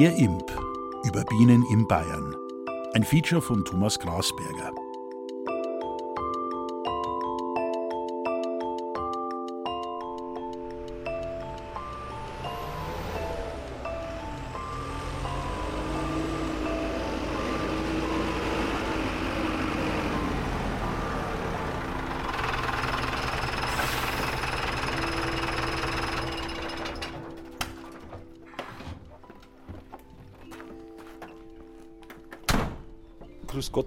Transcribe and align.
Der 0.00 0.16
Imp 0.16 0.50
über 1.04 1.22
Bienen 1.24 1.62
in 1.70 1.86
Bayern. 1.86 2.34
Ein 2.94 3.04
Feature 3.04 3.42
von 3.42 3.66
Thomas 3.66 3.98
Grasberger. 3.98 4.72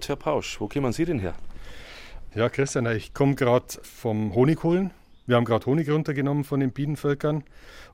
Herr 0.08 0.16
Pausch. 0.16 0.60
Wo 0.60 0.68
kommen 0.68 0.92
Sie 0.92 1.04
denn 1.04 1.18
her? 1.18 1.34
Ja, 2.34 2.48
Christian, 2.48 2.86
ich 2.86 3.14
komme 3.14 3.34
gerade 3.34 3.66
vom 3.82 4.34
Honigholen. 4.34 4.90
Wir 5.26 5.36
haben 5.36 5.44
gerade 5.44 5.64
Honig 5.66 5.88
runtergenommen 5.88 6.44
von 6.44 6.60
den 6.60 6.72
Bienenvölkern 6.72 7.44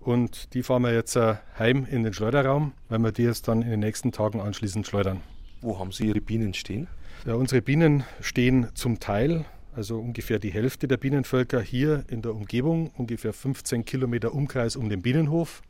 und 0.01 0.53
die 0.55 0.63
fahren 0.65 0.83
wir 0.83 0.93
jetzt 0.93 1.15
äh, 1.15 1.37
heim 1.59 1.87
in 1.89 2.03
den 2.03 2.13
Schleuderraum, 2.13 2.73
weil 2.89 2.99
wir 2.99 3.13
die 3.13 3.23
jetzt 3.23 3.47
dann 3.47 3.63
in 3.63 3.71
den 3.71 3.81
nächsten 3.81 4.11
Tagen 4.11 4.41
anschließend 4.41 4.87
schleudern. 4.87 5.21
Wo 5.61 5.79
haben 5.79 5.93
Sie 5.93 6.07
Ihre 6.07 6.21
Bienen 6.21 6.55
stehen? 6.55 6.89
Ja, 7.27 7.35
unsere 7.35 7.63
Bienen 7.63 8.03
stehen 8.21 8.69
zum 8.75 8.99
Teil, 8.99 9.45
also 9.77 10.01
ungefähr 10.01 10.39
die 10.39 10.51
Hälfte 10.51 10.89
der 10.89 10.97
Bienenvölker 10.97 11.61
hier 11.61 12.05
in 12.09 12.23
der 12.23 12.35
Umgebung, 12.35 12.91
ungefähr 12.97 13.33
15 13.33 13.85
Kilometer 13.85 14.35
Umkreis 14.35 14.75
um 14.75 14.89
den 14.89 15.03
Bienenhof. 15.03 15.63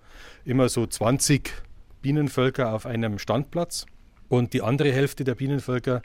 Immer 0.45 0.69
so 0.69 0.87
20 0.87 1.51
Bienenvölker 2.01 2.73
auf 2.73 2.87
einem 2.87 3.19
Standplatz. 3.19 3.85
Und 4.31 4.53
die 4.53 4.63
andere 4.63 4.93
Hälfte 4.93 5.25
der 5.25 5.35
Bienenvölker 5.35 6.03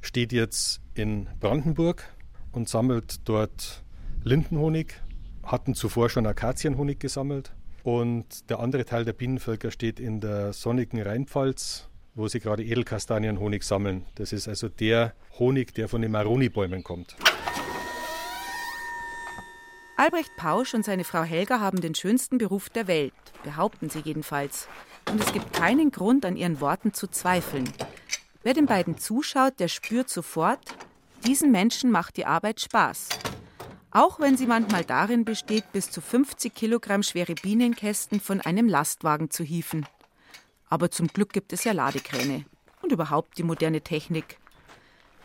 steht 0.00 0.32
jetzt 0.32 0.80
in 0.94 1.28
Brandenburg 1.40 2.08
und 2.50 2.70
sammelt 2.70 3.28
dort 3.28 3.84
Lindenhonig, 4.24 4.94
hatten 5.42 5.74
zuvor 5.74 6.08
schon 6.08 6.26
Akazienhonig 6.26 6.98
gesammelt. 6.98 7.52
Und 7.82 8.48
der 8.48 8.60
andere 8.60 8.86
Teil 8.86 9.04
der 9.04 9.12
Bienenvölker 9.12 9.70
steht 9.70 10.00
in 10.00 10.22
der 10.22 10.54
sonnigen 10.54 11.02
Rheinpfalz, 11.02 11.90
wo 12.14 12.28
sie 12.28 12.40
gerade 12.40 12.64
Edelkastanienhonig 12.64 13.62
sammeln. 13.62 14.06
Das 14.14 14.32
ist 14.32 14.48
also 14.48 14.70
der 14.70 15.12
Honig, 15.38 15.74
der 15.74 15.90
von 15.90 16.00
den 16.00 16.12
Maroni-Bäumen 16.12 16.82
kommt. 16.82 17.14
Albrecht 19.98 20.30
Pausch 20.38 20.72
und 20.72 20.86
seine 20.86 21.04
Frau 21.04 21.24
Helga 21.24 21.60
haben 21.60 21.82
den 21.82 21.94
schönsten 21.94 22.38
Beruf 22.38 22.70
der 22.70 22.86
Welt, 22.88 23.12
behaupten 23.44 23.90
sie 23.90 24.00
jedenfalls. 24.00 24.66
Und 25.10 25.20
es 25.20 25.32
gibt 25.32 25.52
keinen 25.52 25.90
Grund, 25.90 26.24
an 26.24 26.36
ihren 26.36 26.60
Worten 26.60 26.92
zu 26.92 27.06
zweifeln. 27.06 27.68
Wer 28.42 28.54
den 28.54 28.66
beiden 28.66 28.98
zuschaut, 28.98 29.58
der 29.58 29.68
spürt 29.68 30.08
sofort, 30.08 30.60
diesen 31.26 31.50
Menschen 31.50 31.90
macht 31.90 32.16
die 32.16 32.26
Arbeit 32.26 32.60
Spaß. 32.60 33.08
Auch 33.90 34.20
wenn 34.20 34.36
sie 34.36 34.46
manchmal 34.46 34.84
darin 34.84 35.24
besteht, 35.24 35.72
bis 35.72 35.90
zu 35.90 36.00
50 36.00 36.54
Kilogramm 36.54 37.02
schwere 37.02 37.34
Bienenkästen 37.34 38.20
von 38.20 38.40
einem 38.40 38.68
Lastwagen 38.68 39.30
zu 39.30 39.42
hieven. 39.42 39.86
Aber 40.68 40.90
zum 40.90 41.08
Glück 41.08 41.32
gibt 41.32 41.52
es 41.52 41.64
ja 41.64 41.72
Ladekräne 41.72 42.44
und 42.82 42.92
überhaupt 42.92 43.38
die 43.38 43.42
moderne 43.42 43.80
Technik. 43.80 44.38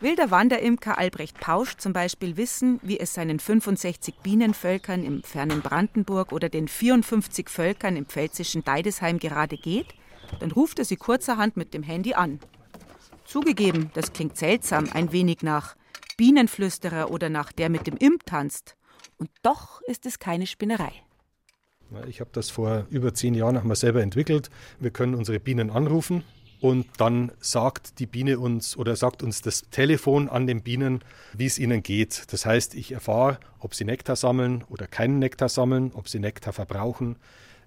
Will 0.02 0.16
der 0.16 0.32
Wanderimker 0.32 0.98
Albrecht 0.98 1.38
Pausch 1.38 1.76
zum 1.76 1.92
Beispiel 1.92 2.36
wissen, 2.36 2.80
wie 2.82 2.98
es 2.98 3.14
seinen 3.14 3.38
65 3.38 4.16
Bienenvölkern 4.20 5.04
im 5.04 5.22
fernen 5.22 5.62
Brandenburg 5.62 6.32
oder 6.32 6.48
den 6.48 6.66
54 6.66 7.48
Völkern 7.48 7.94
im 7.94 8.06
pfälzischen 8.06 8.64
Deidesheim 8.64 9.20
gerade 9.20 9.56
geht, 9.56 9.86
dann 10.40 10.50
ruft 10.50 10.80
er 10.80 10.86
sie 10.86 10.96
kurzerhand 10.96 11.56
mit 11.56 11.72
dem 11.72 11.84
Handy 11.84 12.14
an. 12.14 12.40
Zugegeben, 13.24 13.92
das 13.94 14.12
klingt 14.12 14.36
seltsam, 14.36 14.88
ein 14.92 15.12
wenig 15.12 15.42
nach 15.42 15.76
Bienenflüsterer 16.16 17.12
oder 17.12 17.28
nach 17.28 17.52
der 17.52 17.68
mit 17.68 17.86
dem 17.86 17.96
Imp 17.96 18.26
tanzt. 18.26 18.76
Und 19.18 19.30
doch 19.44 19.82
ist 19.82 20.04
es 20.04 20.18
keine 20.18 20.48
Spinnerei. 20.48 20.90
Ich 22.08 22.18
habe 22.18 22.30
das 22.32 22.50
vor 22.50 22.88
über 22.90 23.14
zehn 23.14 23.34
Jahren 23.34 23.64
mal 23.64 23.76
selber 23.76 24.02
entwickelt. 24.02 24.50
Wir 24.80 24.90
können 24.90 25.14
unsere 25.14 25.38
Bienen 25.38 25.70
anrufen 25.70 26.24
und 26.62 26.86
dann 26.98 27.32
sagt 27.40 27.98
die 27.98 28.06
Biene 28.06 28.38
uns 28.38 28.76
oder 28.76 28.94
sagt 28.94 29.24
uns 29.24 29.42
das 29.42 29.62
Telefon 29.70 30.28
an 30.28 30.46
den 30.46 30.62
Bienen, 30.62 31.00
wie 31.36 31.46
es 31.46 31.58
ihnen 31.58 31.82
geht. 31.82 32.32
Das 32.32 32.46
heißt, 32.46 32.76
ich 32.76 32.92
erfahre, 32.92 33.40
ob 33.58 33.74
sie 33.74 33.84
Nektar 33.84 34.14
sammeln 34.14 34.62
oder 34.70 34.86
keinen 34.86 35.18
Nektar 35.18 35.48
sammeln, 35.48 35.90
ob 35.92 36.08
sie 36.08 36.20
Nektar 36.20 36.52
verbrauchen. 36.52 37.16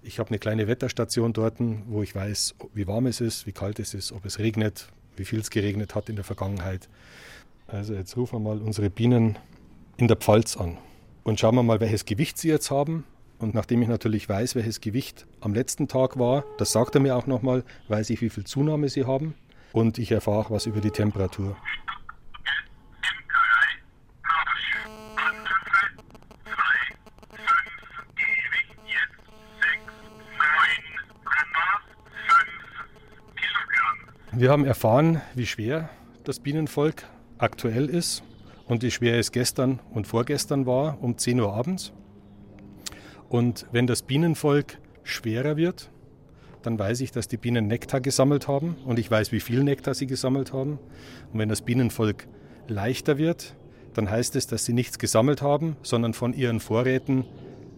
Ich 0.02 0.18
habe 0.18 0.30
eine 0.30 0.38
kleine 0.38 0.66
Wetterstation 0.66 1.34
dort, 1.34 1.56
wo 1.88 2.02
ich 2.02 2.14
weiß, 2.14 2.54
wie 2.72 2.86
warm 2.86 3.06
es 3.06 3.20
ist, 3.20 3.46
wie 3.46 3.52
kalt 3.52 3.78
es 3.80 3.92
ist, 3.92 4.12
ob 4.12 4.24
es 4.24 4.38
regnet, 4.38 4.88
wie 5.16 5.26
viel 5.26 5.40
es 5.40 5.50
geregnet 5.50 5.94
hat 5.94 6.08
in 6.08 6.16
der 6.16 6.24
Vergangenheit. 6.24 6.88
Also 7.66 7.92
jetzt 7.92 8.16
rufen 8.16 8.36
wir 8.36 8.54
mal 8.54 8.62
unsere 8.62 8.88
Bienen 8.88 9.36
in 9.98 10.08
der 10.08 10.16
Pfalz 10.16 10.56
an 10.56 10.78
und 11.22 11.38
schauen 11.38 11.54
wir 11.54 11.62
mal, 11.62 11.80
welches 11.80 12.06
Gewicht 12.06 12.38
sie 12.38 12.48
jetzt 12.48 12.70
haben. 12.70 13.04
Und 13.38 13.54
nachdem 13.54 13.82
ich 13.82 13.88
natürlich 13.88 14.28
weiß, 14.28 14.54
welches 14.54 14.80
Gewicht 14.80 15.26
am 15.40 15.52
letzten 15.52 15.88
Tag 15.88 16.18
war, 16.18 16.44
das 16.58 16.72
sagt 16.72 16.94
er 16.94 17.00
mir 17.00 17.16
auch 17.16 17.26
nochmal, 17.26 17.64
weiß 17.88 18.10
ich, 18.10 18.20
wie 18.22 18.30
viel 18.30 18.44
Zunahme 18.44 18.88
sie 18.88 19.04
haben 19.04 19.34
und 19.72 19.98
ich 19.98 20.10
erfahre 20.10 20.38
auch 20.38 20.50
was 20.50 20.66
über 20.66 20.80
die 20.80 20.90
Temperatur. 20.90 21.56
Wir 34.32 34.50
haben 34.50 34.66
erfahren, 34.66 35.22
wie 35.34 35.46
schwer 35.46 35.88
das 36.24 36.40
Bienenvolk 36.40 37.04
aktuell 37.38 37.88
ist 37.88 38.22
und 38.66 38.82
wie 38.82 38.90
schwer 38.90 39.18
es 39.18 39.32
gestern 39.32 39.80
und 39.92 40.06
vorgestern 40.06 40.66
war 40.66 41.02
um 41.02 41.16
10 41.16 41.40
Uhr 41.40 41.54
abends. 41.54 41.92
Und 43.28 43.66
wenn 43.72 43.86
das 43.86 44.02
Bienenvolk 44.02 44.78
schwerer 45.02 45.56
wird, 45.56 45.90
dann 46.62 46.78
weiß 46.78 47.00
ich, 47.00 47.12
dass 47.12 47.28
die 47.28 47.36
Bienen 47.36 47.66
Nektar 47.66 48.00
gesammelt 48.00 48.48
haben 48.48 48.76
und 48.84 48.98
ich 48.98 49.10
weiß, 49.10 49.30
wie 49.32 49.40
viel 49.40 49.62
Nektar 49.62 49.94
sie 49.94 50.06
gesammelt 50.06 50.52
haben. 50.52 50.78
Und 51.32 51.38
wenn 51.38 51.48
das 51.48 51.62
Bienenvolk 51.62 52.26
leichter 52.66 53.18
wird, 53.18 53.54
dann 53.94 54.10
heißt 54.10 54.36
es, 54.36 54.46
dass 54.46 54.64
sie 54.64 54.72
nichts 54.72 54.98
gesammelt 54.98 55.42
haben, 55.42 55.76
sondern 55.82 56.12
von 56.12 56.34
ihren 56.34 56.60
Vorräten 56.60 57.24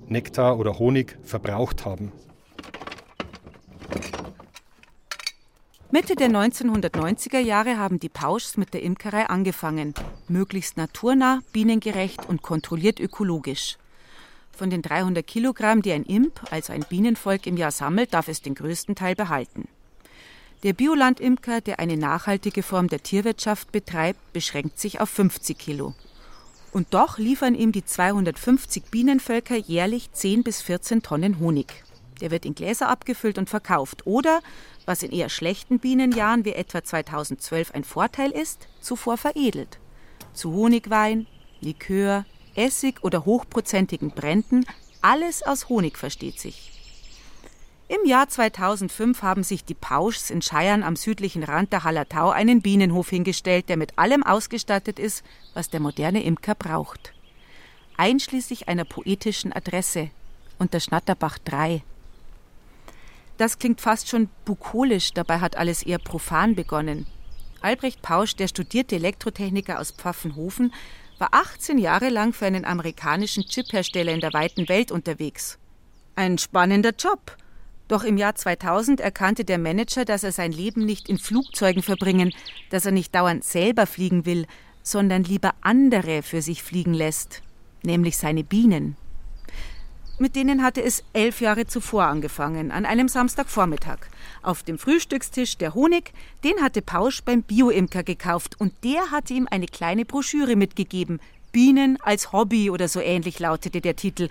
Nektar 0.08 0.58
oder 0.58 0.78
Honig 0.78 1.18
verbraucht 1.22 1.84
haben. 1.84 2.12
Mitte 5.90 6.16
der 6.16 6.28
1990er 6.28 7.38
Jahre 7.38 7.78
haben 7.78 7.98
die 7.98 8.08
Pauschs 8.08 8.56
mit 8.56 8.74
der 8.74 8.82
Imkerei 8.82 9.26
angefangen. 9.26 9.94
Möglichst 10.28 10.76
naturnah, 10.76 11.40
bienengerecht 11.52 12.28
und 12.28 12.42
kontrolliert 12.42 13.00
ökologisch. 13.00 13.78
Von 14.58 14.70
den 14.70 14.82
300 14.82 15.24
Kilogramm, 15.24 15.82
die 15.82 15.92
ein 15.92 16.02
Imp, 16.02 16.40
also 16.50 16.72
ein 16.72 16.84
Bienenvolk, 16.88 17.46
im 17.46 17.56
Jahr 17.56 17.70
sammelt, 17.70 18.12
darf 18.12 18.26
es 18.26 18.42
den 18.42 18.56
größten 18.56 18.96
Teil 18.96 19.14
behalten. 19.14 19.68
Der 20.64 20.72
Biolandimker, 20.72 21.60
der 21.60 21.78
eine 21.78 21.96
nachhaltige 21.96 22.64
Form 22.64 22.88
der 22.88 23.00
Tierwirtschaft 23.00 23.70
betreibt, 23.70 24.32
beschränkt 24.32 24.80
sich 24.80 25.00
auf 25.00 25.10
50 25.10 25.56
Kilo. 25.56 25.94
Und 26.72 26.92
doch 26.92 27.18
liefern 27.18 27.54
ihm 27.54 27.70
die 27.70 27.84
250 27.84 28.86
Bienenvölker 28.90 29.54
jährlich 29.54 30.10
10 30.10 30.42
bis 30.42 30.60
14 30.60 31.04
Tonnen 31.04 31.38
Honig. 31.38 31.84
Der 32.20 32.32
wird 32.32 32.44
in 32.44 32.56
Gläser 32.56 32.88
abgefüllt 32.88 33.38
und 33.38 33.48
verkauft 33.48 34.08
oder, 34.08 34.40
was 34.86 35.04
in 35.04 35.12
eher 35.12 35.28
schlechten 35.28 35.78
Bienenjahren 35.78 36.44
wie 36.44 36.54
etwa 36.54 36.82
2012 36.82 37.76
ein 37.76 37.84
Vorteil 37.84 38.32
ist, 38.32 38.66
zuvor 38.80 39.18
veredelt. 39.18 39.78
Zu 40.32 40.52
Honigwein, 40.52 41.28
Likör, 41.60 42.24
Essig 42.58 43.02
oder 43.02 43.24
hochprozentigen 43.24 44.10
Bränden, 44.10 44.66
alles 45.00 45.42
aus 45.42 45.68
Honig 45.68 45.96
versteht 45.96 46.40
sich. 46.40 46.72
Im 47.86 48.04
Jahr 48.04 48.28
2005 48.28 49.22
haben 49.22 49.42
sich 49.44 49.64
die 49.64 49.74
Pauschs 49.74 50.28
in 50.28 50.42
Scheiern 50.42 50.82
am 50.82 50.94
südlichen 50.94 51.42
Rand 51.42 51.72
der 51.72 51.84
Hallertau 51.84 52.30
einen 52.30 52.60
Bienenhof 52.60 53.08
hingestellt, 53.08 53.70
der 53.70 53.78
mit 53.78 53.98
allem 53.98 54.22
ausgestattet 54.22 54.98
ist, 54.98 55.24
was 55.54 55.70
der 55.70 55.80
moderne 55.80 56.22
Imker 56.22 56.54
braucht. 56.54 57.14
Einschließlich 57.96 58.68
einer 58.68 58.84
poetischen 58.84 59.54
Adresse 59.54 60.10
unter 60.58 60.80
Schnatterbach 60.80 61.38
3. 61.38 61.82
Das 63.38 63.58
klingt 63.58 63.80
fast 63.80 64.08
schon 64.08 64.28
bukolisch, 64.44 65.12
dabei 65.14 65.38
hat 65.38 65.56
alles 65.56 65.82
eher 65.82 65.98
profan 65.98 66.56
begonnen. 66.56 67.06
Albrecht 67.60 68.02
Pausch, 68.02 68.36
der 68.36 68.48
studierte 68.48 68.96
Elektrotechniker 68.96 69.80
aus 69.80 69.92
Pfaffenhofen, 69.92 70.72
war 71.18 71.28
18 71.32 71.78
Jahre 71.78 72.08
lang 72.08 72.32
für 72.32 72.46
einen 72.46 72.64
amerikanischen 72.64 73.44
Chiphersteller 73.44 74.12
in 74.12 74.20
der 74.20 74.32
weiten 74.32 74.68
Welt 74.68 74.90
unterwegs. 74.90 75.58
Ein 76.14 76.38
spannender 76.38 76.92
Job. 76.98 77.36
Doch 77.88 78.04
im 78.04 78.18
Jahr 78.18 78.34
2000 78.34 79.00
erkannte 79.00 79.44
der 79.44 79.58
Manager, 79.58 80.04
dass 80.04 80.22
er 80.22 80.32
sein 80.32 80.52
Leben 80.52 80.84
nicht 80.84 81.08
in 81.08 81.18
Flugzeugen 81.18 81.82
verbringen, 81.82 82.32
dass 82.70 82.84
er 82.84 82.92
nicht 82.92 83.14
dauernd 83.14 83.44
selber 83.44 83.86
fliegen 83.86 84.26
will, 84.26 84.46
sondern 84.82 85.24
lieber 85.24 85.54
andere 85.62 86.22
für 86.22 86.42
sich 86.42 86.62
fliegen 86.62 86.94
lässt, 86.94 87.42
nämlich 87.82 88.16
seine 88.16 88.44
Bienen. 88.44 88.96
Mit 90.20 90.34
denen 90.34 90.64
hatte 90.64 90.82
es 90.82 91.04
elf 91.12 91.40
Jahre 91.40 91.68
zuvor 91.68 92.04
angefangen, 92.04 92.72
an 92.72 92.84
einem 92.84 93.06
Samstagvormittag. 93.06 93.98
Auf 94.42 94.64
dem 94.64 94.76
Frühstückstisch 94.76 95.58
der 95.58 95.74
Honig, 95.74 96.12
den 96.42 96.60
hatte 96.60 96.82
Pausch 96.82 97.22
beim 97.22 97.44
Bioimker 97.44 98.02
gekauft 98.02 98.60
und 98.60 98.72
der 98.82 99.12
hatte 99.12 99.34
ihm 99.34 99.46
eine 99.48 99.66
kleine 99.66 100.04
Broschüre 100.04 100.56
mitgegeben. 100.56 101.20
Bienen 101.52 101.98
als 102.02 102.32
Hobby 102.32 102.68
oder 102.68 102.88
so 102.88 103.00
ähnlich 103.00 103.38
lautete 103.38 103.80
der 103.80 103.94
Titel. 103.94 104.28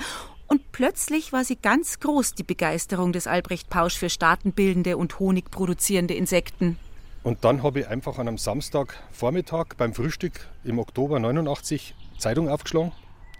Und 0.47 0.73
plötzlich 0.73 1.31
war 1.31 1.45
sie 1.45 1.55
ganz 1.55 2.01
groß, 2.01 2.33
die 2.33 2.43
Begeisterung 2.43 3.13
des 3.13 3.25
Albrecht 3.25 3.69
Pausch 3.69 3.97
für 3.97 4.09
staatenbildende 4.09 4.97
und 4.97 5.19
honigproduzierende 5.19 6.15
Insekten. 6.15 6.77
Und 7.23 7.45
dann 7.45 7.63
habe 7.63 7.79
ich 7.79 7.87
einfach 7.87 8.19
an 8.19 8.27
einem 8.27 8.37
Samstagvormittag 8.37 9.75
beim 9.77 9.93
Frühstück 9.93 10.47
im 10.65 10.79
Oktober 10.79 11.19
89 11.19 11.95
Zeitung 12.17 12.49
aufgeschlagen 12.49 12.91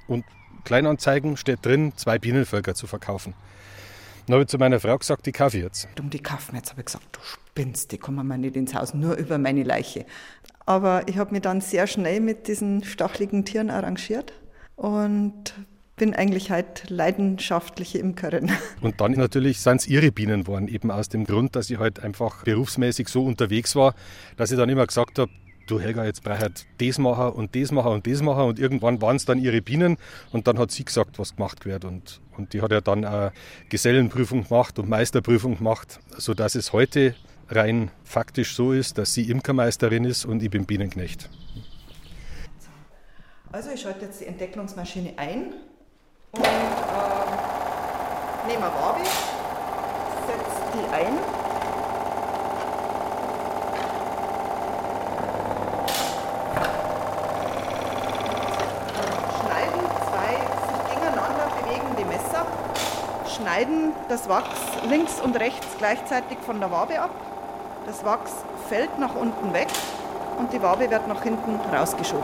und 0.08 0.24
Kleinanzeigen 0.68 1.38
steht 1.38 1.66
drin, 1.66 1.94
zwei 1.96 2.20
Bienenvölker 2.20 2.76
zu 2.76 2.88
verkaufen. 2.88 3.34
Dann 4.26 4.34
habe 4.34 4.44
ich 4.44 4.50
zu 4.50 4.58
meiner 4.58 4.82
Frau 4.82 4.98
gesagt, 4.98 5.26
die 5.26 5.32
kaufe 5.32 5.56
ich 5.56 5.64
jetzt. 5.64 5.88
Um 5.98 6.10
die 6.10 6.20
kaufen 6.20 6.58
jetzt 6.58 6.72
habe 6.72 6.82
ich 6.82 6.88
gesagt, 6.88 7.06
du 7.14 7.20
spinnst, 7.24 7.94
die 7.94 7.98
kommen 7.98 8.28
mir 8.28 8.38
nicht 8.38 8.58
ins 8.58 8.74
Haus, 8.74 8.94
nur 8.94 9.16
über 9.16 9.38
meine 9.38 9.64
Leiche. 9.64 10.06
Aber 10.66 11.08
ich 11.08 11.18
habe 11.18 11.32
mich 11.32 11.42
dann 11.42 11.62
sehr 11.62 11.88
schnell 11.88 12.20
mit 12.20 12.50
diesen 12.50 12.84
stacheligen 12.84 13.46
Tieren 13.46 13.70
arrangiert 13.70 14.34
und 14.76 15.54
bin 15.96 16.14
eigentlich 16.14 16.52
halt 16.52 16.90
leidenschaftliche 16.90 18.00
Imkerin. 18.00 18.52
Und 18.82 19.00
dann 19.00 19.14
natürlich 19.14 19.62
sind 19.62 19.78
es 19.78 19.88
ihre 19.88 20.12
Bienen 20.12 20.44
geworden, 20.44 20.68
eben 20.68 20.92
aus 20.92 21.08
dem 21.08 21.24
Grund, 21.24 21.56
dass 21.56 21.70
ich 21.70 21.80
halt 21.80 22.04
einfach 22.04 22.44
berufsmäßig 22.44 23.08
so 23.08 23.24
unterwegs 23.24 23.76
war, 23.76 23.96
dass 24.36 24.52
ich 24.52 24.58
dann 24.58 24.70
immer 24.70 24.86
gesagt 24.86 25.18
habe, 25.18 25.32
du 25.68 25.80
Helga, 25.80 26.06
jetzt 26.06 26.24
brauche 26.24 26.36
ich 26.36 26.42
halt 26.42 26.66
das 26.78 26.98
machen 26.98 27.30
und 27.34 27.56
das 27.56 27.72
machen 27.72 27.92
und 27.92 28.08
das 28.08 28.22
machen 28.22 28.44
und 28.44 28.60
irgendwann 28.60 29.02
waren 29.02 29.16
es 29.18 29.26
dann 29.26 29.40
ihre 29.40 29.62
Bienen 29.62 29.98
und 30.32 30.48
dann 30.48 30.58
hat 30.58 30.72
sie 30.72 30.86
gesagt, 30.86 31.20
was 31.20 31.36
gemacht 31.36 31.66
wird 31.66 31.86
und, 31.86 32.22
und 32.38 32.54
die 32.54 32.62
hat 32.62 32.72
ja 32.72 32.82
dann 32.82 33.06
auch 33.06 33.32
Gesellenprüfung 33.70 34.48
gemacht 34.48 34.80
und 34.80 34.90
Meisterprüfung 34.90 35.58
gemacht, 35.58 36.00
sodass 36.18 36.56
es 36.56 36.74
heute 36.74 37.16
rein 37.50 37.92
faktisch 38.04 38.56
so 38.56 38.74
ist, 38.74 38.98
dass 38.98 39.14
sie 39.14 39.30
Imkermeisterin 39.30 40.04
ist 40.06 40.26
und 40.26 40.42
ich 40.44 40.50
bin 40.50 40.66
Bienenknecht. 40.66 41.30
Also 43.52 43.72
ich 43.72 43.82
schalte 43.82 44.06
jetzt 44.06 44.20
die 44.22 44.26
Entdeckungsmaschine 44.26 45.14
ein 45.18 45.54
und 46.32 46.44
äh, 46.44 46.48
nehme 48.48 48.66
eine 48.66 48.76
Wabe, 48.76 49.04
setze 50.28 50.62
die 50.74 50.86
ein. 50.94 51.18
Schneiden 59.40 59.82
zwei 60.10 60.34
sich 60.68 60.82
gegeneinander 60.90 61.48
bewegende 61.62 62.06
Messer, 62.06 62.46
schneiden 63.58 63.94
das 64.08 64.30
Wachs 64.30 64.60
links 64.88 65.20
und 65.20 65.36
rechts 65.40 65.66
gleichzeitig 65.80 66.38
von 66.46 66.60
der 66.60 66.70
Wabe 66.70 67.00
ab. 67.00 67.10
Das 67.88 68.06
Wachs 68.06 68.32
fällt 68.70 69.00
nach 69.00 69.16
unten 69.16 69.52
weg 69.54 69.68
und 70.38 70.54
die 70.54 70.62
Wabe 70.62 70.92
wird 70.92 71.08
nach 71.08 71.24
hinten 71.24 71.56
rausgeschoben. 71.74 72.24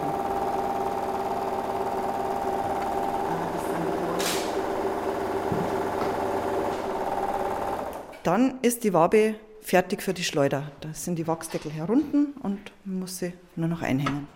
Dann 8.24 8.60
ist 8.62 8.84
die 8.84 8.94
Wabe 8.94 9.36
fertig 9.62 10.04
für 10.04 10.14
die 10.14 10.24
Schleuder. 10.24 10.72
Da 10.82 10.90
sind 10.94 11.16
die 11.16 11.28
Wachsdeckel 11.28 11.72
herunten 11.72 12.34
und 12.44 12.60
man 12.86 13.00
muss 13.00 13.18
sie 13.18 13.34
nur 13.56 13.68
noch 13.68 13.82
einhängen. 13.82 14.28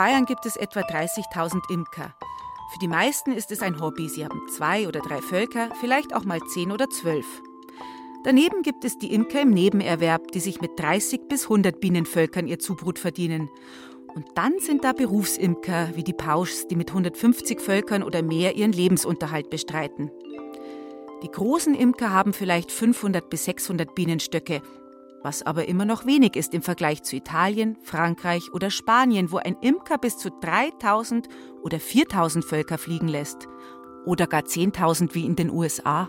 Bayern 0.00 0.24
gibt 0.24 0.46
es 0.46 0.56
etwa 0.56 0.80
30.000 0.80 1.70
Imker. 1.70 2.14
Für 2.72 2.78
die 2.80 2.88
meisten 2.88 3.32
ist 3.32 3.50
es 3.50 3.60
ein 3.60 3.82
Hobby. 3.82 4.08
Sie 4.08 4.24
haben 4.24 4.48
zwei 4.48 4.88
oder 4.88 5.00
drei 5.00 5.20
Völker, 5.20 5.68
vielleicht 5.78 6.14
auch 6.14 6.24
mal 6.24 6.40
zehn 6.40 6.72
oder 6.72 6.88
zwölf. 6.88 7.26
Daneben 8.24 8.62
gibt 8.62 8.86
es 8.86 8.96
die 8.96 9.12
Imker 9.12 9.42
im 9.42 9.50
Nebenerwerb, 9.50 10.32
die 10.32 10.40
sich 10.40 10.62
mit 10.62 10.80
30 10.80 11.28
bis 11.28 11.42
100 11.42 11.82
Bienenvölkern 11.82 12.46
ihr 12.46 12.58
Zubrut 12.58 12.98
verdienen. 12.98 13.50
Und 14.14 14.24
dann 14.36 14.58
sind 14.58 14.84
da 14.84 14.94
Berufsimker 14.94 15.90
wie 15.94 16.02
die 16.02 16.14
Pauschs, 16.14 16.66
die 16.66 16.76
mit 16.76 16.88
150 16.88 17.60
Völkern 17.60 18.02
oder 18.02 18.22
mehr 18.22 18.56
ihren 18.56 18.72
Lebensunterhalt 18.72 19.50
bestreiten. 19.50 20.10
Die 21.22 21.30
großen 21.30 21.74
Imker 21.74 22.08
haben 22.08 22.32
vielleicht 22.32 22.72
500 22.72 23.28
bis 23.28 23.44
600 23.44 23.94
Bienenstöcke 23.94 24.62
was 25.22 25.42
aber 25.42 25.68
immer 25.68 25.84
noch 25.84 26.06
wenig 26.06 26.36
ist 26.36 26.54
im 26.54 26.62
Vergleich 26.62 27.02
zu 27.02 27.16
Italien, 27.16 27.76
Frankreich 27.82 28.52
oder 28.52 28.70
Spanien, 28.70 29.30
wo 29.30 29.36
ein 29.36 29.56
Imker 29.60 29.98
bis 29.98 30.16
zu 30.16 30.30
3000 30.30 31.28
oder 31.62 31.78
4000 31.78 32.44
Völker 32.44 32.78
fliegen 32.78 33.08
lässt. 33.08 33.48
Oder 34.06 34.26
gar 34.26 34.42
10.000 34.42 35.14
wie 35.14 35.26
in 35.26 35.36
den 35.36 35.50
USA. 35.50 36.08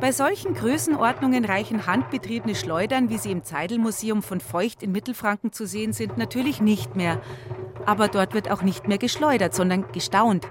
Bei 0.00 0.12
solchen 0.12 0.54
Größenordnungen 0.54 1.44
reichen 1.44 1.86
handbetriebene 1.86 2.54
Schleudern, 2.54 3.10
wie 3.10 3.18
sie 3.18 3.30
im 3.30 3.44
Zeidelmuseum 3.44 4.22
von 4.22 4.40
Feucht 4.40 4.82
in 4.82 4.92
Mittelfranken 4.92 5.52
zu 5.52 5.66
sehen 5.66 5.92
sind, 5.92 6.16
natürlich 6.16 6.60
nicht 6.60 6.96
mehr. 6.96 7.20
Aber 7.84 8.08
dort 8.08 8.34
wird 8.34 8.50
auch 8.50 8.62
nicht 8.62 8.88
mehr 8.88 8.98
geschleudert, 8.98 9.54
sondern 9.54 9.92
gestaunt 9.92 10.48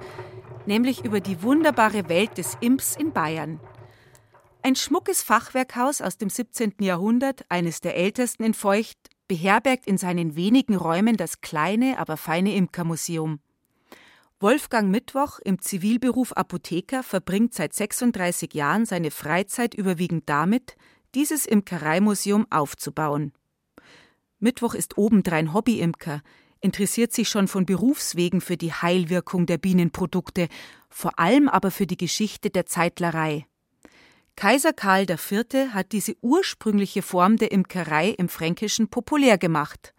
nämlich 0.69 1.03
über 1.03 1.19
die 1.19 1.41
wunderbare 1.41 2.07
Welt 2.09 2.37
des 2.37 2.55
Imps 2.61 2.95
in 2.95 3.11
Bayern. 3.11 3.59
Ein 4.61 4.75
schmuckes 4.75 5.23
Fachwerkhaus 5.23 5.99
aus 5.99 6.17
dem 6.17 6.29
17. 6.29 6.75
Jahrhundert, 6.79 7.43
eines 7.49 7.81
der 7.81 7.97
ältesten 7.97 8.43
in 8.43 8.53
Feucht, 8.53 8.97
beherbergt 9.27 9.87
in 9.87 9.97
seinen 9.97 10.35
wenigen 10.35 10.75
Räumen 10.75 11.17
das 11.17 11.41
kleine, 11.41 11.97
aber 11.97 12.17
feine 12.17 12.55
Imkermuseum. 12.55 13.39
Wolfgang 14.39 14.91
Mittwoch, 14.91 15.39
im 15.43 15.59
Zivilberuf 15.59 16.33
Apotheker, 16.33 17.01
verbringt 17.01 17.55
seit 17.55 17.73
36 17.73 18.53
Jahren 18.53 18.85
seine 18.85 19.09
Freizeit 19.11 19.73
überwiegend 19.73 20.29
damit, 20.29 20.75
dieses 21.15 21.47
Imkereimuseum 21.47 22.45
aufzubauen. 22.51 23.33
Mittwoch 24.37 24.75
ist 24.75 24.97
obendrein 24.99 25.53
Hobbyimker, 25.53 26.21
interessiert 26.61 27.13
sich 27.13 27.29
schon 27.29 27.47
von 27.47 27.65
Berufswegen 27.65 28.41
für 28.41 28.57
die 28.57 28.73
Heilwirkung 28.73 29.45
der 29.45 29.57
Bienenprodukte, 29.57 30.47
vor 30.89 31.19
allem 31.19 31.47
aber 31.47 31.71
für 31.71 31.87
die 31.87 31.97
Geschichte 31.97 32.49
der 32.49 32.65
Zeitlerei. 32.65 33.45
Kaiser 34.35 34.71
Karl 34.73 35.05
IV. 35.09 35.73
hat 35.73 35.91
diese 35.91 36.15
ursprüngliche 36.21 37.01
Form 37.01 37.37
der 37.37 37.51
Imkerei 37.51 38.09
im 38.11 38.29
Fränkischen 38.29 38.87
populär 38.87 39.37
gemacht. 39.37 39.93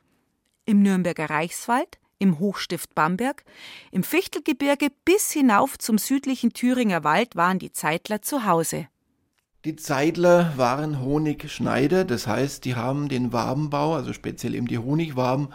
Im 0.64 0.82
Nürnberger 0.82 1.28
Reichswald, 1.28 1.98
im 2.18 2.38
Hochstift 2.38 2.94
Bamberg, 2.94 3.44
im 3.90 4.02
Fichtelgebirge 4.02 4.88
bis 5.04 5.30
hinauf 5.30 5.78
zum 5.78 5.98
südlichen 5.98 6.52
Thüringer 6.52 7.04
Wald 7.04 7.36
waren 7.36 7.58
die 7.58 7.72
Zeitler 7.72 8.22
zu 8.22 8.44
Hause. 8.44 8.88
Die 9.66 9.76
Zeitler 9.76 10.54
waren 10.56 11.02
Honigschneider, 11.02 12.06
das 12.06 12.26
heißt, 12.26 12.64
die 12.64 12.76
haben 12.76 13.10
den 13.10 13.34
Wabenbau, 13.34 13.94
also 13.94 14.14
speziell 14.14 14.54
eben 14.54 14.68
die 14.68 14.78
Honigwaben, 14.78 15.48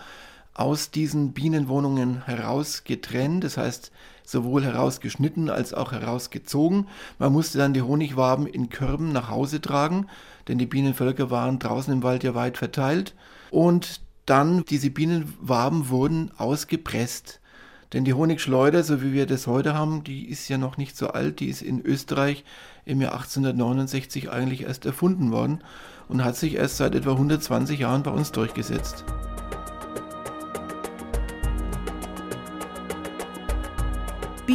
aus 0.55 0.89
diesen 0.89 1.33
Bienenwohnungen 1.33 2.25
herausgetrennt, 2.25 3.43
das 3.43 3.57
heißt 3.57 3.91
sowohl 4.23 4.63
herausgeschnitten 4.63 5.49
als 5.49 5.73
auch 5.73 5.91
herausgezogen. 5.91 6.87
Man 7.19 7.33
musste 7.33 7.57
dann 7.57 7.73
die 7.73 7.81
Honigwaben 7.81 8.47
in 8.47 8.69
Körben 8.69 9.11
nach 9.11 9.29
Hause 9.29 9.61
tragen, 9.61 10.07
denn 10.47 10.57
die 10.57 10.65
Bienenvölker 10.65 11.29
waren 11.29 11.59
draußen 11.59 11.93
im 11.93 12.03
Wald 12.03 12.23
ja 12.23 12.33
weit 12.33 12.57
verteilt. 12.57 13.13
Und 13.51 14.01
dann 14.25 14.65
diese 14.65 14.89
Bienenwaben 14.89 15.89
wurden 15.89 16.31
ausgepresst. 16.37 17.41
Denn 17.93 18.05
die 18.05 18.13
Honigschleuder, 18.13 18.83
so 18.83 19.01
wie 19.03 19.13
wir 19.13 19.27
das 19.27 19.47
heute 19.47 19.75
haben, 19.75 20.03
die 20.03 20.27
ist 20.27 20.47
ja 20.49 20.57
noch 20.57 20.77
nicht 20.77 20.97
so 20.97 21.09
alt. 21.09 21.39
Die 21.39 21.47
ist 21.47 21.61
in 21.61 21.85
Österreich 21.85 22.43
im 22.85 23.01
Jahr 23.01 23.13
1869 23.13 24.31
eigentlich 24.31 24.63
erst 24.63 24.85
erfunden 24.85 25.31
worden 25.31 25.59
und 26.07 26.23
hat 26.23 26.35
sich 26.35 26.55
erst 26.55 26.77
seit 26.77 26.95
etwa 26.95 27.11
120 27.11 27.79
Jahren 27.79 28.03
bei 28.03 28.11
uns 28.11 28.31
durchgesetzt. 28.31 29.05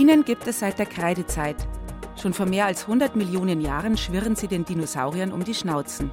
Bienen 0.01 0.25
gibt 0.25 0.47
es 0.47 0.61
seit 0.61 0.79
der 0.79 0.87
Kreidezeit. 0.87 1.57
Schon 2.17 2.33
vor 2.33 2.47
mehr 2.47 2.65
als 2.65 2.85
100 2.85 3.17
Millionen 3.17 3.61
Jahren 3.61 3.99
schwirren 3.99 4.35
sie 4.35 4.49
den 4.49 4.65
Dinosauriern 4.65 5.31
um 5.31 5.45
die 5.45 5.53
Schnauzen. 5.53 6.11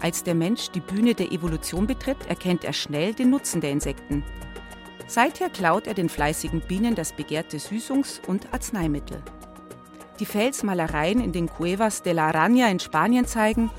Als 0.00 0.24
der 0.24 0.34
Mensch 0.34 0.70
die 0.70 0.80
Bühne 0.80 1.14
der 1.14 1.30
Evolution 1.30 1.86
betritt, 1.86 2.16
erkennt 2.26 2.64
er 2.64 2.72
schnell 2.72 3.12
den 3.12 3.28
Nutzen 3.28 3.60
der 3.60 3.70
Insekten. 3.70 4.24
Seither 5.08 5.50
klaut 5.50 5.86
er 5.86 5.92
den 5.92 6.08
fleißigen 6.08 6.62
Bienen 6.62 6.94
das 6.94 7.12
begehrte 7.12 7.58
Süßungs- 7.58 8.26
und 8.26 8.50
Arzneimittel. 8.54 9.22
Die 10.18 10.24
Felsmalereien 10.24 11.20
in 11.20 11.32
den 11.32 11.50
Cuevas 11.50 12.00
de 12.00 12.14
la 12.14 12.30
Araña 12.30 12.70
in 12.70 12.80
Spanien 12.80 13.26
zeigen, 13.26 13.70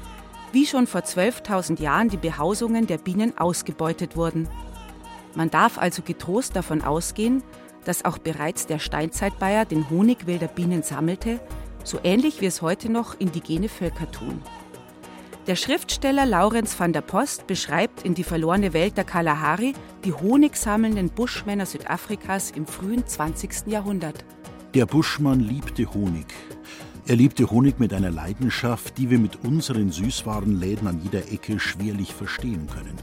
wie 0.51 0.67
schon 0.67 0.85
vor 0.85 1.01
12.000 1.01 1.81
Jahren 1.81 2.09
die 2.09 2.17
Behausungen 2.17 2.85
der 2.85 2.99
Bienen 2.99 3.35
ausgebeutet 3.35 4.15
wurden. 4.15 4.47
Man 5.33 5.49
darf 5.49 5.79
also 5.79 6.03
getrost 6.03 6.55
davon 6.55 6.83
ausgehen, 6.83 7.41
dass 7.85 8.05
auch 8.05 8.17
bereits 8.17 8.67
der 8.67 8.79
Steinzeitbayer 8.79 9.65
den 9.65 9.89
Honig 9.89 10.27
wilder 10.27 10.47
Bienen 10.47 10.83
sammelte, 10.83 11.39
so 11.83 11.99
ähnlich 12.03 12.41
wie 12.41 12.45
es 12.45 12.61
heute 12.61 12.91
noch 12.91 13.19
indigene 13.19 13.69
Völker 13.69 14.09
tun. 14.11 14.41
Der 15.47 15.57
Schriftsteller 15.57 16.25
Laurenz 16.25 16.79
van 16.79 16.93
der 16.93 17.01
Post 17.01 17.47
beschreibt 17.47 18.03
in 18.03 18.13
Die 18.13 18.23
verlorene 18.23 18.71
Welt 18.71 18.95
der 18.95 19.03
Kalahari 19.03 19.73
die 20.05 20.13
honigsammelnden 20.13 21.09
Buschmänner 21.09 21.65
Südafrikas 21.65 22.51
im 22.51 22.65
frühen 22.65 23.05
20. 23.05 23.67
Jahrhundert. 23.67 24.23
Der 24.73 24.85
Buschmann 24.85 25.41
liebte 25.41 25.93
Honig. 25.93 26.27
Er 27.05 27.17
liebte 27.17 27.51
Honig 27.51 27.77
mit 27.77 27.93
einer 27.93 28.09
Leidenschaft, 28.09 28.97
die 28.97 29.09
wir 29.09 29.19
mit 29.19 29.43
unseren 29.43 29.91
Süßwarenläden 29.91 30.87
an 30.87 31.01
jeder 31.03 31.29
Ecke 31.29 31.59
schwerlich 31.59 32.13
verstehen 32.13 32.67
können. 32.73 32.95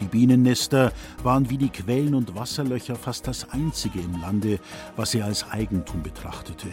Die 0.00 0.06
Bienennester 0.06 0.92
waren 1.22 1.50
wie 1.50 1.58
die 1.58 1.70
Quellen 1.70 2.14
und 2.14 2.34
Wasserlöcher 2.36 2.94
fast 2.94 3.26
das 3.26 3.50
einzige 3.50 4.00
im 4.00 4.20
Lande, 4.20 4.60
was 4.96 5.14
er 5.14 5.24
als 5.24 5.50
Eigentum 5.50 6.02
betrachtete. 6.02 6.68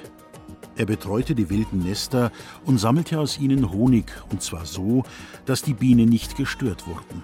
Er 0.76 0.86
betreute 0.86 1.34
die 1.36 1.50
wilden 1.50 1.80
Nester 1.80 2.32
und 2.66 2.80
sammelte 2.80 3.20
aus 3.20 3.40
ihnen 3.40 3.72
Honig, 3.72 4.12
und 4.30 4.42
zwar 4.42 4.66
so, 4.66 5.04
dass 5.46 5.62
die 5.62 5.74
Bienen 5.74 6.10
nicht 6.10 6.36
gestört 6.36 6.86
wurden. 6.86 7.24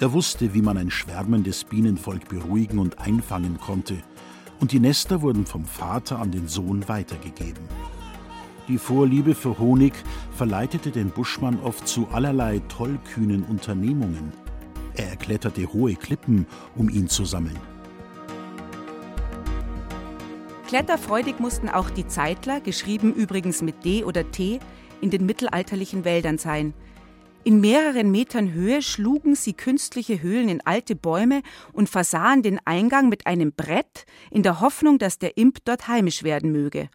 Er 0.00 0.12
wusste, 0.12 0.52
wie 0.52 0.62
man 0.62 0.76
ein 0.76 0.90
schwärmendes 0.90 1.64
Bienenvolk 1.64 2.28
beruhigen 2.28 2.78
und 2.78 2.98
einfangen 2.98 3.58
konnte, 3.58 3.96
und 4.60 4.72
die 4.72 4.80
Nester 4.80 5.22
wurden 5.22 5.46
vom 5.46 5.64
Vater 5.64 6.18
an 6.18 6.30
den 6.30 6.48
Sohn 6.48 6.88
weitergegeben. 6.88 7.64
Die 8.68 8.78
Vorliebe 8.78 9.34
für 9.34 9.58
Honig 9.58 9.92
verleitete 10.36 10.90
den 10.90 11.10
Buschmann 11.10 11.58
oft 11.60 11.86
zu 11.86 12.08
allerlei 12.12 12.60
tollkühnen 12.68 13.44
Unternehmungen. 13.44 14.41
Er 14.96 15.08
erkletterte 15.08 15.72
hohe 15.72 15.94
Klippen, 15.94 16.46
um 16.76 16.88
ihn 16.88 17.08
zu 17.08 17.24
sammeln. 17.24 17.58
Kletterfreudig 20.66 21.38
mussten 21.38 21.68
auch 21.68 21.90
die 21.90 22.06
Zeitler, 22.06 22.60
geschrieben 22.60 23.12
übrigens 23.12 23.60
mit 23.62 23.84
D 23.84 24.04
oder 24.04 24.30
T, 24.30 24.58
in 25.02 25.10
den 25.10 25.26
mittelalterlichen 25.26 26.04
Wäldern 26.04 26.38
sein. 26.38 26.72
In 27.44 27.60
mehreren 27.60 28.10
Metern 28.10 28.52
Höhe 28.52 28.82
schlugen 28.82 29.34
sie 29.34 29.52
künstliche 29.52 30.22
Höhlen 30.22 30.48
in 30.48 30.60
alte 30.64 30.94
Bäume 30.94 31.42
und 31.72 31.88
versahen 31.90 32.42
den 32.42 32.60
Eingang 32.64 33.08
mit 33.08 33.26
einem 33.26 33.52
Brett, 33.52 34.06
in 34.30 34.42
der 34.42 34.60
Hoffnung, 34.60 34.98
dass 34.98 35.18
der 35.18 35.36
Imp 35.36 35.58
dort 35.64 35.88
heimisch 35.88 36.22
werden 36.22 36.52
möge. 36.52 36.88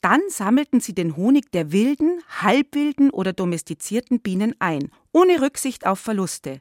Dann 0.00 0.20
sammelten 0.28 0.80
sie 0.80 0.94
den 0.94 1.16
Honig 1.16 1.50
der 1.50 1.72
wilden, 1.72 2.20
halbwilden 2.28 3.10
oder 3.10 3.32
domestizierten 3.32 4.20
Bienen 4.20 4.54
ein, 4.60 4.90
ohne 5.12 5.42
Rücksicht 5.42 5.84
auf 5.84 5.98
Verluste. 5.98 6.60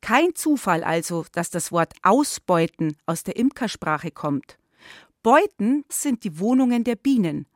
Kein 0.00 0.34
Zufall 0.34 0.84
also, 0.84 1.24
dass 1.32 1.50
das 1.50 1.72
Wort 1.72 1.92
Ausbeuten 2.02 2.96
aus 3.06 3.24
der 3.24 3.36
Imkersprache 3.36 4.10
kommt. 4.10 4.58
Beuten 5.22 5.84
sind 5.88 6.24
die 6.24 6.38
Wohnungen 6.38 6.84
der 6.84 6.96
Bienen. 6.96 7.46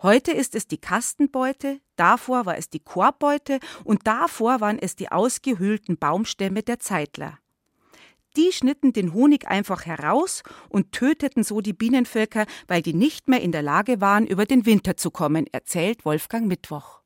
Heute 0.00 0.30
ist 0.30 0.54
es 0.54 0.68
die 0.68 0.78
Kastenbeute, 0.78 1.80
davor 1.96 2.46
war 2.46 2.56
es 2.56 2.70
die 2.70 2.78
Korbbeute 2.78 3.58
und 3.82 4.06
davor 4.06 4.60
waren 4.60 4.78
es 4.78 4.94
die 4.94 5.10
ausgehöhlten 5.10 5.98
Baumstämme 5.98 6.62
der 6.62 6.78
Zeitler. 6.78 7.38
Die 8.36 8.52
schnitten 8.52 8.92
den 8.92 9.14
Honig 9.14 9.48
einfach 9.48 9.84
heraus 9.86 10.44
und 10.68 10.92
töteten 10.92 11.42
so 11.42 11.60
die 11.60 11.72
Bienenvölker, 11.72 12.46
weil 12.68 12.82
die 12.82 12.94
nicht 12.94 13.28
mehr 13.28 13.40
in 13.40 13.50
der 13.50 13.62
Lage 13.62 14.00
waren, 14.00 14.28
über 14.28 14.44
den 14.44 14.64
Winter 14.64 14.96
zu 14.96 15.10
kommen, 15.10 15.46
erzählt 15.50 16.04
Wolfgang 16.04 16.46
Mittwoch. 16.46 16.97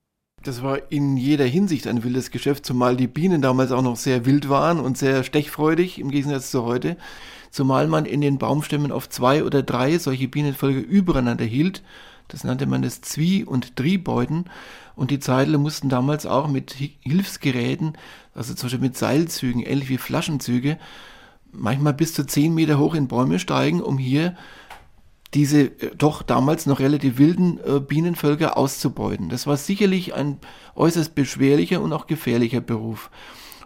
Das 0.42 0.62
war 0.62 0.90
in 0.90 1.16
jeder 1.16 1.44
Hinsicht 1.44 1.87
ein 1.87 2.02
wildes 2.02 2.30
Geschäft, 2.30 2.66
zumal 2.66 2.96
die 2.96 3.06
Bienen 3.06 3.42
damals 3.42 3.70
auch 3.70 3.82
noch 3.82 3.96
sehr 3.96 4.26
wild 4.26 4.49
waren 4.49 4.80
und 4.80 4.99
sehr 4.99 5.22
stechfreudig 5.22 6.00
im 6.00 6.11
Gegensatz 6.11 6.50
zu 6.50 6.64
heute 6.64 6.96
zumal 7.52 7.87
man 7.87 8.06
in 8.06 8.20
den 8.20 8.38
Baumstämmen 8.38 8.90
oft 8.90 9.12
zwei 9.12 9.44
oder 9.44 9.62
drei 9.62 9.99
solche 9.99 10.26
Bienenvölker 10.26 10.80
übereinander 10.80 11.44
hielt. 11.44 11.82
Das 12.28 12.44
nannte 12.44 12.66
man 12.66 12.82
das 12.82 13.02
Zwie- 13.02 13.44
und 13.44 13.78
Driebeuten. 13.78 14.46
Und 14.96 15.11
die 15.11 15.20
Zeidler 15.20 15.58
mussten 15.58 15.88
damals 15.88 16.26
auch 16.26 16.49
mit 16.49 16.75
Hilfsgeräten, 17.00 17.92
also 18.34 18.54
zum 18.54 18.66
Beispiel 18.66 18.88
mit 18.88 18.96
Seilzügen, 18.96 19.62
ähnlich 19.62 19.90
wie 19.90 19.99
Flaschenzüge, 19.99 20.78
manchmal 21.52 21.92
bis 21.92 22.14
zu 22.14 22.26
zehn 22.26 22.54
Meter 22.54 22.78
hoch 22.78 22.94
in 22.94 23.08
Bäume 23.08 23.38
steigen, 23.38 23.82
um 23.82 23.99
hier 23.99 24.34
diese 25.35 25.62
äh, 25.62 25.95
doch 25.97 26.23
damals 26.23 26.67
noch 26.67 26.81
relativ 26.81 27.19
wilden 27.19 27.59
äh, 27.65 27.81
Bienenvölker 27.81 28.57
auszubeuten. 28.57 29.29
Das 29.29 29.47
war 29.47 29.57
sicherlich 29.57 30.15
ein 30.15 30.39
äußerst 30.75 31.15
beschwerlicher 31.15 31.81
und 31.81 31.93
auch 31.93 32.07
gefährlicher 32.07 32.61
Beruf. 32.61 33.11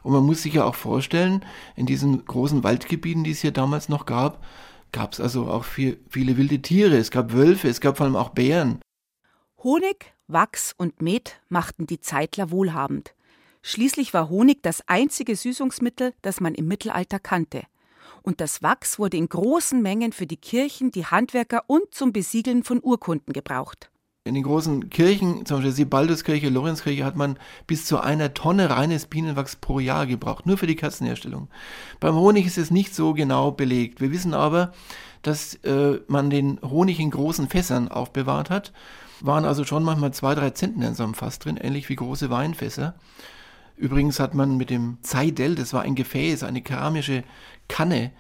Und 0.03 0.13
man 0.13 0.25
muss 0.25 0.43
sich 0.43 0.55
ja 0.55 0.65
auch 0.65 0.77
vorstellen, 0.77 1.45
in 1.75 1.87
diesen 1.87 2.25
großen 2.25 2.63
Waldgebieten, 2.63 3.25
die 3.25 3.33
es 3.33 3.41
hier 3.41 3.51
damals 3.51 3.89
noch 3.89 4.07
gab, 4.07 4.45
gab 4.93 5.13
es 5.13 5.21
also 5.21 5.49
auch 5.49 5.65
viel, 5.65 5.99
viele 6.09 6.37
wilde 6.37 6.63
Tiere. 6.63 6.97
Es 6.97 7.11
gab 7.11 7.33
Wölfe, 7.33 7.69
es 7.69 7.81
gab 7.81 7.97
vor 7.97 8.07
allem 8.07 8.17
auch 8.17 8.31
Bären. 8.31 8.81
Honig, 9.65 10.15
Wachs 10.29 10.75
und 10.77 11.03
Met 11.03 11.41
machten 11.49 11.87
die 11.87 12.01
Zeitler 12.01 12.53
wohlhabend. 12.53 13.15
Schließlich 13.63 14.15
war 14.15 14.29
Honig 14.29 14.63
das 14.63 14.87
einzige 14.87 15.35
Süßungsmittel, 15.35 16.15
das 16.23 16.41
man 16.41 16.55
im 16.55 16.69
Mittelalter 16.69 17.19
kannte. 17.19 17.65
Und 18.27 18.41
das 18.41 18.61
Wachs 18.61 18.99
wurde 18.99 19.17
in 19.17 19.29
großen 19.29 19.81
Mengen 19.81 20.11
für 20.11 20.27
die 20.27 20.37
Kirchen, 20.37 20.91
die 20.91 21.07
Handwerker 21.07 21.63
und 21.69 21.95
zum 21.95 22.13
Besiegeln 22.13 22.65
von 22.65 22.81
Urkunden 22.83 23.33
gebraucht. 23.33 23.89
In 24.25 24.35
den 24.35 24.43
großen 24.43 24.91
Kirchen, 24.91 25.47
zum 25.47 25.59
Beispiel 25.59 25.71
Sibalduskirche, 25.71 26.49
Lorenzkirche, 26.49 27.05
hat 27.05 27.15
man 27.15 27.39
bis 27.69 27.85
zu 27.85 28.01
einer 28.01 28.35
Tonne 28.35 28.69
reines 28.69 29.07
Bienenwachs 29.07 29.55
pro 29.55 29.79
Jahr 29.79 30.07
gebraucht, 30.07 30.45
nur 30.45 30.59
für 30.59 30.67
die 30.67 30.75
Kerzenherstellung. 30.75 31.47
Beim 32.01 32.17
Honig 32.17 32.47
ist 32.47 32.59
es 32.59 32.73
nicht 32.73 32.97
so 32.97 33.15
genau 33.15 33.53
belegt. 33.53 34.01
Wir 34.01 34.11
wissen 34.11 34.35
aber, 34.35 34.73
dass 35.23 35.55
äh, 35.63 36.01
man 36.09 36.29
den 36.29 36.59
Honig 36.63 36.99
in 36.99 37.13
großen 37.13 37.49
Fässern 37.49 37.87
aufbewahrt 37.87 38.51
hat. 38.51 38.73
Waren 39.21 39.45
also 39.45 39.63
schon 39.63 39.85
manchmal 39.85 40.13
zwei, 40.13 40.35
drei 40.35 40.51
Zentner 40.51 40.89
in 40.89 40.95
so 40.97 41.05
einem 41.05 41.15
Fass 41.15 41.39
drin, 41.39 41.57
ähnlich 41.57 41.89
wie 41.89 41.95
große 41.95 42.29
Weinfässer. 42.29 42.97
Übrigens 43.77 44.21
hat 44.21 44.35
man 44.35 44.57
mit 44.57 44.71
dem 44.71 44.99
Zeidel, 45.03 45.55
das 45.55 45.73
war 45.73 45.83
ein 45.83 45.95
Gefäß, 45.95 46.43
eine 46.43 46.63
keramische 46.63 47.25
Kanne, 47.69 48.11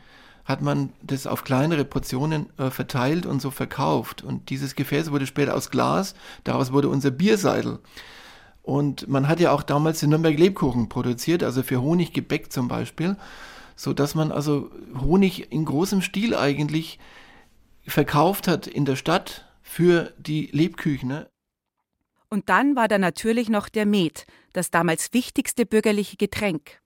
hat 0.44 0.62
man 0.62 0.92
das 1.02 1.26
auf 1.26 1.44
kleinere 1.44 1.84
Portionen 1.84 2.46
äh, 2.58 2.70
verteilt 2.70 3.26
und 3.26 3.42
so 3.42 3.50
verkauft. 3.50 4.22
Und 4.22 4.50
dieses 4.50 4.76
Gefäß 4.76 5.10
wurde 5.10 5.26
später 5.26 5.54
aus 5.54 5.70
Glas, 5.70 6.14
daraus 6.44 6.72
wurde 6.72 6.88
unser 6.88 7.10
Bierseidel. 7.10 7.80
Und 8.62 9.08
man 9.08 9.28
hat 9.28 9.40
ja 9.40 9.52
auch 9.52 9.62
damals 9.62 10.00
den 10.00 10.10
Nürnberg 10.10 10.38
Lebkuchen 10.38 10.88
produziert, 10.88 11.42
also 11.42 11.62
für 11.62 11.82
Honiggebäck 11.82 12.52
zum 12.52 12.68
Beispiel, 12.68 13.16
so 13.76 13.92
dass 13.92 14.14
man 14.14 14.32
also 14.32 14.70
Honig 15.00 15.52
in 15.52 15.64
großem 15.64 16.02
Stil 16.02 16.34
eigentlich 16.34 16.98
verkauft 17.86 18.48
hat 18.48 18.66
in 18.66 18.84
der 18.84 18.96
Stadt 18.96 19.46
für 19.62 20.12
die 20.18 20.48
Lebküchner. 20.52 21.28
Und 22.28 22.48
dann 22.48 22.76
war 22.76 22.88
da 22.88 22.98
natürlich 22.98 23.48
noch 23.48 23.68
der 23.68 23.86
Met, 23.86 24.26
das 24.52 24.70
damals 24.70 25.12
wichtigste 25.12 25.66
bürgerliche 25.66 26.16
Getränk. 26.16 26.80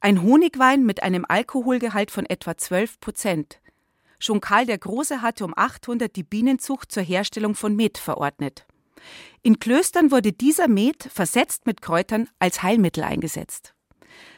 Ein 0.00 0.22
Honigwein 0.22 0.84
mit 0.84 1.02
einem 1.02 1.24
Alkoholgehalt 1.26 2.10
von 2.10 2.26
etwa 2.26 2.56
12 2.56 3.00
Prozent. 3.00 3.60
Schon 4.18 4.40
Karl 4.40 4.66
der 4.66 4.78
Große 4.78 5.22
hatte 5.22 5.44
um 5.44 5.54
800 5.56 6.14
die 6.14 6.22
Bienenzucht 6.22 6.92
zur 6.92 7.02
Herstellung 7.02 7.54
von 7.54 7.74
Met 7.74 7.98
verordnet. 7.98 8.66
In 9.42 9.58
Klöstern 9.58 10.10
wurde 10.10 10.32
dieser 10.32 10.68
Met, 10.68 11.08
versetzt 11.12 11.66
mit 11.66 11.82
Kräutern, 11.82 12.28
als 12.38 12.62
Heilmittel 12.62 13.02
eingesetzt. 13.02 13.74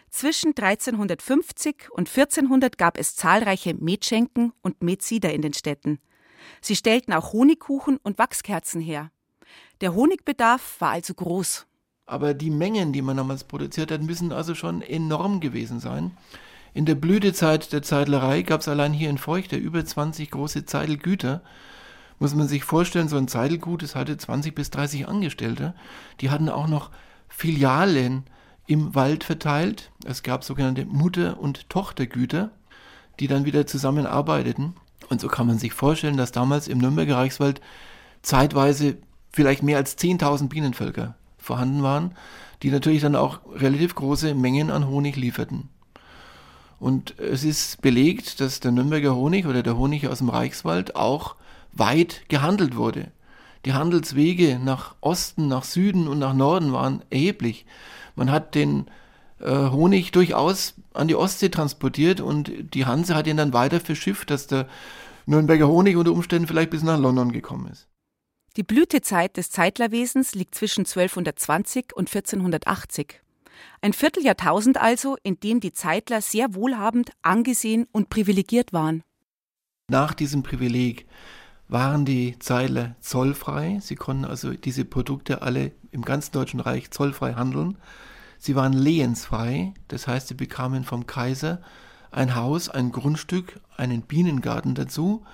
Zwischen 0.09 0.51
1350 0.57 1.91
und 1.91 2.09
1400 2.09 2.79
gab 2.79 2.99
es 2.99 3.17
zahlreiche 3.17 3.75
Metschenken 3.75 4.53
und 4.63 4.83
Metsieder 4.83 5.33
in 5.33 5.43
den 5.43 5.55
Städten. 5.55 5.99
Sie 6.61 6.77
stellten 6.77 7.13
auch 7.13 7.33
Honigkuchen 7.33 7.99
und 7.99 8.19
Wachskerzen 8.19 8.81
her. 8.81 9.11
Der 9.85 9.95
Honigbedarf 9.95 10.81
war 10.81 10.93
also 10.93 11.13
groß. 11.13 11.67
Aber 12.07 12.33
die 12.33 12.49
Mengen, 12.49 12.95
die 12.95 13.03
man 13.03 13.19
damals 13.19 13.45
produziert 13.45 13.91
hat, 13.91 14.01
müssen 14.01 14.33
also 14.33 14.55
schon 14.55 14.81
enorm 14.81 15.41
gewesen 15.41 15.79
sein. 15.79 16.13
In 16.73 16.87
der 16.87 16.95
Blütezeit 16.95 17.71
der 17.71 17.83
Zeitlerei 17.83 18.41
gab 18.41 18.63
es 18.63 18.69
allein 18.69 18.95
hier 18.95 19.11
in 19.11 19.19
Feuchte 19.19 19.57
über 19.57 19.85
20 19.85 20.31
große 20.31 20.65
Zeidelgüter. 20.65 21.43
Muss 22.19 22.35
man 22.35 22.49
sich 22.49 22.65
vorstellen, 22.65 23.09
so 23.09 23.19
ein 23.19 23.29
Zeidelgut, 23.29 23.83
das 23.83 23.95
hatte 23.95 24.17
20 24.17 24.55
bis 24.55 24.71
30 24.71 25.07
Angestellte. 25.07 25.75
Die 26.23 26.31
hatten 26.31 26.49
auch 26.49 26.67
noch 26.67 26.91
Filialen 27.29 28.25
im 28.67 28.95
Wald 28.95 29.23
verteilt. 29.23 29.93
Es 30.07 30.23
gab 30.23 30.45
sogenannte 30.45 30.87
Mutter- 30.87 31.39
und 31.39 31.69
Tochtergüter, 31.69 32.53
die 33.21 33.27
dann 33.27 33.45
wieder 33.45 33.67
zusammenarbeiteten. 33.67 34.77
Und 35.11 35.21
so 35.21 35.29
kann 35.29 35.47
man 35.47 35.59
sich 35.59 35.75
vorstellen, 35.75 36.17
dass 36.17 36.33
damals 36.33 36.69
im 36.69 36.79
Nürnberger 36.79 37.17
Reichswald 37.17 37.61
zeitweise 38.23 38.97
vielleicht 39.35 39.63
mehr 39.63 39.79
als 39.79 39.99
10.000 39.99 40.49
Bienenvölker 40.49 41.17
vorhanden 41.39 41.83
waren, 41.83 42.13
die 42.63 42.71
natürlich 42.71 43.03
dann 43.03 43.17
auch 43.17 43.41
relativ 43.55 43.95
große 43.95 44.35
Mengen 44.35 44.71
an 44.71 44.87
Honig 44.87 45.17
lieferten. 45.17 45.69
Und 46.79 47.19
es 47.19 47.45
ist 47.45 47.83
belegt, 47.83 48.41
dass 48.41 48.61
der 48.61 48.71
Nürnberger 48.71 49.15
Honig 49.15 49.47
oder 49.47 49.63
der 49.63 49.77
Honig 49.77 50.07
aus 50.09 50.19
dem 50.19 50.29
Reichswald 50.29 50.97
auch 50.97 51.37
weit 51.73 52.23
gehandelt 52.29 52.77
wurde. 52.77 53.11
Die 53.65 53.73
Handelswege 53.73 54.61
nach 54.63 54.95
Osten, 55.01 55.49
nach 55.49 55.65
Süden 55.65 56.07
und 56.07 56.19
nach 56.19 56.35
Norden 56.35 56.73
waren 56.73 57.03
erheblich. 57.11 57.67
Man 58.15 58.31
hat 58.31 58.55
den 58.55 58.87
äh, 59.41 59.71
Honig 59.71 60.13
durchaus 60.13 60.75
an 60.93 61.09
die 61.09 61.17
Ostsee 61.17 61.49
transportiert 61.49 62.21
und 62.21 62.53
die 62.75 62.87
Hanse 62.87 63.15
hat 63.15 63.27
ihn 63.27 63.37
dann 63.37 63.53
weiter 63.53 63.81
verschifft, 63.81 64.31
dass 64.31 64.47
der 64.47 64.69
Nürnberger 65.27 65.67
Honig 65.67 65.97
unter 65.97 66.13
Umständen 66.13 66.47
vielleicht 66.47 66.71
bis 66.71 66.83
nach 66.83 66.99
London 66.99 67.33
gekommen 67.33 67.69
ist. 67.73 67.89
Die 68.57 68.63
Blütezeit 68.63 69.37
des 69.37 69.51
Zeitlerwesens 69.51 70.37
liegt 70.37 70.55
zwischen 70.55 70.83
1220 70.83 71.87
und 71.97 72.09
1480. 72.09 73.21
Ein 73.81 73.93
Vierteljahrtausend 73.93 74.81
also, 74.81 75.17
in 75.25 75.41
dem 75.41 75.59
die 75.59 75.73
Zeitler 75.73 76.21
sehr 76.21 76.55
wohlhabend, 76.55 77.11
angesehen 77.23 77.89
und 77.91 78.11
privilegiert 78.11 78.73
waren. 78.73 79.03
Nach 79.89 80.15
diesem 80.15 80.45
Privileg 80.45 81.07
waren 81.67 82.05
die 82.05 82.39
Zeitler 82.39 82.95
zollfrei. 83.01 83.79
Sie 83.83 83.97
konnten 83.97 84.25
also 84.25 84.53
diese 84.53 84.85
Produkte 84.85 85.43
alle 85.43 85.73
im 85.91 86.03
ganzen 86.03 86.31
Deutschen 86.31 86.61
Reich 86.61 86.93
zollfrei 86.93 87.35
handeln. 87.35 87.77
Sie 88.39 88.55
waren 88.55 88.73
lehensfrei, 88.73 89.75
das 89.89 90.07
heißt, 90.07 90.29
sie 90.29 90.35
bekamen 90.35 90.85
vom 90.85 91.07
Kaiser 91.07 91.61
ein 92.13 92.37
Haus, 92.37 92.69
ein 92.69 92.93
Grundstück, 92.93 93.59
einen 93.77 94.03
Bienengarten 94.03 94.77
dazu, 94.77 95.25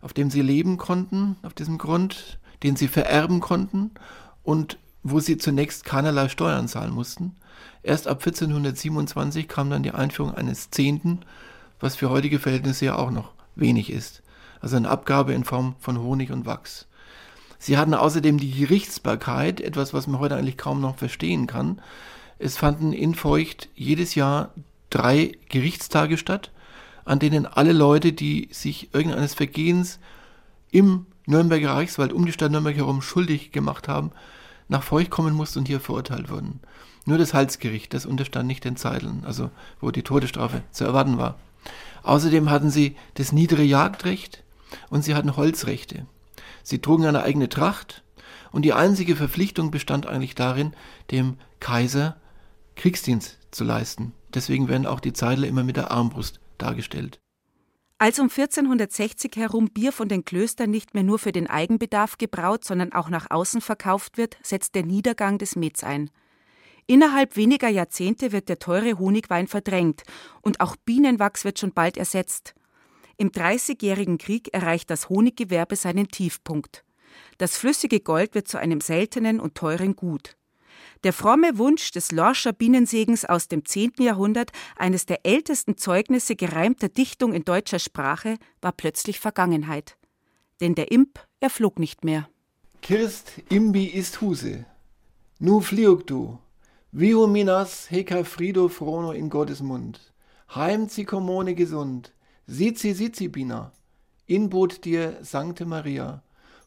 auf 0.00 0.14
dem 0.14 0.30
sie 0.30 0.40
leben 0.40 0.78
konnten, 0.78 1.36
auf 1.42 1.52
diesem 1.52 1.76
Grund, 1.76 2.38
den 2.62 2.76
sie 2.76 2.88
vererben 2.88 3.40
konnten 3.40 3.90
und 4.42 4.78
wo 5.02 5.20
sie 5.20 5.38
zunächst 5.38 5.84
keinerlei 5.84 6.28
Steuern 6.28 6.68
zahlen 6.68 6.92
mussten. 6.92 7.36
Erst 7.82 8.08
ab 8.08 8.18
1427 8.18 9.46
kam 9.46 9.70
dann 9.70 9.82
die 9.82 9.92
Einführung 9.92 10.34
eines 10.34 10.70
Zehnten, 10.70 11.20
was 11.78 11.96
für 11.96 12.10
heutige 12.10 12.38
Verhältnisse 12.38 12.86
ja 12.86 12.96
auch 12.96 13.10
noch 13.10 13.32
wenig 13.54 13.90
ist. 13.90 14.22
Also 14.60 14.76
eine 14.76 14.88
Abgabe 14.88 15.32
in 15.32 15.44
Form 15.44 15.76
von 15.78 16.00
Honig 16.00 16.32
und 16.32 16.46
Wachs. 16.46 16.86
Sie 17.58 17.78
hatten 17.78 17.94
außerdem 17.94 18.38
die 18.38 18.50
Gerichtsbarkeit, 18.50 19.60
etwas, 19.60 19.94
was 19.94 20.06
man 20.06 20.20
heute 20.20 20.36
eigentlich 20.36 20.58
kaum 20.58 20.80
noch 20.80 20.96
verstehen 20.96 21.46
kann. 21.46 21.80
Es 22.38 22.56
fanden 22.56 22.92
in 22.92 23.14
Feucht 23.14 23.68
jedes 23.74 24.14
Jahr 24.14 24.50
drei 24.90 25.32
Gerichtstage 25.48 26.18
statt, 26.18 26.50
an 27.04 27.18
denen 27.18 27.46
alle 27.46 27.72
Leute, 27.72 28.12
die 28.12 28.48
sich 28.50 28.92
irgendeines 28.92 29.34
Vergehens 29.34 29.98
im 30.70 31.06
Nürnberger 31.26 31.72
Reichswald 31.72 32.12
um 32.12 32.24
die 32.24 32.32
Stadt 32.32 32.52
Nürnberg 32.52 32.76
herum 32.76 33.02
schuldig 33.02 33.52
gemacht 33.52 33.88
haben, 33.88 34.12
nach 34.68 34.82
Feucht 34.82 35.10
kommen 35.10 35.34
mussten 35.34 35.60
und 35.60 35.68
hier 35.68 35.80
verurteilt 35.80 36.30
wurden. 36.30 36.60
Nur 37.04 37.18
das 37.18 37.34
Halsgericht, 37.34 37.94
das 37.94 38.06
unterstand 38.06 38.46
nicht 38.48 38.64
den 38.64 38.76
Zeideln, 38.76 39.24
also 39.24 39.50
wo 39.80 39.90
die 39.90 40.02
Todesstrafe 40.02 40.62
zu 40.72 40.84
erwarten 40.84 41.18
war. 41.18 41.36
Außerdem 42.02 42.50
hatten 42.50 42.70
sie 42.70 42.96
das 43.14 43.32
niedere 43.32 43.62
Jagdrecht 43.62 44.42
und 44.90 45.02
sie 45.02 45.14
hatten 45.14 45.36
Holzrechte. 45.36 46.06
Sie 46.62 46.80
trugen 46.80 47.06
eine 47.06 47.22
eigene 47.22 47.48
Tracht 47.48 48.02
und 48.52 48.62
die 48.62 48.72
einzige 48.72 49.16
Verpflichtung 49.16 49.70
bestand 49.70 50.06
eigentlich 50.06 50.34
darin, 50.34 50.72
dem 51.10 51.36
Kaiser 51.60 52.16
Kriegsdienst 52.74 53.38
zu 53.50 53.64
leisten. 53.64 54.12
Deswegen 54.34 54.68
werden 54.68 54.86
auch 54.86 55.00
die 55.00 55.12
Zeidler 55.12 55.48
immer 55.48 55.64
mit 55.64 55.76
der 55.76 55.90
Armbrust 55.90 56.40
dargestellt. 56.58 57.18
Als 57.98 58.18
um 58.18 58.28
1460 58.28 59.36
herum 59.36 59.68
Bier 59.68 59.90
von 59.90 60.08
den 60.08 60.22
Klöstern 60.22 60.70
nicht 60.70 60.92
mehr 60.92 61.02
nur 61.02 61.18
für 61.18 61.32
den 61.32 61.46
Eigenbedarf 61.46 62.18
gebraut, 62.18 62.62
sondern 62.62 62.92
auch 62.92 63.08
nach 63.08 63.30
außen 63.30 63.62
verkauft 63.62 64.18
wird, 64.18 64.36
setzt 64.42 64.74
der 64.74 64.84
Niedergang 64.84 65.38
des 65.38 65.56
Mets 65.56 65.82
ein. 65.82 66.10
Innerhalb 66.86 67.36
weniger 67.36 67.70
Jahrzehnte 67.70 68.32
wird 68.32 68.50
der 68.50 68.58
teure 68.58 68.98
Honigwein 68.98 69.46
verdrängt 69.46 70.02
und 70.42 70.60
auch 70.60 70.76
Bienenwachs 70.76 71.46
wird 71.46 71.58
schon 71.58 71.72
bald 71.72 71.96
ersetzt. 71.96 72.54
Im 73.16 73.32
Dreißigjährigen 73.32 74.18
Krieg 74.18 74.52
erreicht 74.52 74.90
das 74.90 75.08
Honiggewerbe 75.08 75.74
seinen 75.74 76.08
Tiefpunkt. 76.08 76.84
Das 77.38 77.56
flüssige 77.56 78.00
Gold 78.00 78.34
wird 78.34 78.46
zu 78.46 78.58
einem 78.58 78.82
seltenen 78.82 79.40
und 79.40 79.54
teuren 79.54 79.96
Gut. 79.96 80.36
Der 81.04 81.12
fromme 81.12 81.58
Wunsch 81.58 81.90
des 81.90 82.12
Lorscher 82.12 82.52
Bienensegens 82.52 83.24
aus 83.24 83.48
dem 83.48 83.64
10. 83.64 83.92
Jahrhundert, 83.98 84.50
eines 84.76 85.06
der 85.06 85.24
ältesten 85.24 85.76
Zeugnisse 85.76 86.36
gereimter 86.36 86.88
Dichtung 86.88 87.32
in 87.32 87.44
deutscher 87.44 87.78
Sprache, 87.78 88.36
war 88.60 88.72
plötzlich 88.72 89.20
Vergangenheit. 89.20 89.96
Denn 90.60 90.74
der 90.74 90.90
Imp 90.90 91.20
erflog 91.40 91.78
nicht 91.78 92.04
mehr. 92.04 92.28
Kirst 92.82 93.32
imbi 93.48 93.86
ist 93.86 94.20
Huse. 94.20 94.64
Nu 95.38 95.60
fliug 95.60 96.06
du. 96.06 96.38
Viu 96.92 97.26
minas 97.26 97.90
heca 97.90 98.24
frido 98.24 98.68
frono 98.68 99.12
in 99.12 99.28
Gottes 99.28 99.60
Mund. 99.60 100.00
Heim 100.54 100.88
zikomone 100.88 101.54
gesund. 101.54 102.12
Sizi 102.46 102.94
sizi 102.94 103.28
bina. 103.28 103.72
Inbot 104.26 104.84
dir 104.84 105.18
Sankte 105.22 105.66
Maria. 105.66 106.22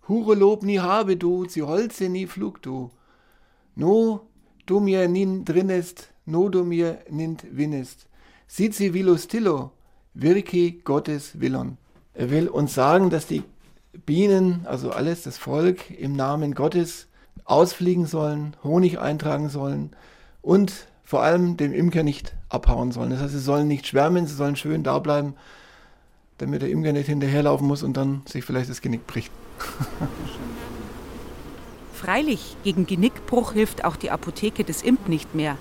Hure 0.08 0.36
Lob 0.36 0.64
nie 0.64 0.80
habe 0.80 1.18
du, 1.18 1.46
sie 1.48 1.64
holze 1.64 2.10
nie 2.10 2.28
flug 2.28 2.62
du. 2.62 2.92
No 3.80 4.28
du 4.66 4.82
mir 4.82 5.08
nin 5.08 5.46
drinnest, 5.46 6.10
no 6.26 6.50
du 6.50 6.66
mir 6.66 7.00
nint 7.10 7.46
winnest. 7.50 8.08
Sizi 8.46 8.94
vilostillo, 8.94 9.72
virki 10.14 10.82
Gottes 10.84 11.40
Willon. 11.40 11.78
Er 12.14 12.30
will 12.30 12.50
uns 12.50 12.74
sagen, 12.74 13.10
dass 13.10 13.26
die 13.26 13.42
Bienen, 14.06 14.66
also 14.66 14.92
alles, 14.92 15.24
das 15.24 15.38
Volk, 15.38 15.92
im 15.98 16.12
Namen 16.12 16.56
Gottes 16.56 17.08
ausfliegen 17.46 18.06
sollen, 18.06 18.54
Honig 18.66 19.00
eintragen 19.00 19.48
sollen 19.48 19.92
und 20.42 20.74
vor 21.06 21.24
allem 21.24 21.56
dem 21.56 21.72
Imker 21.72 22.04
nicht 22.04 22.36
abhauen 22.50 22.92
sollen. 22.92 23.12
Das 23.12 23.22
heißt, 23.22 23.32
sie 23.32 23.40
sollen 23.40 23.70
nicht 23.70 23.88
schwärmen, 23.88 24.28
sie 24.28 24.36
sollen 24.36 24.58
schön 24.58 24.84
da 24.84 25.00
bleiben, 25.00 25.36
damit 26.38 26.64
der 26.64 26.70
Imker 26.70 26.92
nicht 26.92 27.08
hinterherlaufen 27.08 27.66
muss 27.66 27.84
und 27.84 27.96
dann 27.96 28.24
sich 28.26 28.44
vielleicht 28.44 28.70
das 28.70 28.82
Genick 28.82 29.08
bricht. 29.08 29.32
Freilich, 32.00 32.56
gegen 32.64 32.88
Genickbruch 32.88 33.52
hilft 33.52 33.84
auch 33.84 33.98
die 33.98 34.10
Apotheke 34.10 34.64
des 34.64 34.84
Imp 34.84 35.10
nicht 35.10 35.36
mehr. 35.36 35.58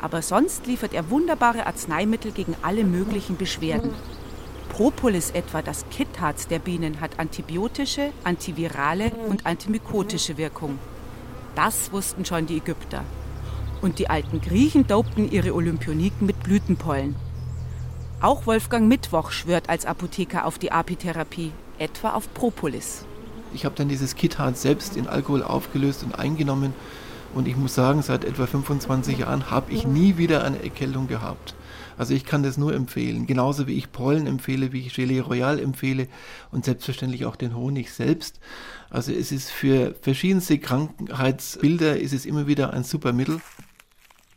Aber 0.00 0.22
sonst 0.22 0.66
liefert 0.66 0.94
er 0.94 1.10
wunderbare 1.10 1.66
Arzneimittel 1.66 2.32
gegen 2.32 2.56
alle 2.62 2.84
möglichen 2.84 3.36
Beschwerden. 3.36 3.90
Propolis 4.70 5.30
etwa, 5.32 5.60
das 5.60 5.84
Kittharz 5.90 6.48
der 6.48 6.58
Bienen, 6.58 7.02
hat 7.02 7.18
antibiotische, 7.18 8.12
antivirale 8.24 9.10
und 9.28 9.44
antimykotische 9.44 10.38
Wirkung. 10.38 10.78
Das 11.54 11.92
wussten 11.92 12.24
schon 12.24 12.46
die 12.46 12.56
Ägypter. 12.56 13.04
Und 13.82 13.98
die 13.98 14.08
alten 14.08 14.40
Griechen 14.40 14.86
dopten 14.86 15.30
ihre 15.30 15.52
Olympioniken 15.52 16.26
mit 16.26 16.42
Blütenpollen. 16.42 17.14
Auch 18.22 18.46
Wolfgang 18.46 18.88
Mittwoch 18.88 19.30
schwört 19.32 19.68
als 19.68 19.84
Apotheker 19.84 20.46
auf 20.46 20.58
die 20.58 20.72
Apitherapie, 20.72 21.52
etwa 21.78 22.14
auf 22.14 22.32
Propolis. 22.32 23.04
Ich 23.54 23.64
habe 23.64 23.74
dann 23.76 23.88
dieses 23.88 24.16
Kittharz 24.16 24.62
selbst 24.62 24.96
in 24.96 25.06
Alkohol 25.06 25.42
aufgelöst 25.42 26.02
und 26.02 26.18
eingenommen. 26.18 26.74
Und 27.34 27.48
ich 27.48 27.56
muss 27.56 27.74
sagen, 27.74 28.02
seit 28.02 28.24
etwa 28.24 28.46
25 28.46 29.18
Jahren 29.18 29.50
habe 29.50 29.72
ich 29.72 29.86
nie 29.86 30.16
wieder 30.16 30.44
eine 30.44 30.62
Erkältung 30.62 31.08
gehabt. 31.08 31.54
Also 31.96 32.14
ich 32.14 32.24
kann 32.24 32.42
das 32.42 32.56
nur 32.56 32.74
empfehlen. 32.74 33.26
Genauso 33.26 33.66
wie 33.66 33.74
ich 33.74 33.92
Pollen 33.92 34.26
empfehle, 34.26 34.72
wie 34.72 34.80
ich 34.80 34.94
Gelee 34.94 35.20
Royal 35.20 35.58
empfehle 35.60 36.08
und 36.50 36.64
selbstverständlich 36.64 37.24
auch 37.24 37.36
den 37.36 37.56
Honig 37.56 37.92
selbst. 37.92 38.40
Also 38.90 39.12
es 39.12 39.32
ist 39.32 39.50
für 39.50 39.94
verschiedenste 40.00 40.58
Krankheitsbilder 40.58 41.98
ist 41.98 42.12
es 42.12 42.26
immer 42.26 42.46
wieder 42.46 42.72
ein 42.72 42.84
super 42.84 43.12
Mittel. 43.12 43.40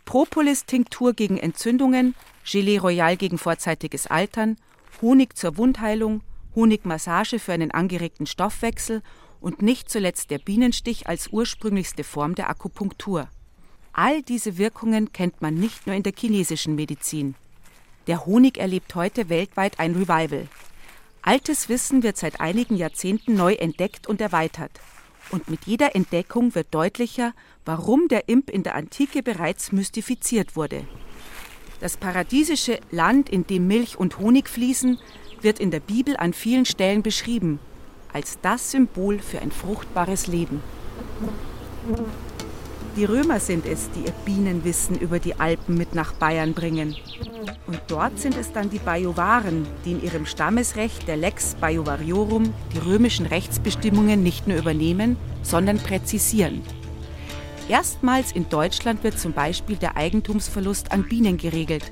Propolis-Tinktur 0.06 1.14
gegen 1.14 1.38
Entzündungen, 1.38 2.16
Gelee 2.50 2.78
Royal 2.78 3.18
gegen 3.18 3.38
vorzeitiges 3.38 4.08
Altern, 4.08 4.58
Honig 5.02 5.36
zur 5.36 5.58
Wundheilung, 5.58 6.22
Honigmassage 6.58 7.38
für 7.38 7.54
einen 7.54 7.70
angeregten 7.70 8.26
Stoffwechsel 8.26 9.04
und 9.40 9.62
nicht 9.62 9.92
zuletzt 9.92 10.32
der 10.32 10.40
Bienenstich 10.40 11.08
als 11.08 11.28
ursprünglichste 11.28 12.04
Form 12.04 12.34
der 12.34 12.50
Akupunktur. 12.50 13.30
All 13.94 14.24
diese 14.24 14.58
Wirkungen 14.58 15.14
kennt 15.14 15.40
man 15.40 15.54
nicht 15.54 15.86
nur 15.86 15.96
in 15.96 16.02
der 16.02 16.14
chinesischen 16.18 16.74
Medizin. 16.74 17.36
Der 18.08 18.26
Honig 18.26 18.58
erlebt 18.58 18.96
heute 18.96 19.30
weltweit 19.30 19.80
ein 19.80 19.94
Revival. 19.94 20.48
Altes 21.22 21.70
Wissen 21.70 22.02
wird 22.02 22.18
seit 22.18 22.42
einigen 22.42 22.76
Jahrzehnten 22.76 23.36
neu 23.36 23.54
entdeckt 23.54 24.08
und 24.08 24.20
erweitert. 24.20 24.72
Und 25.30 25.50
mit 25.50 25.66
jeder 25.66 25.96
Entdeckung 25.96 26.56
wird 26.56 26.74
deutlicher, 26.74 27.34
warum 27.66 28.08
der 28.08 28.30
Imp 28.30 28.50
in 28.50 28.64
der 28.64 28.74
Antike 28.74 29.22
bereits 29.22 29.72
mystifiziert 29.72 30.56
wurde. 30.56 30.88
Das 31.82 31.98
paradiesische 31.98 32.80
Land, 32.90 33.30
in 33.30 33.46
dem 33.46 33.68
Milch 33.68 34.00
und 34.00 34.18
Honig 34.18 34.50
fließen, 34.50 34.98
wird 35.44 35.60
in 35.60 35.72
der 35.72 35.80
Bibel 35.80 36.18
an 36.18 36.34
vielen 36.34 36.66
Stellen 36.66 37.04
beschrieben, 37.04 37.60
als 38.14 38.40
das 38.42 38.72
Symbol 38.72 39.20
für 39.20 39.40
ein 39.42 39.52
fruchtbares 39.52 40.28
Leben. 40.28 40.62
Die 42.96 43.06
Römer 43.06 43.40
sind 43.40 43.68
es, 43.68 43.92
die 43.92 44.08
ihr 44.08 44.14
Bienenwissen 44.26 44.98
über 44.98 45.20
die 45.20 45.40
Alpen 45.40 45.78
mit 45.78 45.94
nach 45.94 46.14
Bayern 46.14 46.54
bringen. 46.54 46.96
Und 47.68 47.80
dort 47.88 48.18
sind 48.20 48.36
es 48.36 48.52
dann 48.52 48.72
die 48.72 48.80
Bajuwaren, 48.80 49.68
die 49.86 49.92
in 49.92 50.04
ihrem 50.04 50.26
Stammesrecht 50.26 51.08
der 51.08 51.16
Lex 51.16 51.56
Bajuvariorum 51.62 52.54
die 52.74 52.80
römischen 52.80 53.28
Rechtsbestimmungen 53.28 54.24
nicht 54.24 54.48
nur 54.48 54.58
übernehmen, 54.58 55.16
sondern 55.44 55.78
präzisieren. 55.78 56.64
Erstmals 57.70 58.32
in 58.32 58.50
Deutschland 58.50 59.04
wird 59.04 59.20
zum 59.20 59.34
Beispiel 59.34 59.76
der 59.76 59.96
Eigentumsverlust 59.96 60.92
an 60.92 61.04
Bienen 61.04 61.38
geregelt. 61.38 61.92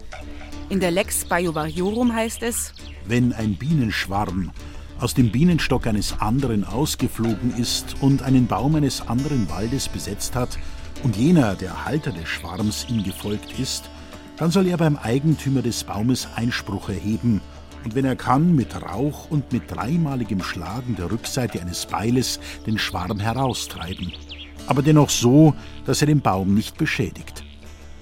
In 0.70 0.80
der 0.80 0.92
Lex 0.92 1.26
Bajuvariorum 1.26 2.14
heißt 2.14 2.44
es, 2.44 2.74
wenn 3.06 3.34
ein 3.34 3.56
Bienenschwarm 3.56 4.52
aus 5.00 5.14
dem 5.14 5.32
Bienenstock 5.32 5.88
eines 5.88 6.20
anderen 6.20 6.64
ausgeflogen 6.64 7.56
ist 7.58 7.96
und 8.02 8.24
einen 8.24 8.48
Baum 8.48 8.76
eines 8.76 9.08
anderen 9.08 9.50
Waldes 9.50 9.88
besetzt 9.90 10.36
hat 10.36 10.58
und 11.04 11.16
jener, 11.16 11.56
der 11.56 11.86
Halter 11.86 12.12
des 12.12 12.28
Schwarms, 12.28 12.88
ihm 12.90 13.04
gefolgt 13.04 13.60
ist, 13.60 13.90
dann 14.38 14.52
soll 14.52 14.68
er 14.68 14.78
beim 14.78 14.98
Eigentümer 14.98 15.62
des 15.62 15.84
Baumes 15.84 16.28
Einspruch 16.36 16.90
erheben 16.90 17.42
und 17.84 17.94
wenn 17.94 18.06
er 18.06 18.16
kann, 18.16 18.56
mit 18.56 18.76
Rauch 18.82 19.30
und 19.30 19.52
mit 19.54 19.64
dreimaligem 19.70 20.42
Schlagen 20.42 20.96
der 20.96 21.12
Rückseite 21.12 21.62
eines 21.62 21.86
Beiles 21.86 22.40
den 22.66 22.80
Schwarm 22.80 23.20
heraustreiben 23.20 24.12
aber 24.68 24.82
dennoch 24.82 25.10
so, 25.10 25.54
dass 25.86 26.02
er 26.02 26.08
den 26.08 26.22
Baum 26.22 26.54
nicht 26.54 26.78
beschädigt. 26.78 27.44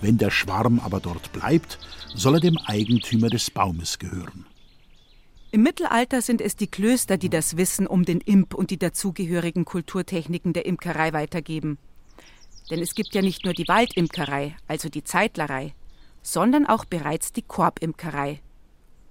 Wenn 0.02 0.18
der 0.18 0.32
Schwarm 0.32 0.82
aber 0.84 1.00
dort 1.00 1.32
bleibt, 1.32 1.80
soll 2.16 2.36
er 2.36 2.40
dem 2.40 2.58
Eigentümer 2.58 3.30
des 3.30 3.50
Baumes 3.52 4.00
gehören. 4.00 4.46
Im 5.52 5.62
Mittelalter 5.62 6.22
sind 6.22 6.42
es 6.42 6.56
die 6.56 6.68
Klöster, 6.68 7.18
die 7.18 7.30
das 7.30 7.58
Wissen 7.58 7.86
um 7.86 8.06
den 8.06 8.22
Imp 8.22 8.54
und 8.54 8.72
die 8.72 8.80
dazugehörigen 8.80 9.66
Kulturtechniken 9.66 10.54
der 10.54 10.66
Imkerei 10.66 11.14
weitergeben. 11.14 11.78
Denn 12.72 12.80
es 12.80 12.96
gibt 12.96 13.14
ja 13.14 13.22
nicht 13.22 13.46
nur 13.46 13.54
die 13.54 13.68
Waldimkerei, 13.68 14.56
also 14.68 14.90
die 14.90 15.04
Zeitlerei, 15.04 15.74
sondern 16.22 16.66
auch 16.66 16.86
bereits 16.86 17.34
die 17.34 17.44
Korbimkerei. 17.44 18.42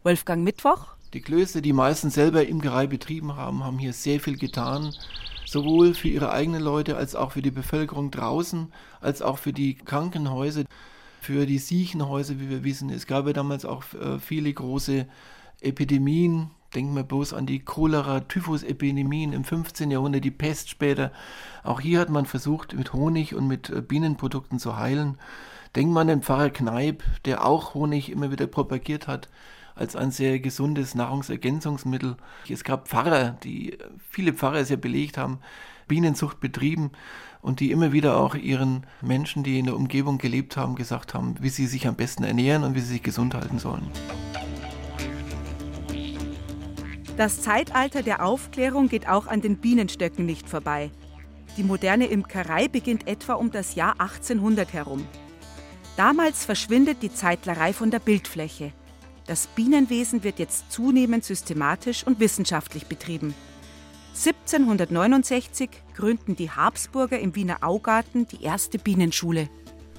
Wolfgang 0.03 0.43
Mittwoch? 0.43 0.97
Die 1.13 1.21
Klöster, 1.21 1.61
die 1.61 1.73
meistens 1.73 2.15
selber 2.15 2.45
Imkerei 2.47 2.87
betrieben 2.87 3.37
haben, 3.37 3.63
haben 3.63 3.79
hier 3.79 3.93
sehr 3.93 4.19
viel 4.19 4.37
getan 4.37 4.93
sowohl 5.53 5.95
für 5.95 6.09
ihre 6.09 6.33
eigenen 6.33 6.63
Leute 6.63 6.97
als 6.97 7.15
auch 7.15 7.33
für 7.33 7.43
die 7.43 7.51
Bevölkerung 7.51 8.11
draußen, 8.11 8.73
als 9.01 9.23
auch 9.23 9.39
für 9.39 9.53
die 9.53 9.75
Krankenhäuser, 9.75 10.65
für 11.23 11.47
die 11.47 11.59
Siechenhäuser, 11.59 12.41
wie 12.41 12.51
wir 12.51 12.65
wissen. 12.65 12.91
Es 12.91 13.07
gab 13.07 13.27
ja 13.29 13.33
damals 13.33 13.65
auch 13.65 13.85
äh, 13.95 14.19
viele 14.19 14.53
große 14.53 15.07
Epidemien. 15.61 16.51
Denken 16.75 16.97
wir 16.97 17.05
bloß 17.05 17.33
an 17.33 17.47
die 17.47 17.61
Cholera-Typhus-Epidemien 17.61 19.33
im 19.33 19.45
15. 19.45 19.93
Jahrhundert, 19.93 20.25
die 20.25 20.33
Pest 20.33 20.69
später. 20.69 21.13
Auch 21.63 21.81
hier 21.81 22.01
hat 22.01 22.09
man 22.11 22.27
versucht, 22.27 22.75
mit 22.75 22.93
Honig 22.93 23.37
und 23.37 23.47
mit 23.47 23.71
äh, 23.71 23.83
Bienenprodukten 23.83 24.59
zu 24.59 24.77
heilen. 24.77 25.17
Denkt 25.77 25.95
man 25.95 26.03
an 26.03 26.19
den 26.19 26.23
Pfarrer 26.23 26.51
Kneip, 26.51 27.05
der 27.25 27.47
auch 27.47 27.75
Honig 27.75 28.11
immer 28.11 28.33
wieder 28.33 28.49
propagiert 28.49 29.07
hat 29.07 29.29
als 29.75 29.97
ein 29.97 30.11
sehr 30.11 30.39
gesundes 30.41 30.95
Nahrungsergänzungsmittel. 30.95 32.17
Es 32.49 32.65
gab 32.65 32.89
Pfarrer, 32.89 33.37
die 33.43 33.79
viele 34.11 34.33
Pfarrer 34.33 34.63
ja 34.63 34.77
belegt 34.77 35.17
haben, 35.17 35.39
Bienenzucht 35.93 36.41
betrieben 36.41 36.91
und 37.43 37.61
die 37.61 37.71
immer 37.71 37.93
wieder 37.93 38.17
auch 38.17 38.35
ihren 38.35 38.87
Menschen, 39.03 39.43
die 39.43 39.59
in 39.59 39.67
der 39.67 39.77
Umgebung 39.77 40.17
gelebt 40.17 40.57
haben, 40.57 40.75
gesagt 40.75 41.13
haben, 41.13 41.35
wie 41.43 41.51
sie 41.51 41.67
sich 41.67 41.87
am 41.87 41.97
besten 41.97 42.25
ernähren 42.25 42.65
und 42.65 42.75
wie 42.75 42.81
sie 42.81 42.95
sich 42.95 43.03
gesund 43.03 43.35
halten 43.35 43.59
sollen. 43.59 43.91
Das 47.19 47.43
Zeitalter 47.43 48.03
der 48.03 48.25
Aufklärung 48.25 48.89
geht 48.89 49.07
auch 49.07 49.27
an 49.27 49.43
den 49.43 49.59
Bienenstöcken 49.59 50.25
nicht 50.25 50.49
vorbei. 50.49 50.91
Die 51.59 51.63
moderne 51.63 52.07
Imkerei 52.07 52.69
beginnt 52.69 53.07
etwa 53.07 53.35
um 53.35 53.51
das 53.51 53.75
Jahr 53.75 54.01
1800 54.01 54.73
herum. 54.73 55.07
Damals 55.99 56.47
verschwindet 56.47 57.03
die 57.03 57.13
Zeitlerei 57.13 57.75
von 57.75 57.91
der 57.91 57.99
Bildfläche. 57.99 58.73
Das 59.27 59.47
Bienenwesen 59.47 60.25
wird 60.25 60.39
jetzt 60.39 60.73
zunehmend 60.73 61.23
systematisch 61.27 62.07
und 62.07 62.19
wissenschaftlich 62.19 62.87
betrieben. 62.87 63.35
1769 64.15 65.71
gründen 65.95 66.37
die 66.37 66.51
Habsburger 66.51 67.19
im 67.19 67.35
Wiener 67.35 67.59
Augarten 67.63 68.29
die 68.29 68.43
erste 68.43 68.79
Bienenschule. 68.79 69.49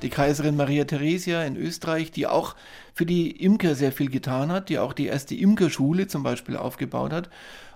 Die 0.04 0.10
Kaiserin 0.10 0.56
Maria 0.56 0.84
Theresia 0.84 1.44
in 1.44 1.56
Österreich, 1.56 2.12
die 2.12 2.28
auch 2.28 2.56
für 2.94 3.08
die 3.08 3.32
Imker 3.32 3.74
sehr 3.74 3.92
viel 3.92 4.12
getan 4.12 4.52
hat, 4.52 4.70
die 4.70 4.78
auch 4.78 4.94
die 4.94 5.08
erste 5.08 5.34
Imkerschule 5.34 6.08
zum 6.08 6.22
Beispiel 6.22 6.58
aufgebaut 6.58 7.12
hat 7.12 7.30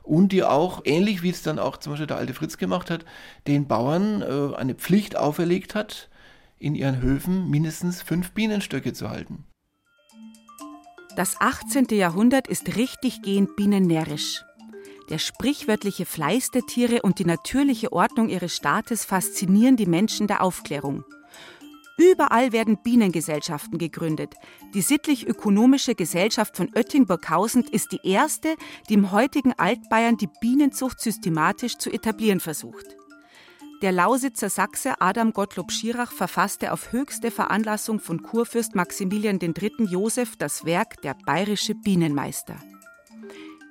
und 0.04 0.32
die 0.32 0.43
auch, 0.43 0.82
ähnlich 0.86 1.23
wie 1.23 1.32
es 1.32 1.41
dann 1.41 1.58
auch 1.58 1.78
zum 1.78 1.93
Beispiel 1.93 2.08
der 2.08 2.17
alte 2.17 2.36
Fritz 2.36 2.58
gemacht 2.58 2.91
hat, 2.91 3.04
den 3.47 3.67
Bauern 3.67 4.21
äh, 4.21 4.56
eine 4.56 4.76
Pflicht 4.76 5.17
auferlegt 5.17 5.73
hat, 5.73 6.10
in 6.60 6.76
ihren 6.76 7.02
Höfen 7.02 7.50
mindestens 7.50 8.04
fünf 8.04 8.32
Bienenstöcke 8.32 8.93
zu 8.93 9.10
halten. 9.10 9.45
Das 11.15 11.41
18. 11.41 11.88
Jahrhundert 11.91 12.47
ist 12.47 12.76
richtig 12.76 13.23
gehend 13.23 13.56
bienennärrisch. 13.56 14.43
Der 15.10 15.20
sprichwörtliche 15.20 16.06
Fleiß 16.06 16.52
der 16.52 16.63
Tiere 16.63 17.02
und 17.02 17.20
die 17.20 17.26
natürliche 17.26 17.93
Ordnung 17.93 18.28
ihres 18.28 18.54
Staates 18.54 19.06
faszinieren 19.06 19.78
die 19.78 19.86
Menschen 19.86 20.28
der 20.28 20.43
Aufklärung. 20.43 21.06
Überall 21.98 22.52
werden 22.52 22.78
Bienengesellschaften 22.84 23.80
gegründet. 23.80 24.36
Die 24.74 24.82
sittlich-ökonomische 24.82 25.96
Gesellschaft 25.96 26.56
von 26.56 26.70
Oettingburghausen 26.76 27.63
ist 27.63 27.91
die 27.91 28.02
erste, 28.04 28.56
die 28.88 28.93
im 28.93 29.12
heutigen 29.12 29.54
Altbayern 29.54 30.17
die 30.17 30.30
Bienenzucht 30.41 31.00
systematisch 31.00 31.78
zu 31.78 31.89
etablieren 31.89 32.39
versucht. 32.39 32.86
Der 33.82 33.91
Lausitzer 33.91 34.50
Sachse 34.50 35.02
Adam 35.02 35.34
Gottlob 35.34 35.72
Schirach 35.72 36.12
verfasste 36.12 36.74
auf 36.74 36.91
höchste 36.91 37.32
Veranlassung 37.32 38.00
von 38.00 38.22
Kurfürst 38.22 38.76
Maximilian 38.76 39.39
III. 39.39 39.86
Joseph 39.89 40.36
das 40.36 40.65
Werk 40.65 41.02
Der 41.02 41.15
bayerische 41.26 41.76
Bienenmeister. 41.76 42.58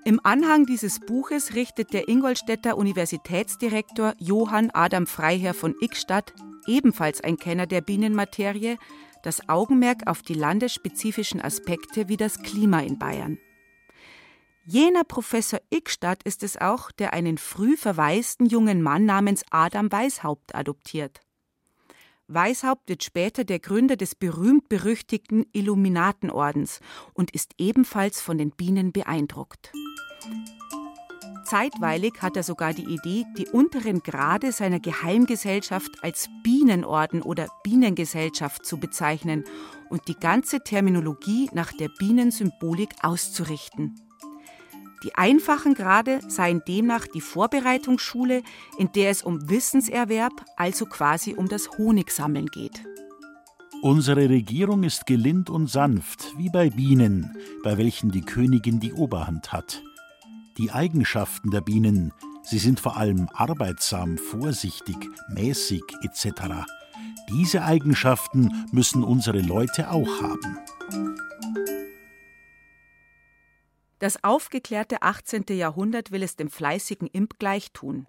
Im 0.07 0.21
Anhang 0.23 0.67
dieses 0.67 1.01
Buches 1.01 1.57
richtet 1.57 1.93
der 1.93 2.09
Ingolstädter 2.09 2.79
Universitätsdirektor 2.79 4.15
Johann 4.21 4.71
Adam 4.73 5.05
Freiherr 5.05 5.53
von 5.53 5.75
Ickstadt, 5.81 6.33
ebenfalls 6.69 7.25
ein 7.25 7.39
Kenner 7.39 7.67
der 7.67 7.81
Bienenmaterie, 7.81 8.77
das 9.25 9.49
Augenmerk 9.49 10.07
auf 10.07 10.23
die 10.23 10.35
landesspezifischen 10.35 11.41
Aspekte 11.41 12.07
wie 12.07 12.17
das 12.17 12.41
Klima 12.41 12.83
in 12.83 13.01
Bayern. 13.01 13.39
Jener 14.65 15.03
Professor 15.03 15.59
Ickstadt 15.71 16.23
ist 16.23 16.45
es 16.45 16.57
auch, 16.57 16.93
der 16.93 17.13
einen 17.13 17.37
früh 17.37 17.77
verwaisten 17.77 18.47
jungen 18.47 18.83
Mann 18.83 19.07
namens 19.07 19.43
Adam 19.51 19.91
Weishaupt 19.91 20.55
adoptiert. 20.55 21.26
Weishaupt 22.29 22.89
wird 22.89 23.05
später 23.05 23.45
der 23.45 23.61
Gründer 23.61 23.97
des 23.97 24.17
berühmt-berüchtigten 24.17 25.47
Illuminatenordens 25.53 26.81
und 27.15 27.31
ist 27.31 27.53
ebenfalls 27.57 28.21
von 28.21 28.37
den 28.37 28.51
Bienen 28.51 28.91
beeindruckt. 28.91 29.73
Zeitweilig 31.45 32.15
hat 32.21 32.37
er 32.37 32.43
sogar 32.43 32.75
die 32.75 32.93
Idee, 32.93 33.25
die 33.39 33.47
unteren 33.47 34.03
Grade 34.03 34.51
seiner 34.51 34.81
Geheimgesellschaft 34.81 36.03
als 36.03 36.29
Bienenorden 36.43 37.23
oder 37.23 37.47
Bienengesellschaft 37.63 38.67
zu 38.67 38.79
bezeichnen 38.81 39.45
und 39.89 40.09
die 40.09 40.17
ganze 40.19 40.59
Terminologie 40.65 41.49
nach 41.53 41.73
der 41.73 41.91
Bienensymbolik 41.97 42.91
auszurichten. 43.03 44.06
Die 45.07 45.15
einfachen 45.15 45.75
Grade 45.75 46.19
seien 46.27 46.63
demnach 46.67 47.07
die 47.07 47.21
Vorbereitungsschule, 47.21 48.43
in 48.77 48.91
der 48.91 49.11
es 49.11 49.23
um 49.23 49.49
Wissenserwerb, 49.49 50.33
also 50.57 50.85
quasi 50.85 51.35
um 51.35 51.49
das 51.49 51.79
Honigsammeln 51.79 52.47
geht. 52.47 52.83
Unsere 53.83 54.29
Regierung 54.29 54.83
ist 54.83 55.07
gelind 55.07 55.49
und 55.49 55.69
sanft, 55.69 56.37
wie 56.37 56.51
bei 56.51 56.71
Bienen, 56.71 57.37
bei 57.63 57.79
welchen 57.79 58.11
die 58.11 58.23
Königin 58.23 58.81
die 58.81 58.95
Oberhand 58.95 59.53
hat. 59.53 59.81
Die 60.59 60.73
Eigenschaften 60.73 61.53
der 61.53 61.61
Bienen, 61.61 62.13
sie 62.43 62.59
sind 62.59 62.81
vor 62.81 62.97
allem 62.97 63.29
arbeitsam, 63.33 64.19
vorsichtig, 64.19 64.97
mäßig 65.29 65.85
etc. 66.03 66.67
Diese 67.31 67.63
Eigenschaften 67.63 68.67
müssen 68.73 69.05
unsere 69.05 69.41
Leute 69.41 69.89
auch 69.89 70.21
haben. 70.21 70.59
Das 73.99 74.23
aufgeklärte 74.23 75.03
18. 75.03 75.45
Jahrhundert 75.51 76.11
will 76.11 76.23
es 76.23 76.37
dem 76.37 76.51
fleißigen 76.51 77.09
Imp 77.09 77.39
gleichtun. 77.39 78.07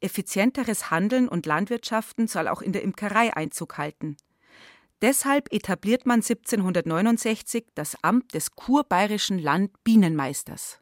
Effizienteres 0.00 0.90
Handeln 0.90 1.28
und 1.28 1.46
Landwirtschaften 1.46 2.26
soll 2.26 2.48
auch 2.48 2.60
in 2.60 2.72
der 2.72 2.82
Imkerei 2.82 3.34
Einzug 3.34 3.78
halten. 3.78 4.16
Deshalb 5.00 5.52
etabliert 5.52 6.06
man 6.06 6.20
1769 6.20 7.66
das 7.74 7.96
Amt 8.02 8.34
des 8.34 8.52
kurbayerischen 8.52 9.38
Landbienenmeisters. 9.38 10.80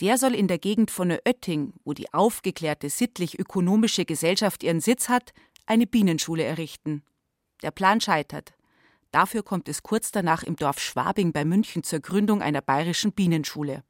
Der 0.00 0.18
soll 0.18 0.34
in 0.34 0.48
der 0.48 0.58
Gegend 0.58 0.90
von 0.90 1.10
Oetting, 1.10 1.72
wo 1.84 1.92
die 1.92 2.12
aufgeklärte 2.12 2.90
sittlich-ökonomische 2.90 4.04
Gesellschaft 4.04 4.62
ihren 4.62 4.80
Sitz 4.80 5.08
hat, 5.08 5.32
eine 5.64 5.86
Bienenschule 5.86 6.44
errichten. 6.44 7.02
Der 7.62 7.70
Plan 7.70 8.00
scheitert. 8.00 8.55
Dafür 9.16 9.42
kommt 9.42 9.66
es 9.70 9.82
kurz 9.82 10.10
danach 10.10 10.42
im 10.42 10.56
Dorf 10.56 10.78
Schwabing 10.78 11.32
bei 11.32 11.46
München 11.46 11.82
zur 11.82 12.00
Gründung 12.00 12.42
einer 12.42 12.60
bayerischen 12.60 13.12
Bienenschule. 13.12 13.82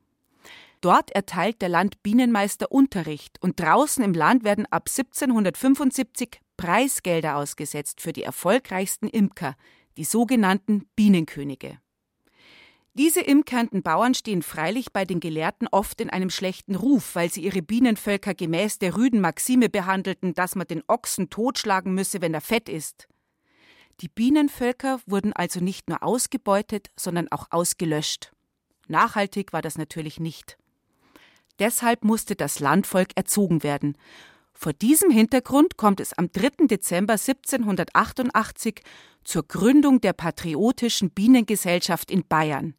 Dort 0.80 1.10
erteilt 1.10 1.60
der 1.62 1.68
Landbienenmeister 1.68 2.70
Unterricht 2.70 3.42
und 3.42 3.58
draußen 3.58 4.04
im 4.04 4.14
Land 4.14 4.44
werden 4.44 4.66
ab 4.66 4.84
1775 4.88 6.40
Preisgelder 6.56 7.38
ausgesetzt 7.38 8.00
für 8.00 8.12
die 8.12 8.22
erfolgreichsten 8.22 9.08
Imker, 9.08 9.56
die 9.96 10.04
sogenannten 10.04 10.86
Bienenkönige. 10.94 11.80
Diese 12.94 13.20
imkernden 13.20 13.82
Bauern 13.82 14.14
stehen 14.14 14.42
freilich 14.42 14.92
bei 14.92 15.04
den 15.04 15.18
Gelehrten 15.18 15.66
oft 15.72 16.00
in 16.00 16.08
einem 16.08 16.30
schlechten 16.30 16.76
Ruf, 16.76 17.16
weil 17.16 17.32
sie 17.32 17.42
ihre 17.42 17.62
Bienenvölker 17.62 18.34
gemäß 18.34 18.78
der 18.78 18.96
rüden 18.96 19.20
Maxime 19.20 19.70
behandelten, 19.70 20.34
dass 20.34 20.54
man 20.54 20.68
den 20.68 20.84
Ochsen 20.86 21.30
totschlagen 21.30 21.94
müsse, 21.94 22.20
wenn 22.20 22.32
er 22.32 22.40
fett 22.40 22.68
ist. 22.68 23.08
Die 24.00 24.08
Bienenvölker 24.08 25.00
wurden 25.06 25.32
also 25.32 25.60
nicht 25.60 25.88
nur 25.88 26.02
ausgebeutet, 26.02 26.90
sondern 26.96 27.32
auch 27.32 27.46
ausgelöscht. 27.50 28.32
Nachhaltig 28.88 29.52
war 29.52 29.62
das 29.62 29.78
natürlich 29.78 30.20
nicht. 30.20 30.58
Deshalb 31.58 32.04
musste 32.04 32.36
das 32.36 32.60
Landvolk 32.60 33.08
erzogen 33.14 33.62
werden. 33.62 33.96
Vor 34.52 34.74
diesem 34.74 35.10
Hintergrund 35.10 35.78
kommt 35.78 36.00
es 36.00 36.12
am 36.12 36.30
3. 36.30 36.66
Dezember 36.66 37.14
1788 37.14 38.82
zur 39.24 39.46
Gründung 39.46 40.00
der 40.00 40.12
Patriotischen 40.12 41.10
Bienengesellschaft 41.10 42.10
in 42.10 42.26
Bayern. 42.26 42.74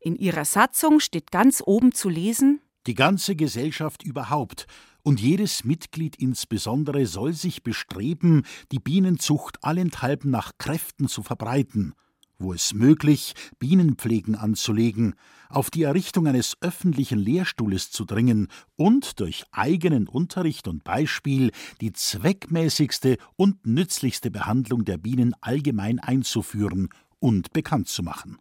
In 0.00 0.16
ihrer 0.16 0.44
Satzung 0.44 1.00
steht 1.00 1.30
ganz 1.30 1.62
oben 1.64 1.92
zu 1.92 2.08
lesen 2.08 2.60
Die 2.86 2.94
ganze 2.94 3.36
Gesellschaft 3.36 4.02
überhaupt 4.02 4.66
und 5.08 5.20
jedes 5.20 5.64
Mitglied 5.64 6.16
insbesondere 6.16 7.06
soll 7.06 7.32
sich 7.32 7.62
bestreben, 7.62 8.42
die 8.70 8.78
Bienenzucht 8.78 9.64
allenthalben 9.64 10.30
nach 10.30 10.52
Kräften 10.58 11.08
zu 11.08 11.22
verbreiten, 11.22 11.94
wo 12.38 12.52
es 12.52 12.74
möglich, 12.74 13.32
Bienenpflegen 13.58 14.34
anzulegen, 14.34 15.14
auf 15.48 15.70
die 15.70 15.84
Errichtung 15.84 16.26
eines 16.26 16.58
öffentlichen 16.60 17.18
Lehrstuhles 17.18 17.90
zu 17.90 18.04
dringen 18.04 18.48
und 18.76 19.18
durch 19.18 19.44
eigenen 19.50 20.08
Unterricht 20.08 20.68
und 20.68 20.84
Beispiel 20.84 21.52
die 21.80 21.94
zweckmäßigste 21.94 23.16
und 23.36 23.66
nützlichste 23.66 24.30
Behandlung 24.30 24.84
der 24.84 24.98
Bienen 24.98 25.32
allgemein 25.40 26.00
einzuführen 26.00 26.90
und 27.18 27.54
bekannt 27.54 27.88
zu 27.88 28.02
machen. 28.02 28.36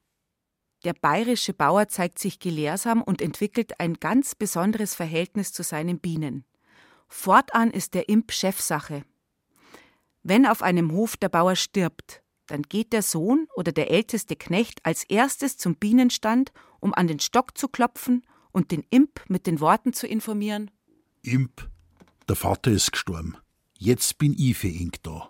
Der 0.83 0.93
bayerische 0.93 1.53
Bauer 1.53 1.87
zeigt 1.87 2.19
sich 2.19 2.39
gelehrsam 2.39 3.01
und 3.01 3.21
entwickelt 3.21 3.79
ein 3.79 3.93
ganz 3.93 4.35
besonderes 4.35 4.95
Verhältnis 4.95 5.53
zu 5.53 5.63
seinen 5.63 5.99
Bienen. 5.99 6.43
Fortan 7.07 7.71
ist 7.71 7.93
der 7.93 8.09
Imp 8.09 8.31
Chefsache. 8.31 9.03
Wenn 10.23 10.45
auf 10.45 10.61
einem 10.61 10.91
Hof 10.91 11.17
der 11.17 11.29
Bauer 11.29 11.55
stirbt, 11.55 12.21
dann 12.47 12.63
geht 12.63 12.93
der 12.93 13.01
Sohn 13.01 13.47
oder 13.55 13.71
der 13.71 13.91
älteste 13.91 14.35
Knecht 14.35 14.85
als 14.85 15.03
erstes 15.03 15.57
zum 15.57 15.75
Bienenstand, 15.75 16.51
um 16.79 16.93
an 16.93 17.07
den 17.07 17.19
Stock 17.19 17.57
zu 17.57 17.67
klopfen 17.67 18.25
und 18.51 18.71
den 18.71 18.83
Imp 18.89 19.21
mit 19.27 19.47
den 19.47 19.59
Worten 19.59 19.93
zu 19.93 20.07
informieren: 20.07 20.71
Imp, 21.21 21.69
der 22.27 22.35
Vater 22.35 22.71
ist 22.71 22.91
gestorben. 22.91 23.37
Jetzt 23.77 24.17
bin 24.17 24.33
ich 24.37 24.57
für 24.57 24.67
ihn 24.67 24.91
da. 25.03 25.29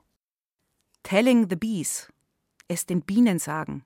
Telling 1.03 1.49
the 1.49 1.55
Bees, 1.55 2.11
es 2.67 2.85
den 2.85 3.01
Bienen 3.01 3.39
sagen. 3.39 3.83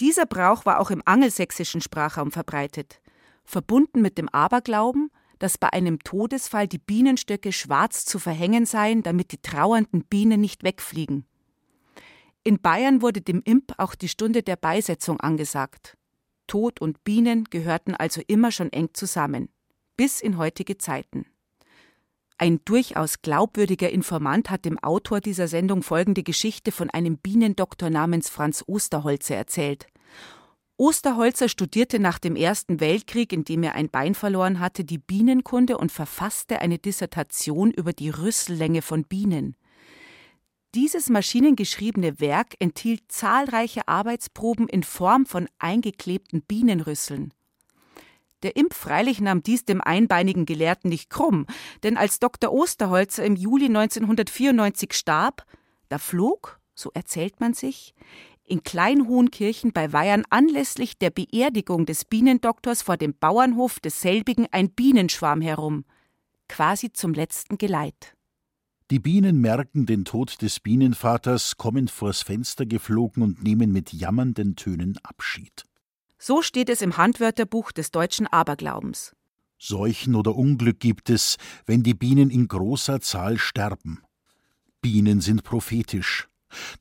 Dieser 0.00 0.24
Brauch 0.24 0.64
war 0.64 0.80
auch 0.80 0.90
im 0.90 1.02
angelsächsischen 1.04 1.82
Sprachraum 1.82 2.30
verbreitet, 2.30 3.00
verbunden 3.44 4.00
mit 4.00 4.16
dem 4.16 4.28
Aberglauben, 4.30 5.10
dass 5.40 5.58
bei 5.58 5.72
einem 5.72 5.98
Todesfall 5.98 6.68
die 6.68 6.78
Bienenstöcke 6.78 7.50
schwarz 7.50 8.04
zu 8.04 8.20
verhängen 8.20 8.66
seien, 8.66 9.02
damit 9.02 9.32
die 9.32 9.42
trauernden 9.42 10.04
Bienen 10.04 10.40
nicht 10.40 10.62
wegfliegen. 10.62 11.24
In 12.44 12.60
Bayern 12.60 13.02
wurde 13.02 13.20
dem 13.20 13.42
Imp 13.44 13.74
auch 13.78 13.94
die 13.94 14.08
Stunde 14.08 14.42
der 14.42 14.56
Beisetzung 14.56 15.18
angesagt. 15.18 15.96
Tod 16.46 16.80
und 16.80 17.04
Bienen 17.04 17.44
gehörten 17.44 17.94
also 17.94 18.22
immer 18.26 18.52
schon 18.52 18.72
eng 18.72 18.90
zusammen, 18.92 19.48
bis 19.96 20.20
in 20.20 20.38
heutige 20.38 20.78
Zeiten. 20.78 21.26
Ein 22.38 22.60
durchaus 22.64 23.20
glaubwürdiger 23.20 23.90
Informant 23.90 24.50
hat 24.50 24.64
dem 24.64 24.78
Autor 24.78 25.20
dieser 25.20 25.48
Sendung 25.48 25.82
folgende 25.82 26.22
Geschichte 26.22 26.72
von 26.72 26.90
einem 26.90 27.18
Bienendoktor 27.18 27.90
namens 27.90 28.30
Franz 28.30 28.64
Osterholzer 28.66 29.36
erzählt. 29.36 29.86
Osterholzer 30.80 31.50
studierte 31.50 31.98
nach 31.98 32.18
dem 32.18 32.36
Ersten 32.36 32.80
Weltkrieg, 32.80 33.34
in 33.34 33.44
dem 33.44 33.62
er 33.64 33.74
ein 33.74 33.90
Bein 33.90 34.14
verloren 34.14 34.60
hatte, 34.60 34.82
die 34.82 34.96
Bienenkunde 34.96 35.76
und 35.76 35.92
verfasste 35.92 36.62
eine 36.62 36.78
Dissertation 36.78 37.70
über 37.70 37.92
die 37.92 38.08
Rüssellänge 38.08 38.80
von 38.80 39.04
Bienen. 39.04 39.56
Dieses 40.74 41.10
maschinengeschriebene 41.10 42.18
Werk 42.18 42.54
enthielt 42.60 43.02
zahlreiche 43.08 43.88
Arbeitsproben 43.88 44.68
in 44.68 44.82
Form 44.82 45.26
von 45.26 45.48
eingeklebten 45.58 46.40
Bienenrüsseln. 46.40 47.34
Der 48.42 48.56
Imp 48.56 48.72
freilich 48.72 49.20
nahm 49.20 49.42
dies 49.42 49.66
dem 49.66 49.82
einbeinigen 49.82 50.46
Gelehrten 50.46 50.88
nicht 50.88 51.10
krumm, 51.10 51.44
denn 51.82 51.98
als 51.98 52.20
Dr. 52.20 52.50
Osterholzer 52.50 53.22
im 53.22 53.36
Juli 53.36 53.66
1994 53.66 54.94
starb, 54.94 55.44
da 55.90 55.98
flog, 55.98 56.58
so 56.74 56.90
erzählt 56.94 57.38
man 57.38 57.52
sich, 57.52 57.94
in 58.50 58.64
Kleinhohenkirchen 58.64 59.72
bei 59.72 59.92
Weihern 59.92 60.24
anlässlich 60.28 60.98
der 60.98 61.10
Beerdigung 61.10 61.86
des 61.86 62.04
Bienendoktors 62.04 62.82
vor 62.82 62.96
dem 62.96 63.14
Bauernhof 63.14 63.78
desselbigen 63.78 64.48
ein 64.50 64.70
Bienenschwarm 64.70 65.40
herum, 65.40 65.84
quasi 66.48 66.92
zum 66.92 67.14
letzten 67.14 67.58
Geleit. 67.58 68.16
Die 68.90 68.98
Bienen 68.98 69.40
merken 69.40 69.86
den 69.86 70.04
Tod 70.04 70.42
des 70.42 70.58
Bienenvaters, 70.58 71.56
kommen 71.56 71.86
vors 71.86 72.22
Fenster 72.22 72.66
geflogen 72.66 73.22
und 73.22 73.44
nehmen 73.44 73.70
mit 73.70 73.92
jammernden 73.92 74.56
Tönen 74.56 74.98
Abschied. 75.04 75.64
So 76.18 76.42
steht 76.42 76.68
es 76.68 76.82
im 76.82 76.96
Handwörterbuch 76.96 77.70
des 77.70 77.92
deutschen 77.92 78.26
Aberglaubens. 78.26 79.14
Seuchen 79.58 80.16
oder 80.16 80.34
Unglück 80.34 80.80
gibt 80.80 81.08
es, 81.08 81.36
wenn 81.66 81.84
die 81.84 81.94
Bienen 81.94 82.30
in 82.30 82.48
großer 82.48 83.00
Zahl 83.00 83.38
sterben. 83.38 84.02
Bienen 84.80 85.20
sind 85.20 85.44
prophetisch. 85.44 86.29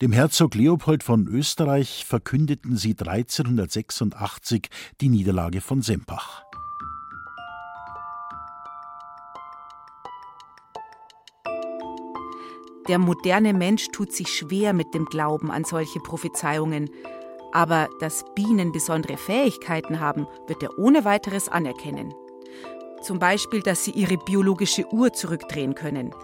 Dem 0.02 0.12
Herzog 0.12 0.56
Leopold 0.56 1.04
von 1.04 1.28
Österreich 1.28 2.06
verkündeten 2.06 2.78
sie 2.78 2.96
1386 2.98 4.70
die 5.02 5.10
Niederlage 5.10 5.62
von 5.62 5.82
Sempach. 5.82 6.44
Der 12.90 12.98
moderne 12.98 13.54
Mensch 13.54 13.90
tut 13.92 14.12
sich 14.12 14.30
schwer 14.30 14.74
mit 14.74 14.96
dem 14.96 15.06
Glauben 15.06 15.52
an 15.52 15.64
solche 15.64 16.00
Prophezeiungen, 16.00 16.90
aber 17.52 17.88
dass 18.00 18.26
Bienen 18.34 18.72
besondere 18.72 19.18
Fähigkeiten 19.18 20.00
haben, 20.00 20.26
wird 20.48 20.64
er 20.64 20.80
ohne 20.80 21.06
weiteres 21.06 21.50
anerkennen. 21.50 22.12
Zum 23.04 23.20
Beispiel, 23.20 23.62
dass 23.62 23.86
sie 23.86 23.92
ihre 23.92 24.18
biologische 24.18 24.92
Uhr 24.92 25.14
zurückdrehen 25.14 25.76
können. 25.76 26.16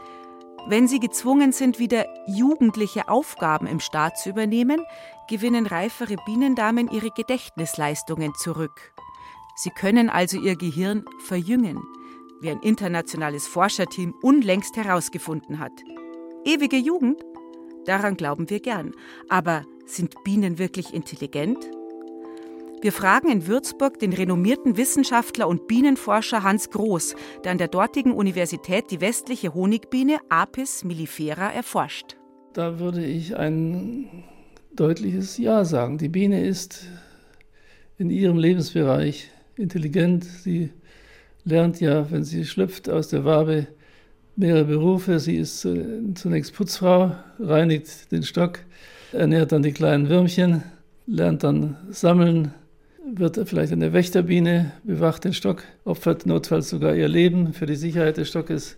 Wenn 0.68 0.88
sie 0.88 1.00
gezwungen 1.00 1.52
sind, 1.52 1.78
wieder 1.78 2.08
jugendliche 2.26 3.08
Aufgaben 3.08 3.68
im 3.68 3.80
Staat 3.80 4.18
zu 4.18 4.30
übernehmen, 4.30 4.82
gewinnen 5.30 5.68
reifere 5.68 6.16
Bienendamen 6.26 6.90
ihre 6.90 7.12
Gedächtnisleistungen 7.12 8.34
zurück. 8.34 8.94
Sie 9.56 9.70
können 9.70 10.10
also 10.10 10.40
ihr 10.40 10.56
Gehirn 10.56 11.06
verjüngen, 11.20 11.84
wie 12.42 12.50
ein 12.50 12.62
internationales 12.62 13.48
Forscherteam 13.48 14.16
unlängst 14.24 14.76
herausgefunden 14.76 15.60
hat. 15.60 15.72
Ewige 16.46 16.78
Jugend? 16.78 17.24
Daran 17.86 18.18
glauben 18.18 18.50
wir 18.50 18.60
gern. 18.60 18.94
Aber 19.30 19.66
sind 19.86 20.24
Bienen 20.24 20.58
wirklich 20.58 20.96
intelligent? 20.96 21.70
Wir 22.82 22.92
fragen 22.92 23.30
in 23.30 23.48
Würzburg 23.48 24.00
den 24.00 24.14
renommierten 24.14 24.78
Wissenschaftler 24.78 25.48
und 25.48 25.68
Bienenforscher 25.68 26.44
Hans 26.44 26.70
Groß, 26.70 27.16
der 27.44 27.54
an 27.54 27.58
der 27.58 27.68
dortigen 27.68 28.12
Universität 28.12 28.92
die 28.92 29.02
westliche 29.02 29.54
Honigbiene 29.54 30.18
Apis 30.30 30.84
mellifera 30.84 31.52
erforscht. 31.52 32.16
Da 32.54 32.80
würde 32.80 33.04
ich 33.04 33.36
ein 33.36 34.24
deutliches 34.76 35.38
Ja 35.38 35.66
sagen. 35.66 35.98
Die 35.98 36.10
Biene 36.10 36.46
ist 36.46 36.86
in 37.98 38.10
ihrem 38.10 38.38
Lebensbereich 38.38 39.32
intelligent. 39.58 40.24
Sie 40.24 40.70
lernt 41.44 41.80
ja, 41.80 42.12
wenn 42.12 42.24
sie 42.24 42.46
schlüpft 42.46 42.90
aus 42.90 43.08
der 43.08 43.26
Wabe, 43.26 43.68
mehrere 44.36 44.66
Berufe. 44.66 45.20
Sie 45.20 45.38
ist 45.38 45.68
zunächst 46.16 46.54
Putzfrau, 46.54 47.16
reinigt 47.40 48.12
den 48.12 48.24
Stock, 48.24 48.60
ernährt 49.12 49.54
dann 49.54 49.64
die 49.64 49.72
kleinen 49.72 50.10
Würmchen, 50.10 50.64
lernt 51.08 51.44
dann 51.44 51.78
sammeln, 51.90 52.54
wird 53.14 53.38
vielleicht 53.48 53.72
eine 53.72 53.94
Wächterbiene, 53.94 54.72
bewacht 54.84 55.24
den 55.26 55.34
Stock, 55.34 55.64
opfert 55.84 56.26
notfalls 56.26 56.70
sogar 56.70 56.96
ihr 56.96 57.08
Leben 57.08 57.54
für 57.54 57.66
die 57.66 57.76
Sicherheit 57.76 58.18
des 58.18 58.30
Stockes 58.30 58.78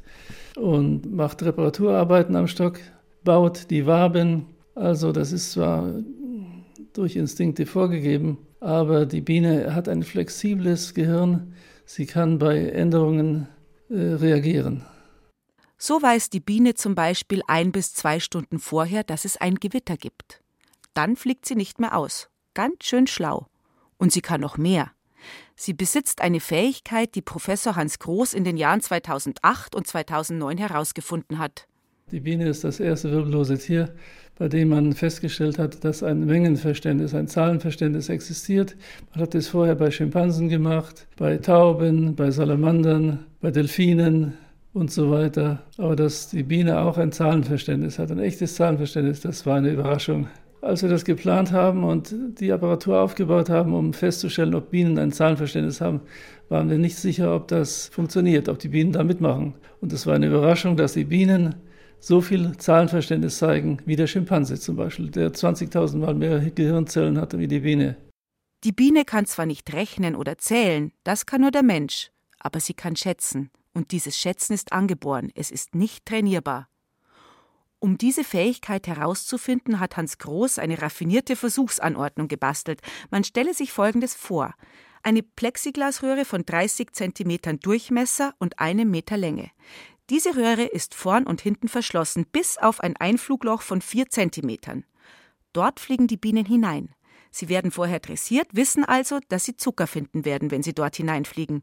und 0.56 1.12
macht 1.14 1.44
Reparaturarbeiten 1.44 2.36
am 2.36 2.48
Stock, 2.48 2.80
baut 3.24 3.70
die 3.70 3.86
Waben. 3.86 4.48
Also 4.76 5.12
das 5.12 5.32
ist 5.32 5.52
zwar 5.52 5.94
durch 6.94 7.16
Instinkte 7.16 7.66
vorgegeben, 7.66 8.38
aber 8.60 9.06
die 9.06 9.22
Biene 9.22 9.74
hat 9.74 9.88
ein 9.88 10.04
flexibles 10.04 10.94
Gehirn. 10.94 11.54
Sie 11.86 12.06
kann 12.06 12.38
bei 12.38 12.70
Änderungen 12.70 13.48
äh, 13.90 13.96
reagieren. 13.96 14.84
So 15.78 16.02
weiß 16.02 16.30
die 16.32 16.40
Biene 16.40 16.74
zum 16.74 16.96
Beispiel 16.96 17.42
ein 17.48 17.72
bis 17.72 17.94
zwei 17.94 18.20
Stunden 18.20 18.60
vorher, 18.60 19.04
dass 19.04 19.26
es 19.26 19.38
ein 19.38 19.56
Gewitter 19.56 19.96
gibt. 19.96 20.42
dann 20.96 21.16
fliegt 21.16 21.46
sie 21.46 21.56
nicht 21.56 21.80
mehr 21.80 21.96
aus. 21.96 22.28
Ganz 22.56 22.84
schön 22.84 23.06
schlau. 23.06 23.46
Und 23.98 24.12
sie 24.12 24.22
kann 24.22 24.42
noch 24.42 24.58
mehr. 24.58 24.92
Sie 25.56 25.74
besitzt 25.74 26.22
eine 26.22 26.40
Fähigkeit, 26.40 27.16
die 27.16 27.22
Professor 27.22 27.76
Hans 27.76 28.00
Groß 28.00 28.34
in 28.34 28.44
den 28.44 28.58
Jahren 28.58 28.82
2008 28.82 29.76
und 29.76 29.88
2009 29.88 30.58
herausgefunden 30.58 31.40
hat. 31.40 31.68
Die 32.12 32.22
Biene 32.22 32.48
ist 32.48 32.64
das 32.64 32.80
erste 32.80 33.12
wirbellose 33.12 33.58
Tier, 33.58 33.94
bei 34.38 34.48
dem 34.48 34.70
man 34.70 34.94
festgestellt 34.94 35.60
hat, 35.60 35.84
dass 35.84 36.04
ein 36.04 36.26
Mengenverständnis, 36.26 37.14
ein 37.14 37.28
Zahlenverständnis 37.28 38.08
existiert. 38.08 38.78
Man 39.12 39.24
hat 39.24 39.36
es 39.36 39.50
vorher 39.50 39.76
bei 39.76 39.92
Schimpansen 39.92 40.48
gemacht, 40.48 41.08
bei 41.18 41.38
Tauben, 41.38 42.16
bei 42.16 42.32
Salamandern, 42.32 43.26
bei 43.42 43.52
Delfinen 43.52 44.38
und 44.74 44.90
so 44.92 45.12
weiter. 45.12 45.64
Aber 45.78 45.98
dass 45.98 46.30
die 46.30 46.44
Biene 46.44 46.80
auch 46.80 46.98
ein 46.98 47.12
Zahlenverständnis 47.12 48.00
hat, 48.00 48.12
ein 48.12 48.20
echtes 48.20 48.56
Zahlenverständnis, 48.56 49.20
das 49.22 49.46
war 49.46 49.58
eine 49.58 49.72
Überraschung. 49.72 50.28
Als 50.62 50.82
wir 50.82 50.90
das 50.90 51.06
geplant 51.06 51.52
haben 51.52 51.84
und 51.84 52.14
die 52.40 52.52
Apparatur 52.52 53.00
aufgebaut 53.00 53.50
haben, 53.50 53.74
um 53.74 53.94
festzustellen, 53.94 54.56
ob 54.56 54.72
Bienen 54.72 54.98
ein 54.98 55.12
Zahlenverständnis 55.12 55.82
haben, 55.82 56.02
waren 56.50 56.70
wir 56.70 56.78
nicht 56.78 56.98
sicher, 56.98 57.36
ob 57.36 57.48
das 57.48 57.88
funktioniert, 57.90 58.50
ob 58.50 58.58
die 58.58 58.70
Bienen 58.70 58.92
da 58.92 59.04
mitmachen. 59.04 59.54
Und 59.82 59.94
es 59.94 60.08
war 60.08 60.16
eine 60.16 60.28
Überraschung, 60.28 60.76
dass 60.76 60.94
die 60.94 61.04
Bienen 61.04 61.56
so 62.00 62.22
viel 62.22 62.58
Zahlenverständnis 62.58 63.38
zeigen 63.38 63.80
wie 63.86 63.96
der 63.96 64.08
Schimpanse 64.08 64.60
zum 64.60 64.76
Beispiel, 64.76 65.10
der 65.10 65.32
20.000 65.32 65.98
Mal 65.98 66.16
mehr 66.16 66.40
Gehirnzellen 66.52 67.20
hatte 67.20 67.40
wie 67.40 67.48
die 67.48 67.60
Biene. 67.60 67.96
Die 68.64 68.72
Biene 68.72 69.06
kann 69.06 69.26
zwar 69.26 69.46
nicht 69.46 69.72
rechnen 69.74 70.16
oder 70.16 70.38
zählen, 70.38 70.92
das 71.04 71.26
kann 71.26 71.42
nur 71.42 71.52
der 71.52 71.64
Mensch, 71.64 72.12
aber 72.40 72.60
sie 72.60 72.74
kann 72.74 72.96
schätzen. 72.96 73.52
Und 73.74 73.92
dieses 73.92 74.18
Schätzen 74.18 74.54
ist 74.54 74.74
angeboren, 74.74 75.32
es 75.36 75.52
ist 75.52 75.76
nicht 75.76 76.06
trainierbar. 76.06 76.68
Um 77.80 77.98
diese 77.98 78.24
Fähigkeit 78.24 78.88
herauszufinden, 78.88 79.80
hat 79.80 79.98
Hans 79.98 80.18
Groß 80.18 80.58
eine 80.58 80.82
raffinierte 80.82 81.36
Versuchsanordnung 81.36 82.28
gebastelt. 82.28 82.82
Man 83.12 83.24
stelle 83.24 83.54
sich 83.54 83.72
Folgendes 83.72 84.16
vor. 84.16 84.56
Eine 85.04 85.22
Plexiglasröhre 85.22 86.26
von 86.26 86.44
30 86.44 86.92
cm 86.92 87.60
Durchmesser 87.62 88.34
und 88.40 88.60
einem 88.60 88.90
Meter 88.90 89.16
Länge. 89.16 89.52
Diese 90.10 90.36
Röhre 90.36 90.64
ist 90.64 90.96
vorn 90.96 91.26
und 91.26 91.42
hinten 91.42 91.68
verschlossen, 91.68 92.26
bis 92.32 92.58
auf 92.58 92.80
ein 92.80 92.96
Einflugloch 92.96 93.62
von 93.62 93.82
4 93.82 94.10
cm. 94.10 94.84
Dort 95.54 95.80
fliegen 95.80 96.08
die 96.08 96.18
Bienen 96.18 96.46
hinein. 96.46 96.96
Sie 97.30 97.50
werden 97.50 97.72
vorher 97.72 98.00
dressiert, 98.00 98.48
wissen 98.54 98.86
also, 98.86 99.20
dass 99.30 99.46
sie 99.46 99.56
Zucker 99.56 99.86
finden 99.86 100.26
werden, 100.26 100.50
wenn 100.50 100.64
sie 100.64 100.74
dort 100.74 100.96
hineinfliegen. 100.96 101.62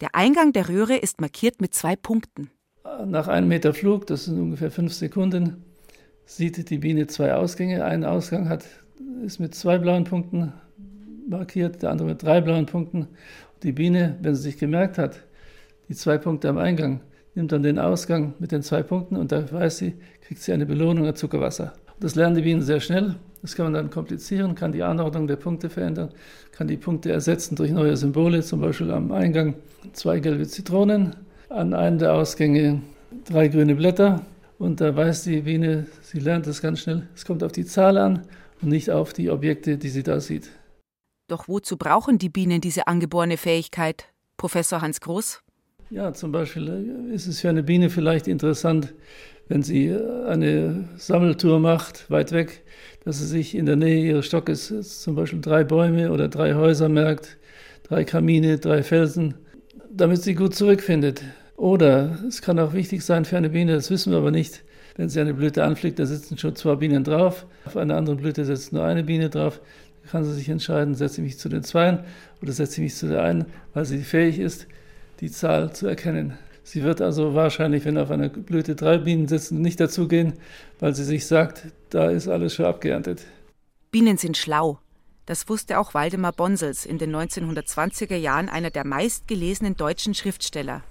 Der 0.00 0.14
Eingang 0.14 0.52
der 0.52 0.68
Röhre 0.68 0.96
ist 0.96 1.20
markiert 1.20 1.60
mit 1.60 1.74
zwei 1.74 1.96
Punkten. 1.96 2.50
Nach 3.06 3.28
einem 3.28 3.48
Meter 3.48 3.74
Flug, 3.74 4.06
das 4.06 4.24
sind 4.24 4.40
ungefähr 4.40 4.70
fünf 4.70 4.92
Sekunden, 4.92 5.64
sieht 6.24 6.70
die 6.70 6.78
Biene 6.78 7.06
zwei 7.06 7.34
Ausgänge. 7.34 7.84
Ein 7.84 8.04
Ausgang 8.04 8.48
hat, 8.48 8.64
ist 9.24 9.38
mit 9.38 9.54
zwei 9.54 9.78
blauen 9.78 10.04
Punkten 10.04 10.52
markiert, 11.28 11.82
der 11.82 11.90
andere 11.90 12.08
mit 12.08 12.22
drei 12.22 12.40
blauen 12.40 12.66
Punkten. 12.66 13.08
Die 13.62 13.72
Biene, 13.72 14.16
wenn 14.22 14.34
sie 14.34 14.42
sich 14.42 14.58
gemerkt 14.58 14.98
hat, 14.98 15.20
die 15.88 15.94
zwei 15.94 16.18
Punkte 16.18 16.48
am 16.48 16.58
Eingang, 16.58 17.00
nimmt 17.34 17.52
dann 17.52 17.62
den 17.62 17.78
Ausgang 17.78 18.34
mit 18.38 18.52
den 18.52 18.62
zwei 18.62 18.82
Punkten 18.82 19.16
und 19.16 19.32
da 19.32 19.50
weiß 19.50 19.78
sie, 19.78 19.94
kriegt 20.22 20.40
sie 20.40 20.52
eine 20.52 20.66
Belohnung 20.66 21.06
an 21.06 21.16
Zuckerwasser. 21.16 21.74
Das 22.00 22.14
lernen 22.14 22.36
die 22.36 22.42
Bienen 22.42 22.62
sehr 22.62 22.80
schnell. 22.80 23.16
Das 23.42 23.54
kann 23.54 23.66
man 23.66 23.74
dann 23.74 23.90
komplizieren, 23.90 24.54
kann 24.54 24.72
die 24.72 24.82
Anordnung 24.82 25.26
der 25.26 25.36
Punkte 25.36 25.70
verändern, 25.70 26.10
kann 26.52 26.66
die 26.66 26.76
Punkte 26.76 27.12
ersetzen 27.12 27.54
durch 27.54 27.70
neue 27.70 27.96
Symbole, 27.96 28.42
zum 28.42 28.60
Beispiel 28.60 28.90
am 28.90 29.12
Eingang 29.12 29.54
zwei 29.92 30.18
gelbe 30.18 30.48
Zitronen, 30.48 31.14
an 31.48 31.74
einem 31.74 31.98
der 31.98 32.14
Ausgänge 32.14 32.82
drei 33.24 33.48
grüne 33.48 33.74
Blätter. 33.74 34.24
Und 34.58 34.80
da 34.80 34.96
weiß 34.96 35.24
die 35.24 35.42
Biene, 35.42 35.86
sie 36.00 36.18
lernt 36.18 36.46
das 36.46 36.62
ganz 36.62 36.80
schnell. 36.80 37.06
Es 37.14 37.24
kommt 37.24 37.42
auf 37.42 37.52
die 37.52 37.66
Zahl 37.66 37.98
an 37.98 38.22
und 38.62 38.68
nicht 38.68 38.90
auf 38.90 39.12
die 39.12 39.30
Objekte, 39.30 39.76
die 39.76 39.88
sie 39.88 40.02
da 40.02 40.20
sieht. 40.20 40.50
Doch 41.28 41.48
wozu 41.48 41.76
brauchen 41.76 42.18
die 42.18 42.28
Bienen 42.28 42.60
diese 42.60 42.86
angeborene 42.86 43.36
Fähigkeit, 43.36 44.06
Professor 44.36 44.80
Hans 44.80 45.00
Groß? 45.00 45.42
Ja, 45.90 46.12
zum 46.12 46.32
Beispiel 46.32 46.68
äh, 47.10 47.14
ist 47.14 47.26
es 47.26 47.40
für 47.40 47.48
eine 47.48 47.62
Biene 47.62 47.90
vielleicht 47.90 48.26
interessant, 48.26 48.94
wenn 49.48 49.62
sie 49.62 49.86
äh, 49.86 50.24
eine 50.26 50.88
Sammeltour 50.96 51.60
macht, 51.60 52.10
weit 52.10 52.32
weg, 52.32 52.64
dass 53.04 53.18
sie 53.18 53.26
sich 53.26 53.54
in 53.54 53.66
der 53.66 53.76
Nähe 53.76 54.04
ihres 54.04 54.26
Stockes 54.26 54.70
äh, 54.70 54.82
zum 54.82 55.14
Beispiel 55.14 55.40
drei 55.40 55.62
Bäume 55.62 56.10
oder 56.10 56.28
drei 56.28 56.54
Häuser 56.54 56.88
merkt, 56.88 57.38
drei 57.84 58.04
Kamine, 58.04 58.58
drei 58.58 58.82
Felsen, 58.82 59.34
damit 59.96 60.22
sie 60.22 60.34
gut 60.34 60.54
zurückfindet. 60.54 61.22
Oder 61.56 62.18
es 62.28 62.42
kann 62.42 62.58
auch 62.58 62.74
wichtig 62.74 63.02
sein 63.02 63.24
für 63.24 63.36
eine 63.36 63.50
Biene, 63.50 63.74
das 63.74 63.90
wissen 63.90 64.12
wir 64.12 64.18
aber 64.18 64.30
nicht, 64.30 64.62
wenn 64.96 65.08
sie 65.08 65.20
eine 65.20 65.34
Blüte 65.34 65.64
anfliegt, 65.64 65.98
da 65.98 66.06
sitzen 66.06 66.36
schon 66.36 66.54
zwei 66.54 66.74
Bienen 66.76 67.02
drauf, 67.02 67.46
auf 67.64 67.76
einer 67.76 67.96
anderen 67.96 68.18
Blüte 68.18 68.44
sitzt 68.44 68.72
nur 68.72 68.84
eine 68.84 69.04
Biene 69.04 69.30
drauf, 69.30 69.60
da 70.02 70.10
kann 70.10 70.24
sie 70.24 70.34
sich 70.34 70.48
entscheiden, 70.48 70.94
setze 70.94 71.20
ich 71.20 71.24
mich 71.24 71.38
zu 71.38 71.48
den 71.48 71.62
Zweien 71.62 72.00
oder 72.42 72.52
setze 72.52 72.74
ich 72.74 72.84
mich 72.84 72.94
zu 72.94 73.08
der 73.08 73.22
einen, 73.22 73.46
weil 73.72 73.86
sie 73.86 73.98
fähig 73.98 74.38
ist, 74.38 74.66
die 75.20 75.30
Zahl 75.30 75.72
zu 75.72 75.86
erkennen. 75.86 76.34
Sie 76.62 76.82
wird 76.82 77.00
also 77.00 77.34
wahrscheinlich, 77.34 77.84
wenn 77.84 77.96
auf 77.96 78.10
einer 78.10 78.28
Blüte 78.28 78.74
drei 78.74 78.98
Bienen 78.98 79.28
sitzen, 79.28 79.62
nicht 79.62 79.80
dazugehen, 79.80 80.34
weil 80.78 80.94
sie 80.94 81.04
sich 81.04 81.26
sagt, 81.26 81.68
da 81.90 82.10
ist 82.10 82.28
alles 82.28 82.54
schon 82.54 82.66
abgeerntet. 82.66 83.22
Bienen 83.92 84.18
sind 84.18 84.36
schlau. 84.36 84.78
Das 85.26 85.48
wusste 85.48 85.78
auch 85.78 85.92
Waldemar 85.92 86.32
Bonsels, 86.32 86.86
in 86.86 86.98
den 86.98 87.14
1920er 87.14 88.16
Jahren 88.16 88.48
einer 88.48 88.70
der 88.70 88.86
meistgelesenen 88.86 89.76
deutschen 89.76 90.14
Schriftsteller. 90.14 90.82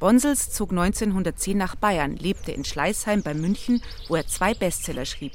Bonsels 0.00 0.50
zog 0.50 0.70
1910 0.70 1.56
nach 1.56 1.76
Bayern, 1.76 2.16
lebte 2.16 2.52
in 2.52 2.64
Schleißheim 2.64 3.22
bei 3.22 3.34
München, 3.34 3.82
wo 4.08 4.16
er 4.16 4.26
zwei 4.26 4.54
Bestseller 4.54 5.04
schrieb. 5.04 5.32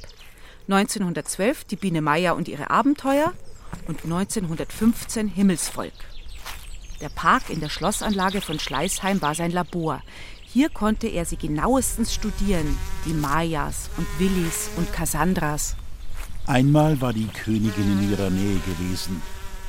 1912 0.68 1.64
Die 1.64 1.76
Biene 1.76 2.02
Meier 2.02 2.36
und 2.36 2.48
ihre 2.48 2.70
Abenteuer 2.70 3.32
und 3.86 4.04
1915 4.04 5.28
Himmelsvolk. 5.28 5.92
Der 7.00 7.08
Park 7.08 7.50
in 7.50 7.60
der 7.60 7.68
Schlossanlage 7.68 8.40
von 8.40 8.60
Schleißheim 8.60 9.22
war 9.22 9.34
sein 9.34 9.50
Labor. 9.50 10.02
Hier 10.44 10.68
konnte 10.68 11.08
er 11.08 11.24
sie 11.24 11.36
genauestens 11.36 12.14
studieren, 12.14 12.78
die 13.06 13.14
Mayas 13.14 13.90
und 13.96 14.06
Willis 14.18 14.70
und 14.76 14.92
Cassandras. 14.92 15.76
Einmal 16.46 17.00
war 17.00 17.12
die 17.12 17.28
Königin 17.28 17.98
in 18.00 18.10
ihrer 18.10 18.28
Nähe 18.28 18.58
gewesen. 18.58 19.22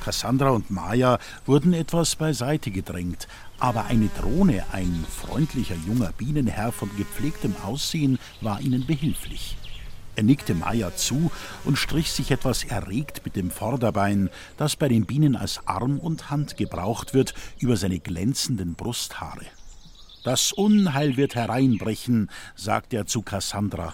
Cassandra 0.03 0.49
und 0.49 0.71
Maya 0.71 1.19
wurden 1.45 1.73
etwas 1.73 2.15
beiseite 2.15 2.71
gedrängt, 2.71 3.27
aber 3.59 3.85
eine 3.85 4.09
Drohne, 4.19 4.65
ein 4.71 5.05
freundlicher 5.07 5.75
junger 5.87 6.11
Bienenherr 6.17 6.71
von 6.71 6.89
gepflegtem 6.97 7.55
Aussehen, 7.63 8.17
war 8.41 8.59
ihnen 8.59 8.87
behilflich. 8.87 9.55
Er 10.15 10.23
nickte 10.23 10.55
Maya 10.55 10.95
zu 10.95 11.31
und 11.63 11.77
strich 11.77 12.11
sich 12.11 12.31
etwas 12.31 12.63
erregt 12.63 13.21
mit 13.23 13.35
dem 13.35 13.51
Vorderbein, 13.51 14.29
das 14.57 14.75
bei 14.75 14.87
den 14.87 15.05
Bienen 15.05 15.35
als 15.35 15.65
Arm 15.67 15.99
und 15.99 16.31
Hand 16.31 16.57
gebraucht 16.57 17.13
wird, 17.13 17.35
über 17.59 17.77
seine 17.77 17.99
glänzenden 17.99 18.73
Brusthaare. 18.73 19.45
Das 20.23 20.51
Unheil 20.51 21.17
wird 21.17 21.35
hereinbrechen, 21.35 22.29
sagt 22.55 22.93
er 22.93 23.05
zu 23.05 23.21
Cassandra. 23.21 23.93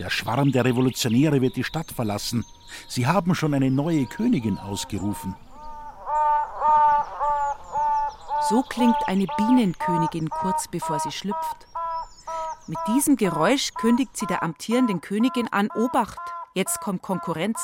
Der 0.00 0.08
Schwarm 0.08 0.50
der 0.50 0.64
Revolutionäre 0.64 1.42
wird 1.42 1.56
die 1.56 1.62
Stadt 1.62 1.92
verlassen. 1.92 2.46
Sie 2.88 3.06
haben 3.06 3.34
schon 3.34 3.52
eine 3.52 3.70
neue 3.70 4.06
Königin 4.06 4.56
ausgerufen. 4.56 5.36
So 8.48 8.62
klingt 8.62 8.96
eine 9.08 9.26
Bienenkönigin 9.36 10.30
kurz 10.30 10.68
bevor 10.68 11.00
sie 11.00 11.12
schlüpft. 11.12 11.68
Mit 12.66 12.78
diesem 12.88 13.16
Geräusch 13.16 13.74
kündigt 13.74 14.16
sie 14.16 14.24
der 14.24 14.42
amtierenden 14.42 15.02
Königin 15.02 15.48
an, 15.48 15.68
Obacht, 15.76 16.18
jetzt 16.54 16.80
kommt 16.80 17.02
Konkurrenz. 17.02 17.60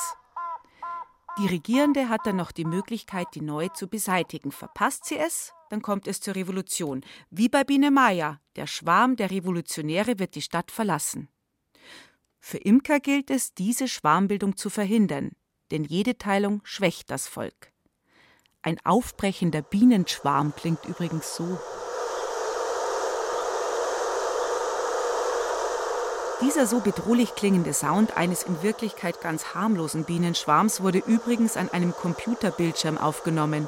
Die 1.39 1.47
Regierende 1.47 2.07
hat 2.07 2.21
dann 2.25 2.35
noch 2.35 2.51
die 2.51 2.65
Möglichkeit, 2.65 3.29
die 3.33 3.41
neue 3.41 3.73
zu 3.73 3.87
beseitigen. 3.87 4.51
Verpasst 4.51 5.05
sie 5.05 5.17
es, 5.17 5.53
dann 5.71 5.81
kommt 5.81 6.07
es 6.07 6.21
zur 6.21 6.35
Revolution. 6.35 7.01
Wie 7.31 7.49
bei 7.49 7.63
Biene 7.63 7.89
Maya, 7.89 8.39
der 8.55 8.67
Schwarm 8.67 9.15
der 9.15 9.31
Revolutionäre 9.31 10.19
wird 10.19 10.35
die 10.35 10.43
Stadt 10.43 10.69
verlassen. 10.69 11.29
Für 12.49 12.59
Imker 12.59 13.01
gilt 13.01 13.29
es, 13.29 13.53
diese 13.55 13.89
Schwarmbildung 13.89 14.55
zu 14.55 14.69
verhindern, 14.69 15.31
denn 15.69 15.83
jede 15.83 16.17
Teilung 16.17 16.61
schwächt 16.63 17.11
das 17.11 17.27
Volk. 17.27 17.73
Ein 18.61 18.77
aufbrechender 18.85 19.61
Bienenschwarm 19.61 20.55
klingt 20.55 20.85
übrigens 20.85 21.35
so. 21.35 21.59
Dieser 26.41 26.67
so 26.67 26.79
bedrohlich 26.79 27.35
klingende 27.35 27.73
Sound 27.73 28.15
eines 28.15 28.43
in 28.43 28.63
Wirklichkeit 28.63 29.19
ganz 29.19 29.53
harmlosen 29.53 30.05
Bienenschwarms 30.05 30.81
wurde 30.81 30.99
übrigens 30.99 31.57
an 31.57 31.67
einem 31.67 31.91
Computerbildschirm 31.91 32.97
aufgenommen. 32.97 33.67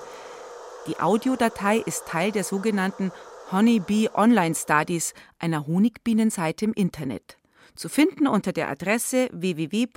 Die 0.88 1.02
Audiodatei 1.02 1.80
ist 1.80 2.06
Teil 2.06 2.32
der 2.32 2.46
sogenannten 2.46 3.12
Honeybee 3.52 4.10
Online 4.14 4.56
Studies, 4.56 5.14
einer 5.38 5.68
Honigbienenseite 5.68 6.64
im 6.64 6.72
Internet. 6.72 7.39
Zu 7.80 7.88
finden 7.88 8.28
unter 8.28 8.52
der 8.52 8.70
Adresse 8.70 9.30
www.hobus.de. 9.32 9.88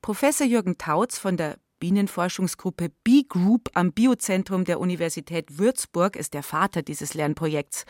Professor 0.00 0.46
Jürgen 0.46 0.78
Tautz 0.78 1.18
von 1.18 1.36
der 1.36 1.58
Bienenforschungsgruppe 1.80 2.90
B 3.04 3.24
Group 3.28 3.68
am 3.74 3.92
Biozentrum 3.92 4.64
der 4.64 4.80
Universität 4.80 5.58
Würzburg 5.58 6.16
ist 6.16 6.32
der 6.32 6.42
Vater 6.42 6.80
dieses 6.80 7.12
Lernprojekts. 7.12 7.84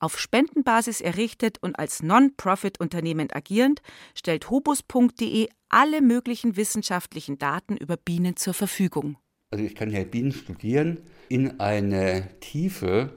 Auf 0.00 0.18
Spendenbasis 0.18 1.00
errichtet 1.00 1.58
und 1.62 1.78
als 1.78 2.02
Non-Profit-Unternehmen 2.02 3.28
agierend, 3.30 3.82
stellt 4.16 4.50
hobus.de 4.50 5.48
alle 5.68 6.02
möglichen 6.02 6.56
wissenschaftlichen 6.56 7.38
Daten 7.38 7.76
über 7.76 7.96
Bienen 7.96 8.34
zur 8.34 8.54
Verfügung. 8.54 9.16
Also 9.52 9.64
ich 9.64 9.76
kann 9.76 9.92
ja 9.92 10.02
Bienen 10.02 10.32
studieren 10.32 10.98
in 11.28 11.60
eine 11.60 12.30
Tiefe, 12.40 13.12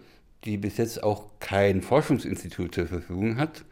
die 0.45 0.57
bis 0.57 0.77
jetzt 0.77 1.03
auch 1.03 1.31
kein 1.39 1.81
Forschungsinstitut 1.81 2.75
zur 2.75 2.87
Verfügung 2.87 3.37
hat. 3.37 3.65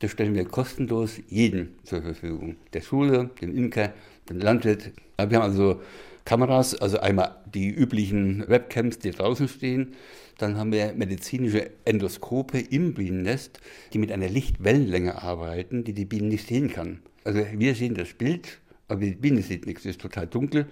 Das 0.00 0.12
stellen 0.12 0.34
wir 0.34 0.44
kostenlos 0.44 1.20
jedem 1.28 1.70
zur 1.82 2.02
Verfügung. 2.02 2.56
Der 2.72 2.80
Schule, 2.80 3.30
dem 3.40 3.56
Imker, 3.56 3.92
dem 4.28 4.38
Landwirt. 4.38 4.92
Wir 5.18 5.38
haben 5.38 5.42
also 5.42 5.80
Kameras, 6.24 6.74
also 6.74 7.00
einmal 7.00 7.36
die 7.52 7.68
üblichen 7.68 8.48
Webcams, 8.48 8.98
die 8.98 9.10
draußen 9.10 9.48
stehen. 9.48 9.94
Dann 10.38 10.56
haben 10.56 10.72
wir 10.72 10.94
medizinische 10.94 11.70
Endoskope 11.84 12.58
im 12.58 12.94
Bienennest, 12.94 13.60
die 13.92 13.98
mit 13.98 14.12
einer 14.12 14.28
Lichtwellenlänge 14.28 15.22
arbeiten, 15.22 15.84
die 15.84 15.92
die 15.92 16.06
Bienen 16.06 16.28
nicht 16.28 16.46
sehen 16.46 16.70
kann. 16.70 17.00
Also 17.24 17.44
wir 17.52 17.74
sehen 17.74 17.94
das 17.94 18.14
Bild, 18.14 18.60
aber 18.88 19.00
die 19.00 19.10
Biene 19.10 19.42
sieht 19.42 19.66
nichts, 19.66 19.84
es 19.84 19.92
ist 19.92 20.00
total 20.00 20.26
dunkel. 20.26 20.66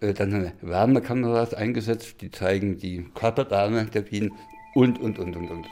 Äh, 0.00 0.14
dann 0.14 0.34
haben 0.34 0.42
wir 0.42 0.52
Wärmekameras 0.62 1.54
eingesetzt, 1.54 2.16
die 2.20 2.30
zeigen 2.30 2.78
die 2.78 3.06
Körperdame 3.14 3.86
der 3.86 4.02
Bienen 4.02 4.32
und, 4.74 4.98
und, 5.00 5.18
und, 5.18 5.36
und, 5.36 5.50
und. 5.50 5.68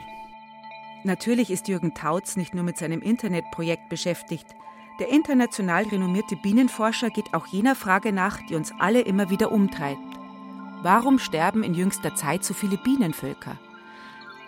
Natürlich 1.03 1.51
ist 1.51 1.67
Jürgen 1.67 1.93
Tautz 1.93 2.37
nicht 2.37 2.53
nur 2.53 2.63
mit 2.63 2.77
seinem 2.77 3.01
Internetprojekt 3.01 3.89
beschäftigt. 3.89 4.47
Der 4.99 5.09
international 5.09 5.83
renommierte 5.83 6.35
Bienenforscher 6.35 7.09
geht 7.09 7.33
auch 7.33 7.47
jener 7.47 7.75
Frage 7.75 8.13
nach, 8.13 8.41
die 8.47 8.55
uns 8.55 8.71
alle 8.79 9.01
immer 9.01 9.29
wieder 9.29 9.51
umtreibt. 9.51 9.99
Warum 10.81 11.19
sterben 11.19 11.63
in 11.63 11.73
jüngster 11.73 12.15
Zeit 12.15 12.43
so 12.43 12.53
viele 12.53 12.77
Bienenvölker? 12.77 13.57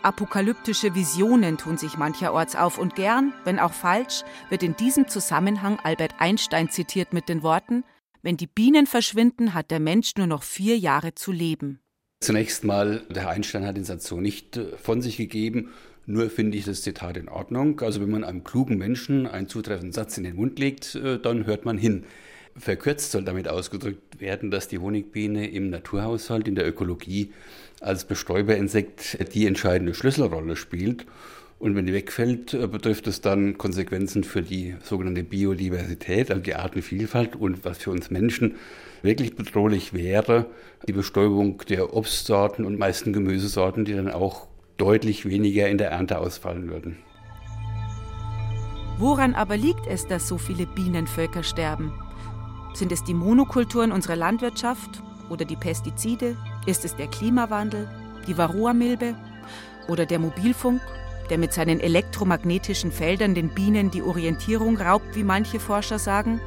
Apokalyptische 0.03 0.93
Visionen 0.93 1.57
tun 1.57 1.77
sich 1.77 1.97
mancherorts 1.97 2.55
auf 2.55 2.77
und 2.77 2.95
gern, 2.95 3.33
wenn 3.43 3.57
auch 3.57 3.73
falsch, 3.73 4.23
wird 4.49 4.61
in 4.61 4.75
diesem 4.75 5.07
Zusammenhang 5.07 5.79
Albert 5.79 6.15
Einstein 6.19 6.69
zitiert 6.69 7.11
mit 7.11 7.27
den 7.27 7.41
Worten: 7.41 7.83
Wenn 8.21 8.37
die 8.37 8.47
Bienen 8.47 8.85
verschwinden, 8.85 9.55
hat 9.55 9.71
der 9.71 9.79
Mensch 9.79 10.13
nur 10.15 10.27
noch 10.27 10.43
vier 10.43 10.77
Jahre 10.77 11.15
zu 11.15 11.31
leben. 11.31 11.79
Zunächst 12.21 12.63
mal, 12.63 13.03
der 13.09 13.29
Einstein 13.29 13.65
hat 13.65 13.77
den 13.77 13.83
Satz 13.83 14.07
so 14.07 14.19
nicht 14.19 14.57
äh, 14.57 14.77
von 14.77 15.01
sich 15.01 15.17
gegeben. 15.17 15.69
Nur 16.07 16.29
finde 16.29 16.57
ich 16.57 16.65
das 16.65 16.81
Zitat 16.81 17.17
in 17.17 17.29
Ordnung. 17.29 17.81
Also 17.81 18.01
wenn 18.01 18.11
man 18.11 18.23
einem 18.23 18.43
klugen 18.43 18.77
Menschen 18.77 19.27
einen 19.27 19.47
zutreffenden 19.47 19.91
Satz 19.91 20.17
in 20.17 20.23
den 20.23 20.35
Mund 20.35 20.59
legt, 20.59 20.95
äh, 20.95 21.19
dann 21.19 21.45
hört 21.45 21.65
man 21.65 21.77
hin. 21.77 22.05
Verkürzt 22.57 23.11
soll 23.11 23.25
damit 23.25 23.49
ausgedrückt 23.49 24.21
werden, 24.21 24.49
dass 24.49 24.69
die 24.69 24.77
Honigbiene 24.77 25.49
im 25.49 25.69
Naturhaushalt, 25.69 26.47
in 26.47 26.55
der 26.55 26.67
Ökologie 26.67 27.33
als 27.81 28.05
Bestäuberinsekt 28.05 29.33
die 29.33 29.45
entscheidende 29.45 29.93
Schlüsselrolle 29.93 30.55
spielt. 30.55 31.05
Und 31.59 31.75
wenn 31.75 31.85
die 31.85 31.93
wegfällt, 31.93 32.53
äh, 32.53 32.67
betrifft 32.67 33.07
es 33.07 33.21
dann 33.21 33.57
Konsequenzen 33.57 34.23
für 34.23 34.41
die 34.41 34.75
sogenannte 34.83 35.23
Biodiversität, 35.23 36.31
also 36.31 36.41
die 36.41 36.55
Artenvielfalt 36.55 37.35
und 37.35 37.65
was 37.65 37.79
für 37.79 37.91
uns 37.91 38.09
Menschen 38.09 38.55
wirklich 39.05 39.35
bedrohlich 39.35 39.93
wäre, 39.93 40.47
die 40.87 40.93
Bestäubung 40.93 41.61
der 41.69 41.95
Obstsorten 41.95 42.65
und 42.65 42.77
meisten 42.77 43.13
Gemüsesorten, 43.13 43.85
die 43.85 43.93
dann 43.93 44.11
auch 44.11 44.47
deutlich 44.77 45.25
weniger 45.25 45.69
in 45.69 45.77
der 45.77 45.91
Ernte 45.91 46.19
ausfallen 46.19 46.69
würden. 46.69 46.97
Woran 48.97 49.35
aber 49.35 49.57
liegt 49.57 49.87
es, 49.87 50.07
dass 50.07 50.27
so 50.27 50.37
viele 50.37 50.65
Bienenvölker 50.65 51.43
sterben? 51.43 51.93
Sind 52.73 52.91
es 52.91 53.03
die 53.03 53.13
Monokulturen 53.13 53.91
unserer 53.91 54.15
Landwirtschaft 54.15 55.01
oder 55.29 55.45
die 55.45 55.55
Pestizide? 55.55 56.35
Ist 56.65 56.83
es 56.83 56.95
der 56.95 57.07
Klimawandel, 57.07 57.89
die 58.27 58.37
Varroa-Milbe 58.37 59.15
oder 59.87 60.05
der 60.05 60.19
Mobilfunk, 60.19 60.81
der 61.29 61.37
mit 61.37 61.53
seinen 61.53 61.79
elektromagnetischen 61.79 62.91
Feldern 62.91 63.35
den 63.35 63.49
Bienen 63.49 63.91
die 63.91 64.01
Orientierung 64.01 64.77
raubt, 64.77 65.15
wie 65.15 65.23
manche 65.23 65.59
Forscher 65.59 65.99
sagen? 65.99 66.39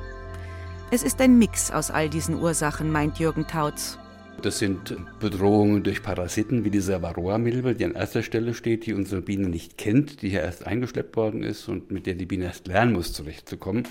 Es 0.90 1.02
ist 1.02 1.20
ein 1.20 1.36
Mix 1.36 1.70
aus 1.70 1.90
all 1.90 2.08
diesen 2.08 2.36
Ursachen, 2.40 2.90
meint 2.90 3.18
Jürgen 3.18 3.46
Tautz. 3.46 3.98
Das 4.40 4.58
sind 4.58 4.96
Bedrohungen 5.20 5.82
durch 5.82 6.02
Parasiten 6.02 6.64
wie 6.64 6.70
diese 6.70 7.02
Varroa-Milbe, 7.02 7.74
die 7.74 7.84
an 7.84 7.94
erster 7.94 8.22
Stelle 8.22 8.54
steht, 8.54 8.86
die 8.86 8.94
unsere 8.94 9.20
Biene 9.20 9.50
nicht 9.50 9.76
kennt, 9.76 10.22
die 10.22 10.30
hier 10.30 10.40
erst 10.40 10.66
eingeschleppt 10.66 11.14
worden 11.14 11.42
ist 11.42 11.68
und 11.68 11.90
mit 11.90 12.06
der 12.06 12.14
die 12.14 12.24
Biene 12.24 12.46
erst 12.46 12.68
lernen 12.68 12.94
muss, 12.94 13.12
zurechtzukommen. 13.12 13.86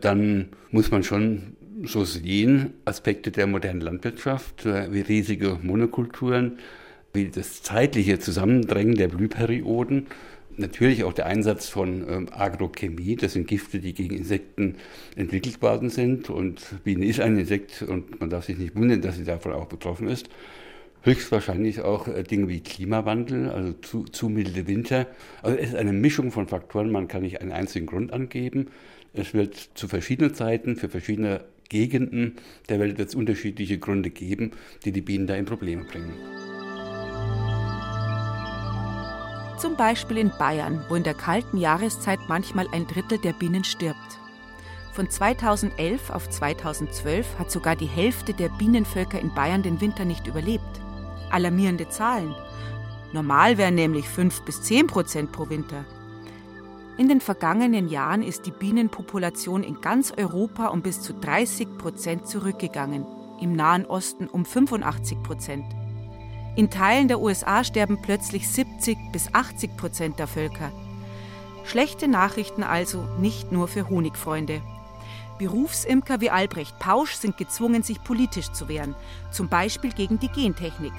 Dann 0.00 0.50
muss 0.70 0.92
man 0.92 1.02
schon 1.02 1.56
so 1.82 2.04
sehen, 2.04 2.74
Aspekte 2.84 3.32
der 3.32 3.48
modernen 3.48 3.80
Landwirtschaft, 3.80 4.64
wie 4.66 5.00
riesige 5.00 5.58
Monokulturen, 5.60 6.60
wie 7.12 7.28
das 7.28 7.64
zeitliche 7.64 8.20
Zusammendrängen 8.20 8.94
der 8.94 9.08
Blühperioden 9.08 10.06
natürlich 10.58 11.04
auch 11.04 11.12
der 11.12 11.26
Einsatz 11.26 11.68
von 11.68 12.06
ähm, 12.08 12.28
Agrochemie. 12.32 13.16
Das 13.16 13.32
sind 13.32 13.46
Gifte, 13.46 13.78
die 13.78 13.94
gegen 13.94 14.14
Insekten 14.14 14.76
entwickelt 15.16 15.62
worden 15.62 15.90
sind. 15.90 16.30
Und 16.30 16.82
Biene 16.84 17.06
ist 17.06 17.20
ein 17.20 17.38
Insekt 17.38 17.82
und 17.82 18.20
man 18.20 18.30
darf 18.30 18.44
sich 18.44 18.58
nicht 18.58 18.76
wundern, 18.76 19.02
dass 19.02 19.16
sie 19.16 19.24
davon 19.24 19.52
auch 19.52 19.66
betroffen 19.66 20.08
ist. 20.08 20.28
Höchstwahrscheinlich 21.02 21.80
auch 21.82 22.08
äh, 22.08 22.22
Dinge 22.22 22.48
wie 22.48 22.60
Klimawandel, 22.60 23.50
also 23.50 23.72
zu, 23.74 24.04
zu 24.04 24.28
milde 24.28 24.66
Winter. 24.66 25.06
Also 25.42 25.56
es 25.58 25.70
ist 25.70 25.76
eine 25.76 25.92
Mischung 25.92 26.32
von 26.32 26.48
Faktoren. 26.48 26.90
Man 26.90 27.08
kann 27.08 27.22
nicht 27.22 27.40
einen 27.40 27.52
einzigen 27.52 27.86
Grund 27.86 28.12
angeben. 28.12 28.68
Es 29.12 29.32
wird 29.32 29.54
zu 29.74 29.88
verschiedenen 29.88 30.34
Zeiten 30.34 30.76
für 30.76 30.88
verschiedene 30.88 31.44
Gegenden 31.68 32.36
der 32.68 32.80
Welt 32.80 32.98
jetzt 32.98 33.14
unterschiedliche 33.14 33.78
Gründe 33.78 34.10
geben, 34.10 34.52
die 34.84 34.92
die 34.92 35.00
Bienen 35.00 35.26
da 35.26 35.34
in 35.34 35.46
Probleme 35.46 35.84
bringen. 35.84 36.12
Zum 39.56 39.74
Beispiel 39.74 40.18
in 40.18 40.30
Bayern, 40.38 40.84
wo 40.88 40.96
in 40.96 41.02
der 41.02 41.14
kalten 41.14 41.56
Jahreszeit 41.56 42.20
manchmal 42.28 42.68
ein 42.72 42.86
Drittel 42.86 43.16
der 43.16 43.32
Bienen 43.32 43.64
stirbt. 43.64 44.18
Von 44.92 45.08
2011 45.08 46.10
auf 46.10 46.28
2012 46.28 47.38
hat 47.38 47.50
sogar 47.50 47.74
die 47.74 47.86
Hälfte 47.86 48.34
der 48.34 48.50
Bienenvölker 48.50 49.18
in 49.18 49.34
Bayern 49.34 49.62
den 49.62 49.80
Winter 49.80 50.04
nicht 50.04 50.26
überlebt. 50.26 50.64
Alarmierende 51.30 51.88
Zahlen. 51.88 52.34
Normal 53.12 53.56
wären 53.56 53.74
nämlich 53.76 54.08
5 54.08 54.42
bis 54.42 54.62
10 54.62 54.88
Prozent 54.88 55.32
pro 55.32 55.48
Winter. 55.48 55.86
In 56.98 57.08
den 57.08 57.20
vergangenen 57.22 57.88
Jahren 57.88 58.22
ist 58.22 58.46
die 58.46 58.52
Bienenpopulation 58.52 59.62
in 59.62 59.80
ganz 59.80 60.12
Europa 60.16 60.68
um 60.68 60.82
bis 60.82 61.00
zu 61.00 61.14
30 61.14 61.78
Prozent 61.78 62.26
zurückgegangen, 62.26 63.06
im 63.40 63.54
Nahen 63.54 63.86
Osten 63.86 64.28
um 64.28 64.44
85 64.44 65.22
Prozent. 65.22 65.64
In 66.56 66.70
Teilen 66.70 67.06
der 67.06 67.20
USA 67.20 67.64
sterben 67.64 68.00
plötzlich 68.00 68.48
70 68.48 68.96
bis 69.12 69.28
80 69.34 69.76
Prozent 69.76 70.18
der 70.18 70.26
Völker. 70.26 70.72
Schlechte 71.64 72.08
Nachrichten 72.08 72.62
also 72.62 73.02
nicht 73.18 73.52
nur 73.52 73.68
für 73.68 73.90
Honigfreunde. 73.90 74.62
Berufsimker 75.38 76.22
wie 76.22 76.30
Albrecht 76.30 76.78
Pausch 76.78 77.12
sind 77.12 77.36
gezwungen, 77.36 77.82
sich 77.82 78.02
politisch 78.02 78.50
zu 78.52 78.68
wehren, 78.68 78.94
zum 79.30 79.50
Beispiel 79.50 79.92
gegen 79.92 80.18
die 80.18 80.30
Gentechnik, 80.30 80.94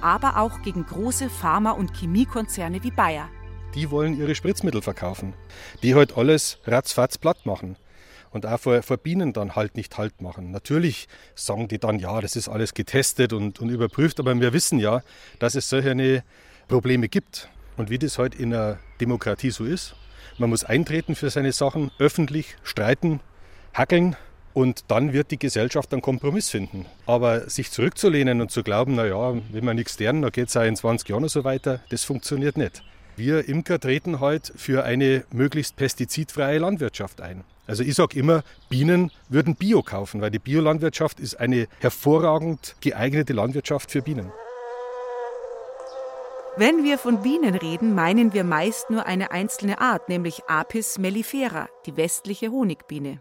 aber 0.00 0.38
auch 0.38 0.62
gegen 0.62 0.86
große 0.86 1.28
Pharma- 1.28 1.72
und 1.72 1.94
Chemiekonzerne 1.94 2.82
wie 2.82 2.90
Bayer. 2.90 3.28
Die 3.74 3.90
wollen 3.90 4.18
ihre 4.18 4.34
Spritzmittel 4.34 4.80
verkaufen, 4.80 5.34
die 5.82 5.94
heute 5.94 6.16
alles 6.16 6.60
ratzfatz 6.64 7.18
platt 7.18 7.44
machen 7.44 7.76
und 8.34 8.44
auch 8.46 8.60
vor, 8.60 8.82
vor 8.82 8.98
Bienen 8.98 9.32
dann 9.32 9.56
halt 9.56 9.76
nicht 9.76 9.96
Halt 9.96 10.20
machen. 10.20 10.50
Natürlich 10.50 11.08
sagen 11.36 11.68
die 11.68 11.78
dann, 11.78 12.00
ja, 12.00 12.20
das 12.20 12.34
ist 12.34 12.48
alles 12.48 12.74
getestet 12.74 13.32
und, 13.32 13.60
und 13.60 13.68
überprüft, 13.70 14.18
aber 14.18 14.38
wir 14.38 14.52
wissen 14.52 14.80
ja, 14.80 15.02
dass 15.38 15.54
es 15.54 15.68
solche 15.68 16.24
Probleme 16.66 17.08
gibt. 17.08 17.48
Und 17.76 17.90
wie 17.90 17.98
das 17.98 18.18
heute 18.18 18.36
in 18.38 18.52
einer 18.52 18.78
Demokratie 19.00 19.50
so 19.50 19.64
ist, 19.64 19.94
man 20.36 20.50
muss 20.50 20.64
eintreten 20.64 21.14
für 21.14 21.30
seine 21.30 21.52
Sachen, 21.52 21.92
öffentlich 21.98 22.56
streiten, 22.64 23.20
hackeln 23.72 24.16
und 24.52 24.84
dann 24.88 25.12
wird 25.12 25.30
die 25.30 25.38
Gesellschaft 25.38 25.92
einen 25.92 26.02
Kompromiss 26.02 26.50
finden. 26.50 26.86
Aber 27.06 27.48
sich 27.48 27.70
zurückzulehnen 27.70 28.40
und 28.40 28.50
zu 28.50 28.64
glauben, 28.64 28.96
naja, 28.96 29.34
wenn 29.52 29.64
wir 29.64 29.74
nichts 29.74 29.98
lernen, 30.00 30.22
dann 30.22 30.32
geht 30.32 30.48
es 30.48 30.56
auch 30.56 30.64
in 30.64 30.74
20 30.74 31.08
Jahren 31.08 31.28
so 31.28 31.44
weiter, 31.44 31.80
das 31.90 32.02
funktioniert 32.02 32.56
nicht. 32.56 32.82
Wir 33.16 33.48
Imker 33.48 33.78
treten 33.78 34.18
heute 34.18 34.52
für 34.58 34.82
eine 34.82 35.24
möglichst 35.32 35.76
pestizidfreie 35.76 36.58
Landwirtschaft 36.58 37.20
ein. 37.20 37.44
Also 37.66 37.84
ich 37.84 37.94
sage 37.94 38.18
immer, 38.18 38.42
Bienen 38.68 39.12
würden 39.28 39.54
Bio 39.54 39.82
kaufen, 39.82 40.20
weil 40.20 40.32
die 40.32 40.40
Biolandwirtschaft 40.40 41.20
ist 41.20 41.36
eine 41.36 41.68
hervorragend 41.78 42.74
geeignete 42.80 43.32
Landwirtschaft 43.32 43.92
für 43.92 44.02
Bienen. 44.02 44.32
Wenn 46.56 46.84
wir 46.84 46.98
von 46.98 47.22
Bienen 47.22 47.54
reden, 47.54 47.94
meinen 47.94 48.32
wir 48.32 48.44
meist 48.44 48.90
nur 48.90 49.06
eine 49.06 49.30
einzelne 49.30 49.80
Art, 49.80 50.08
nämlich 50.08 50.44
Apis 50.48 50.98
mellifera, 50.98 51.68
die 51.86 51.96
westliche 51.96 52.50
Honigbiene. 52.50 53.20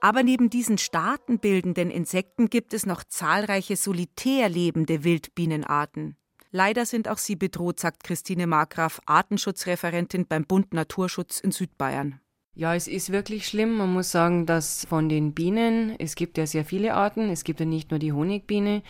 Aber 0.00 0.22
neben 0.22 0.50
diesen 0.50 0.78
staatenbildenden 0.78 1.90
Insekten 1.90 2.50
gibt 2.50 2.74
es 2.74 2.86
noch 2.86 3.02
zahlreiche 3.02 3.76
solitär 3.76 4.48
lebende 4.48 5.02
Wildbienenarten. 5.02 6.16
Leider 6.50 6.86
sind 6.86 7.08
auch 7.08 7.18
sie 7.18 7.36
bedroht, 7.36 7.78
sagt 7.78 8.04
Christine 8.04 8.46
Markgraf, 8.46 9.00
Artenschutzreferentin 9.04 10.26
beim 10.26 10.44
Bund 10.44 10.72
Naturschutz 10.72 11.40
in 11.40 11.52
Südbayern. 11.52 12.20
Ja, 12.58 12.74
es 12.74 12.88
ist 12.88 13.12
wirklich 13.12 13.46
schlimm. 13.46 13.76
Man 13.76 13.92
muss 13.92 14.10
sagen, 14.10 14.44
dass 14.44 14.84
von 14.84 15.08
den 15.08 15.32
Bienen, 15.32 15.94
es 16.00 16.16
gibt 16.16 16.36
ja 16.38 16.44
sehr 16.44 16.64
viele 16.64 16.94
Arten, 16.94 17.30
es 17.30 17.44
gibt 17.44 17.60
ja 17.60 17.66
nicht 17.66 17.92
nur 17.92 18.00
die 18.00 18.12
Honigbiene. 18.12 18.82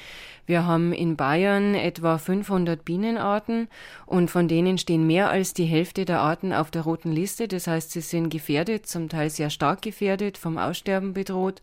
Wir 0.47 0.65
haben 0.65 0.95
in 0.95 1.17
Bayern 1.17 1.75
etwa 1.75 2.17
500 2.17 2.83
Bienenarten 2.83 3.69
und 4.07 4.31
von 4.31 4.49
denen 4.49 4.79
stehen 4.79 5.07
mehr 5.07 5.29
als 5.29 5.53
die 5.53 5.67
Hälfte 5.67 6.07
der 6.07 6.21
Arten 6.21 6.55
auf 6.55 6.71
der 6.71 6.81
roten 6.81 7.13
Liste. 7.13 7.47
Das 7.47 7.67
heißt, 7.67 7.91
sie 7.91 8.01
sind 8.01 8.31
gefährdet, 8.31 8.87
zum 8.87 9.11
Teil 9.11 9.29
sehr 9.29 9.51
stark 9.51 9.83
gefährdet, 9.83 10.39
vom 10.39 10.57
Aussterben 10.57 11.13
bedroht. 11.13 11.61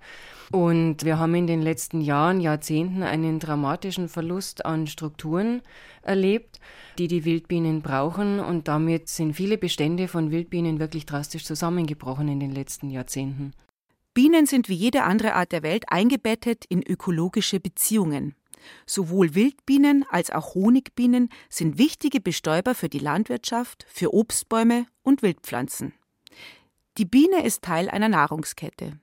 Und 0.52 1.06
wir 1.06 1.18
haben 1.18 1.34
in 1.34 1.48
den 1.48 1.64
letzten 1.64 2.02
Jahren, 2.02 2.40
Jahrzehnten 2.40 3.02
einen 3.02 3.40
dramatischen 3.40 4.10
Verlust 4.10 4.64
an 4.64 4.86
Strukturen 4.86 5.64
erlebt 6.06 6.60
die 6.98 7.08
die 7.08 7.26
Wildbienen 7.26 7.82
brauchen. 7.82 8.40
Und 8.40 8.68
damit 8.68 9.10
sind 9.10 9.34
viele 9.34 9.58
Bestände 9.58 10.08
von 10.08 10.32
Wildbienen 10.32 10.80
wirklich 10.80 11.06
drastisch 11.06 11.46
zusammengebrochen 11.46 12.28
in 12.28 12.40
den 12.40 12.52
letzten 12.52 12.90
Jahrzehnten. 12.90 13.54
Bienen 14.14 14.46
sind 14.46 14.70
wie 14.70 14.76
jede 14.76 15.04
andere 15.04 15.34
Art 15.34 15.52
der 15.52 15.64
Welt 15.64 15.86
eingebettet 15.90 16.66
in 16.70 16.82
ökologische 16.82 17.60
Beziehungen. 17.60 18.36
Sowohl 18.86 19.36
Wildbienen 19.36 20.06
als 20.10 20.32
auch 20.32 20.56
Honigbienen 20.56 21.30
sind 21.50 21.78
wichtige 21.78 22.22
Bestäuber 22.22 22.74
für 22.74 22.90
die 22.90 23.00
Landwirtschaft, 23.00 23.86
für 23.90 24.14
Obstbäume 24.14 24.86
und 25.04 25.22
Wildpflanzen. 25.22 25.94
Die 26.98 27.06
Biene 27.06 27.44
ist 27.44 27.62
Teil 27.64 27.90
einer 27.90 28.10
Nahrungskette. 28.10 28.98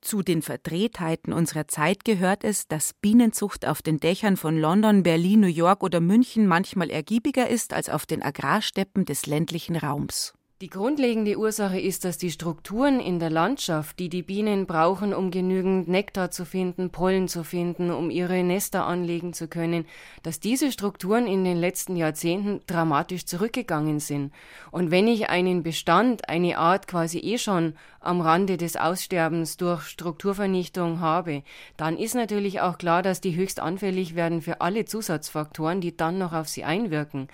Zu 0.00 0.22
den 0.22 0.42
Verdrehtheiten 0.42 1.32
unserer 1.32 1.66
Zeit 1.66 2.04
gehört 2.04 2.44
es, 2.44 2.68
dass 2.68 2.94
Bienenzucht 2.94 3.66
auf 3.66 3.82
den 3.82 3.98
Dächern 3.98 4.36
von 4.36 4.56
London, 4.56 5.02
Berlin, 5.02 5.40
New 5.40 5.48
York 5.48 5.82
oder 5.82 6.00
München 6.00 6.46
manchmal 6.46 6.90
ergiebiger 6.90 7.48
ist 7.48 7.72
als 7.72 7.88
auf 7.88 8.06
den 8.06 8.22
Agrarsteppen 8.22 9.04
des 9.04 9.26
ländlichen 9.26 9.76
Raums. 9.76 10.37
Die 10.60 10.70
grundlegende 10.70 11.38
Ursache 11.38 11.78
ist, 11.78 12.04
dass 12.04 12.18
die 12.18 12.32
Strukturen 12.32 12.98
in 12.98 13.20
der 13.20 13.30
Landschaft, 13.30 14.00
die 14.00 14.08
die 14.08 14.24
Bienen 14.24 14.66
brauchen, 14.66 15.14
um 15.14 15.30
genügend 15.30 15.86
Nektar 15.86 16.32
zu 16.32 16.44
finden, 16.44 16.90
Pollen 16.90 17.28
zu 17.28 17.44
finden, 17.44 17.92
um 17.92 18.10
ihre 18.10 18.42
Nester 18.42 18.84
anlegen 18.84 19.32
zu 19.32 19.46
können, 19.46 19.86
dass 20.24 20.40
diese 20.40 20.72
Strukturen 20.72 21.28
in 21.28 21.44
den 21.44 21.58
letzten 21.58 21.94
Jahrzehnten 21.94 22.60
dramatisch 22.66 23.24
zurückgegangen 23.24 24.00
sind. 24.00 24.32
Und 24.72 24.90
wenn 24.90 25.06
ich 25.06 25.28
einen 25.28 25.62
Bestand, 25.62 26.28
eine 26.28 26.58
Art 26.58 26.88
quasi 26.88 27.18
eh 27.20 27.38
schon 27.38 27.74
am 28.00 28.20
Rande 28.20 28.56
des 28.56 28.76
Aussterbens 28.76 29.58
durch 29.58 29.82
Strukturvernichtung 29.82 30.98
habe, 30.98 31.44
dann 31.76 31.96
ist 31.96 32.16
natürlich 32.16 32.60
auch 32.62 32.78
klar, 32.78 33.04
dass 33.04 33.20
die 33.20 33.36
höchst 33.36 33.60
anfällig 33.60 34.16
werden 34.16 34.42
für 34.42 34.60
alle 34.60 34.86
Zusatzfaktoren, 34.86 35.80
die 35.80 35.96
dann 35.96 36.18
noch 36.18 36.32
auf 36.32 36.48
sie 36.48 36.64
einwirken. 36.64 37.28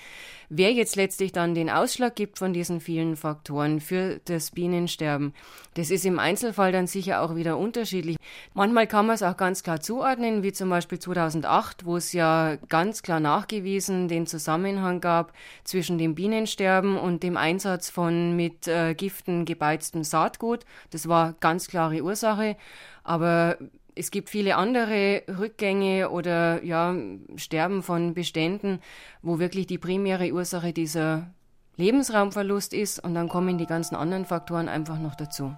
Wer 0.50 0.72
jetzt 0.72 0.96
letztlich 0.96 1.32
dann 1.32 1.54
den 1.54 1.70
Ausschlag 1.70 2.16
gibt 2.16 2.38
von 2.38 2.52
diesen 2.52 2.80
vielen 2.80 3.13
Faktoren 3.16 3.80
für 3.80 4.20
das 4.24 4.50
Bienensterben, 4.50 5.34
das 5.74 5.90
ist 5.90 6.06
im 6.06 6.18
Einzelfall 6.18 6.72
dann 6.72 6.86
sicher 6.86 7.22
auch 7.22 7.34
wieder 7.34 7.58
unterschiedlich. 7.58 8.16
Manchmal 8.54 8.86
kann 8.86 9.06
man 9.06 9.14
es 9.14 9.22
auch 9.22 9.36
ganz 9.36 9.62
klar 9.62 9.80
zuordnen, 9.80 10.42
wie 10.42 10.52
zum 10.52 10.70
Beispiel 10.70 10.98
2008, 10.98 11.84
wo 11.84 11.96
es 11.96 12.12
ja 12.12 12.56
ganz 12.68 13.02
klar 13.02 13.20
nachgewiesen 13.20 14.08
den 14.08 14.26
Zusammenhang 14.26 15.00
gab 15.00 15.32
zwischen 15.64 15.98
dem 15.98 16.14
Bienensterben 16.14 16.96
und 16.96 17.22
dem 17.22 17.36
Einsatz 17.36 17.90
von 17.90 18.36
mit 18.36 18.68
äh, 18.68 18.94
Giften 18.94 19.44
gebeiztem 19.44 20.04
Saatgut. 20.04 20.64
Das 20.90 21.08
war 21.08 21.34
ganz 21.40 21.68
klare 21.68 22.02
Ursache. 22.02 22.56
Aber 23.02 23.58
es 23.94 24.10
gibt 24.10 24.30
viele 24.30 24.56
andere 24.56 25.22
Rückgänge 25.28 26.10
oder 26.10 26.62
ja, 26.64 26.94
Sterben 27.36 27.82
von 27.82 28.14
Beständen, 28.14 28.80
wo 29.22 29.38
wirklich 29.38 29.66
die 29.66 29.78
primäre 29.78 30.32
Ursache 30.32 30.72
dieser 30.72 31.32
Lebensraumverlust 31.76 32.72
ist 32.72 33.02
und 33.02 33.14
dann 33.14 33.28
kommen 33.28 33.58
die 33.58 33.66
ganzen 33.66 33.96
anderen 33.96 34.24
Faktoren 34.24 34.68
einfach 34.68 34.98
noch 34.98 35.16
dazu. 35.16 35.54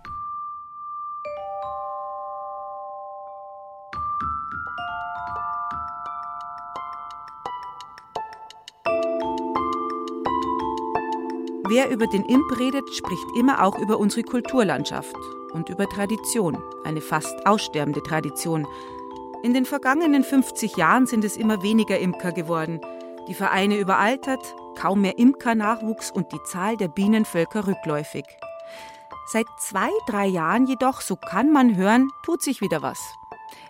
Wer 11.68 11.90
über 11.90 12.06
den 12.06 12.24
Imp 12.24 12.58
redet, 12.58 12.88
spricht 12.94 13.26
immer 13.36 13.62
auch 13.62 13.76
über 13.78 13.98
unsere 13.98 14.22
Kulturlandschaft 14.22 15.16
und 15.52 15.68
über 15.68 15.86
Tradition, 15.88 16.56
eine 16.84 17.00
fast 17.00 17.44
aussterbende 17.44 18.02
Tradition. 18.02 18.66
In 19.42 19.52
den 19.52 19.66
vergangenen 19.66 20.22
50 20.22 20.76
Jahren 20.76 21.06
sind 21.06 21.24
es 21.24 21.36
immer 21.36 21.62
weniger 21.62 21.98
Imker 21.98 22.32
geworden, 22.32 22.80
die 23.28 23.34
Vereine 23.34 23.78
überaltert, 23.78 24.54
kaum 24.76 25.00
mehr 25.00 25.18
Imkernachwuchs 25.18 26.10
und 26.10 26.32
die 26.32 26.42
Zahl 26.44 26.76
der 26.76 26.88
Bienenvölker 26.88 27.66
rückläufig. 27.66 28.24
Seit 29.28 29.46
zwei, 29.58 29.90
drei 30.06 30.26
Jahren 30.26 30.66
jedoch, 30.66 31.00
so 31.00 31.16
kann 31.16 31.50
man 31.50 31.76
hören, 31.76 32.10
tut 32.24 32.42
sich 32.42 32.60
wieder 32.60 32.82
was. 32.82 33.00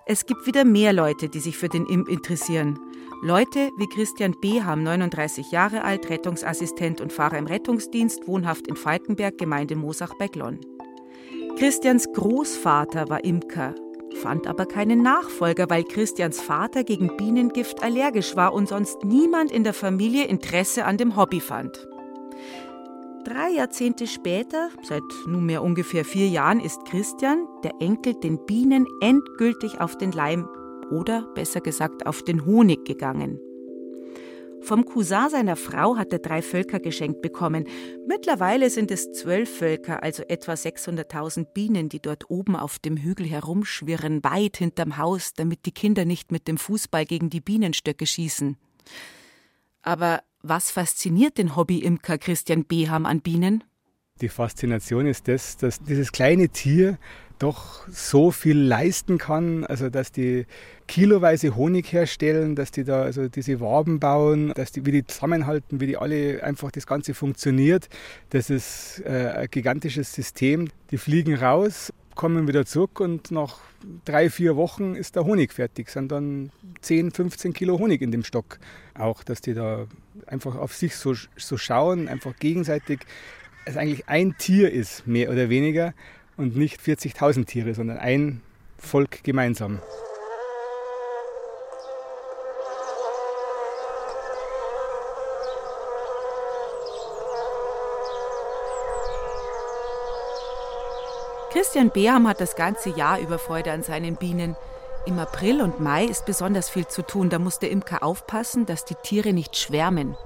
Es 0.04 0.26
gibt 0.26 0.46
wieder 0.46 0.64
mehr 0.64 0.92
Leute, 0.92 1.28
die 1.28 1.40
sich 1.40 1.56
für 1.56 1.68
den 1.68 1.86
Imp 1.86 2.08
interessieren. 2.08 2.78
Leute 3.22 3.70
wie 3.78 3.88
Christian 3.88 4.34
Beham, 4.40 4.82
39 4.82 5.50
Jahre 5.50 5.82
alt, 5.82 6.10
Rettungsassistent 6.10 7.00
und 7.00 7.12
Fahrer 7.12 7.38
im 7.38 7.46
Rettungsdienst, 7.46 8.28
wohnhaft 8.28 8.66
in 8.66 8.76
Falkenberg, 8.76 9.38
Gemeinde 9.38 9.74
Mosach 9.74 10.12
bei 10.18 10.28
Glonn. 10.28 10.60
Christians 11.58 12.12
Großvater 12.12 13.08
war 13.08 13.24
Imker, 13.24 13.74
fand 14.16 14.46
aber 14.46 14.66
keinen 14.66 15.02
Nachfolger, 15.02 15.70
weil 15.70 15.84
Christians 15.84 16.40
Vater 16.40 16.82
gegen 16.82 17.16
Bienengift 17.16 17.82
allergisch 17.82 18.34
war 18.34 18.52
und 18.52 18.68
sonst 18.68 19.04
niemand 19.04 19.52
in 19.52 19.64
der 19.64 19.74
Familie 19.74 20.24
Interesse 20.24 20.84
an 20.84 20.96
dem 20.96 21.16
Hobby 21.16 21.40
fand. 21.40 21.86
Drei 23.24 23.50
Jahrzehnte 23.50 24.06
später, 24.06 24.70
seit 24.82 25.02
nunmehr 25.26 25.62
ungefähr 25.62 26.04
vier 26.04 26.28
Jahren, 26.28 26.60
ist 26.60 26.84
Christian, 26.84 27.46
der 27.64 27.72
Enkel, 27.80 28.14
den 28.14 28.44
Bienen 28.46 28.86
endgültig 29.00 29.80
auf 29.80 29.96
den 29.98 30.12
Leim 30.12 30.48
oder 30.90 31.22
besser 31.34 31.60
gesagt 31.60 32.06
auf 32.06 32.22
den 32.22 32.46
Honig 32.46 32.84
gegangen. 32.84 33.40
Vom 34.66 34.84
Cousin 34.84 35.28
seiner 35.30 35.54
Frau 35.54 35.96
hat 35.96 36.12
er 36.12 36.18
drei 36.18 36.42
Völker 36.42 36.80
geschenkt 36.80 37.22
bekommen. 37.22 37.68
Mittlerweile 38.08 38.68
sind 38.68 38.90
es 38.90 39.12
zwölf 39.12 39.58
Völker, 39.58 40.02
also 40.02 40.24
etwa 40.24 40.54
600.000 40.54 41.52
Bienen, 41.54 41.88
die 41.88 42.00
dort 42.00 42.30
oben 42.30 42.56
auf 42.56 42.80
dem 42.80 42.96
Hügel 42.96 43.28
herumschwirren, 43.28 44.24
weit 44.24 44.56
hinterm 44.56 44.96
Haus, 44.96 45.34
damit 45.34 45.66
die 45.66 45.70
Kinder 45.70 46.04
nicht 46.04 46.32
mit 46.32 46.48
dem 46.48 46.58
Fußball 46.58 47.04
gegen 47.04 47.30
die 47.30 47.40
Bienenstöcke 47.40 48.06
schießen. 48.06 48.56
Aber 49.82 50.24
was 50.42 50.72
fasziniert 50.72 51.38
den 51.38 51.54
Hobby-Imker 51.54 52.18
Christian 52.18 52.64
Beham 52.64 53.06
an 53.06 53.20
Bienen? 53.20 53.62
Die 54.20 54.28
Faszination 54.28 55.06
ist 55.06 55.28
das, 55.28 55.58
dass 55.58 55.80
dieses 55.80 56.10
kleine 56.10 56.48
Tier 56.48 56.98
doch 57.38 57.86
so 57.88 58.30
viel 58.30 58.58
leisten 58.58 59.18
kann, 59.18 59.64
also 59.64 59.90
dass 59.90 60.12
die 60.12 60.46
kiloweise 60.86 61.56
Honig 61.56 61.92
herstellen, 61.92 62.54
dass 62.54 62.70
die 62.70 62.84
da 62.84 63.02
also 63.02 63.28
diese 63.28 63.60
Waben 63.60 64.00
bauen, 64.00 64.52
dass 64.54 64.72
die, 64.72 64.86
wie 64.86 64.92
die 64.92 65.06
zusammenhalten, 65.06 65.80
wie 65.80 65.86
die 65.86 65.96
alle 65.96 66.42
einfach 66.42 66.70
das 66.70 66.86
Ganze 66.86 67.14
funktioniert. 67.14 67.88
Das 68.30 68.50
ist 68.50 69.02
äh, 69.04 69.32
ein 69.36 69.48
gigantisches 69.50 70.12
System. 70.12 70.68
Die 70.90 70.98
fliegen 70.98 71.34
raus, 71.34 71.92
kommen 72.14 72.48
wieder 72.48 72.64
zurück 72.64 73.00
und 73.00 73.30
nach 73.30 73.58
drei, 74.04 74.30
vier 74.30 74.56
Wochen 74.56 74.94
ist 74.94 75.16
der 75.16 75.24
Honig 75.24 75.52
fertig. 75.52 75.90
Sind 75.90 76.10
dann 76.10 76.50
10, 76.80 77.10
15 77.10 77.52
Kilo 77.52 77.78
Honig 77.78 78.00
in 78.00 78.10
dem 78.10 78.24
Stock. 78.24 78.58
Auch, 78.94 79.22
dass 79.22 79.40
die 79.40 79.54
da 79.54 79.86
einfach 80.26 80.56
auf 80.56 80.74
sich 80.74 80.96
so, 80.96 81.14
so 81.36 81.56
schauen, 81.56 82.08
einfach 82.08 82.34
gegenseitig, 82.38 83.00
es 83.66 83.76
eigentlich 83.76 84.08
ein 84.08 84.36
Tier 84.38 84.72
ist, 84.72 85.06
mehr 85.06 85.30
oder 85.30 85.50
weniger 85.50 85.92
und 86.36 86.56
nicht 86.56 86.80
40.000 86.80 87.46
Tiere, 87.46 87.74
sondern 87.74 87.98
ein 87.98 88.40
Volk 88.78 89.22
gemeinsam. 89.24 89.80
Christian 101.50 101.90
Beham 101.90 102.28
hat 102.28 102.40
das 102.42 102.54
ganze 102.54 102.90
Jahr 102.90 103.18
über 103.18 103.38
Freude 103.38 103.72
an 103.72 103.82
seinen 103.82 104.16
Bienen. 104.16 104.56
Im 105.06 105.18
April 105.18 105.62
und 105.62 105.80
Mai 105.80 106.04
ist 106.04 106.26
besonders 106.26 106.68
viel 106.68 106.86
zu 106.86 107.00
tun. 107.00 107.30
Da 107.30 107.38
muss 107.38 107.58
der 107.58 107.70
Imker 107.70 108.02
aufpassen, 108.02 108.66
dass 108.66 108.84
die 108.84 108.96
Tiere 109.02 109.32
nicht 109.32 109.56
schwärmen. 109.56 110.16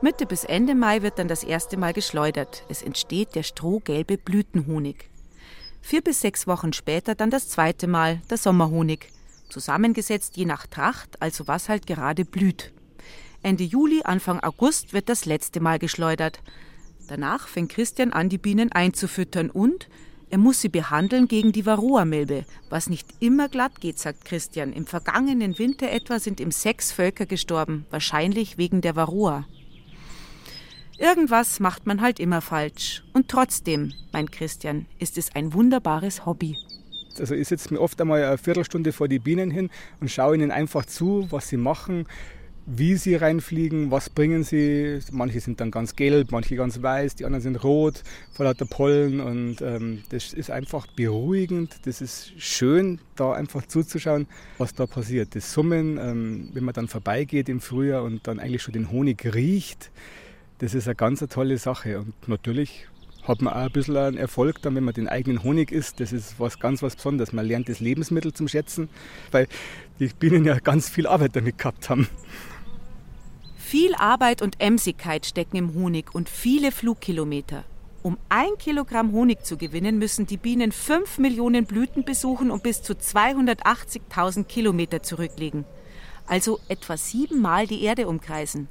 Mitte 0.00 0.24
bis 0.24 0.44
Ende 0.44 0.74
Mai 0.74 1.02
wird 1.02 1.18
dann 1.18 1.28
das 1.28 1.44
erste 1.44 1.76
Mal 1.76 1.92
geschleudert. 1.92 2.64
Es 2.68 2.82
entsteht 2.82 3.34
der 3.34 3.42
strohgelbe 3.42 4.16
Blütenhonig. 4.16 5.10
Vier 5.86 6.00
bis 6.00 6.22
sechs 6.22 6.46
Wochen 6.46 6.72
später 6.72 7.14
dann 7.14 7.28
das 7.28 7.50
zweite 7.50 7.86
Mal, 7.86 8.22
der 8.30 8.38
Sommerhonig. 8.38 9.10
Zusammengesetzt 9.50 10.34
je 10.38 10.46
nach 10.46 10.66
Tracht, 10.66 11.20
also 11.20 11.46
was 11.46 11.68
halt 11.68 11.86
gerade 11.86 12.24
blüht. 12.24 12.72
Ende 13.42 13.64
Juli, 13.64 14.00
Anfang 14.02 14.40
August 14.40 14.94
wird 14.94 15.10
das 15.10 15.26
letzte 15.26 15.60
Mal 15.60 15.78
geschleudert. 15.78 16.40
Danach 17.06 17.48
fängt 17.48 17.70
Christian 17.70 18.14
an, 18.14 18.30
die 18.30 18.38
Bienen 18.38 18.72
einzufüttern 18.72 19.50
und 19.50 19.90
er 20.30 20.38
muss 20.38 20.62
sie 20.62 20.70
behandeln 20.70 21.28
gegen 21.28 21.52
die 21.52 21.66
Varroa-Milbe, 21.66 22.46
was 22.70 22.88
nicht 22.88 23.06
immer 23.20 23.50
glatt 23.50 23.82
geht, 23.82 23.98
sagt 23.98 24.24
Christian. 24.24 24.72
Im 24.72 24.86
vergangenen 24.86 25.58
Winter 25.58 25.90
etwa 25.90 26.18
sind 26.18 26.40
ihm 26.40 26.50
sechs 26.50 26.92
Völker 26.92 27.26
gestorben, 27.26 27.84
wahrscheinlich 27.90 28.56
wegen 28.56 28.80
der 28.80 28.96
Varroa. 28.96 29.44
Irgendwas 30.98 31.58
macht 31.58 31.86
man 31.86 32.00
halt 32.00 32.20
immer 32.20 32.40
falsch. 32.40 33.02
Und 33.12 33.28
trotzdem, 33.28 33.92
meint 34.12 34.30
Christian, 34.30 34.86
ist 34.98 35.18
es 35.18 35.34
ein 35.34 35.52
wunderbares 35.52 36.24
Hobby. 36.24 36.56
Also 37.18 37.34
ich 37.34 37.48
setze 37.48 37.72
mir 37.72 37.80
oft 37.80 38.00
einmal 38.00 38.24
eine 38.24 38.38
Viertelstunde 38.38 38.92
vor 38.92 39.08
die 39.08 39.18
Bienen 39.18 39.50
hin 39.50 39.70
und 40.00 40.10
schaue 40.10 40.34
ihnen 40.34 40.50
einfach 40.50 40.84
zu, 40.84 41.26
was 41.30 41.48
sie 41.48 41.56
machen, 41.56 42.06
wie 42.66 42.96
sie 42.96 43.14
reinfliegen, 43.14 43.90
was 43.90 44.08
bringen 44.08 44.42
sie. 44.42 45.00
Manche 45.10 45.40
sind 45.40 45.60
dann 45.60 45.70
ganz 45.70 45.96
gelb, 45.96 46.32
manche 46.32 46.56
ganz 46.56 46.80
weiß, 46.80 47.16
die 47.16 47.24
anderen 47.24 47.42
sind 47.42 47.62
rot, 47.62 48.02
voll 48.32 48.46
lauter 48.46 48.64
Pollen. 48.64 49.20
Und 49.20 49.60
ähm, 49.62 50.02
das 50.10 50.32
ist 50.32 50.50
einfach 50.50 50.86
beruhigend, 50.86 51.74
das 51.84 52.00
ist 52.00 52.32
schön, 52.38 53.00
da 53.16 53.32
einfach 53.32 53.66
zuzuschauen, 53.66 54.26
was 54.58 54.74
da 54.74 54.86
passiert. 54.86 55.34
Das 55.34 55.52
Summen, 55.52 55.98
ähm, 55.98 56.50
wenn 56.52 56.64
man 56.64 56.74
dann 56.74 56.88
vorbeigeht 56.88 57.48
im 57.48 57.60
Frühjahr 57.60 58.02
und 58.02 58.26
dann 58.26 58.40
eigentlich 58.40 58.62
schon 58.62 58.74
den 58.74 58.90
Honig 58.90 59.34
riecht, 59.34 59.90
das 60.64 60.72
ist 60.72 60.88
eine 60.88 60.94
ganz 60.94 61.22
tolle 61.28 61.58
Sache. 61.58 61.98
Und 61.98 62.26
natürlich 62.26 62.86
hat 63.22 63.42
man 63.42 63.52
auch 63.52 63.58
ein 63.58 63.70
bisschen 63.70 63.98
einen 63.98 64.16
Erfolg 64.16 64.62
dann, 64.62 64.74
wenn 64.74 64.84
man 64.84 64.94
den 64.94 65.08
eigenen 65.08 65.42
Honig 65.42 65.70
isst. 65.70 66.00
Das 66.00 66.10
ist 66.10 66.40
was 66.40 66.58
ganz 66.58 66.82
was 66.82 66.96
Besonderes. 66.96 67.34
Man 67.34 67.44
lernt 67.44 67.68
das 67.68 67.80
Lebensmittel 67.80 68.32
zum 68.32 68.48
Schätzen, 68.48 68.88
weil 69.30 69.46
die 69.98 70.06
Bienen 70.06 70.46
ja 70.46 70.58
ganz 70.58 70.88
viel 70.88 71.06
Arbeit 71.06 71.36
damit 71.36 71.58
gehabt 71.58 71.90
haben. 71.90 72.08
Viel 73.58 73.94
Arbeit 73.96 74.40
und 74.40 74.58
Emsigkeit 74.58 75.26
stecken 75.26 75.58
im 75.58 75.74
Honig 75.74 76.14
und 76.14 76.30
viele 76.30 76.72
Flugkilometer. 76.72 77.64
Um 78.02 78.16
ein 78.30 78.56
Kilogramm 78.58 79.12
Honig 79.12 79.44
zu 79.44 79.58
gewinnen, 79.58 79.98
müssen 79.98 80.26
die 80.26 80.38
Bienen 80.38 80.72
fünf 80.72 81.18
Millionen 81.18 81.66
Blüten 81.66 82.06
besuchen 82.06 82.50
und 82.50 82.62
bis 82.62 82.80
zu 82.80 82.94
280.000 82.94 84.44
Kilometer 84.44 85.02
zurücklegen. 85.02 85.66
Also 86.26 86.58
etwa 86.68 86.96
siebenmal 86.96 87.66
die 87.66 87.82
Erde 87.82 88.08
umkreisen. 88.08 88.68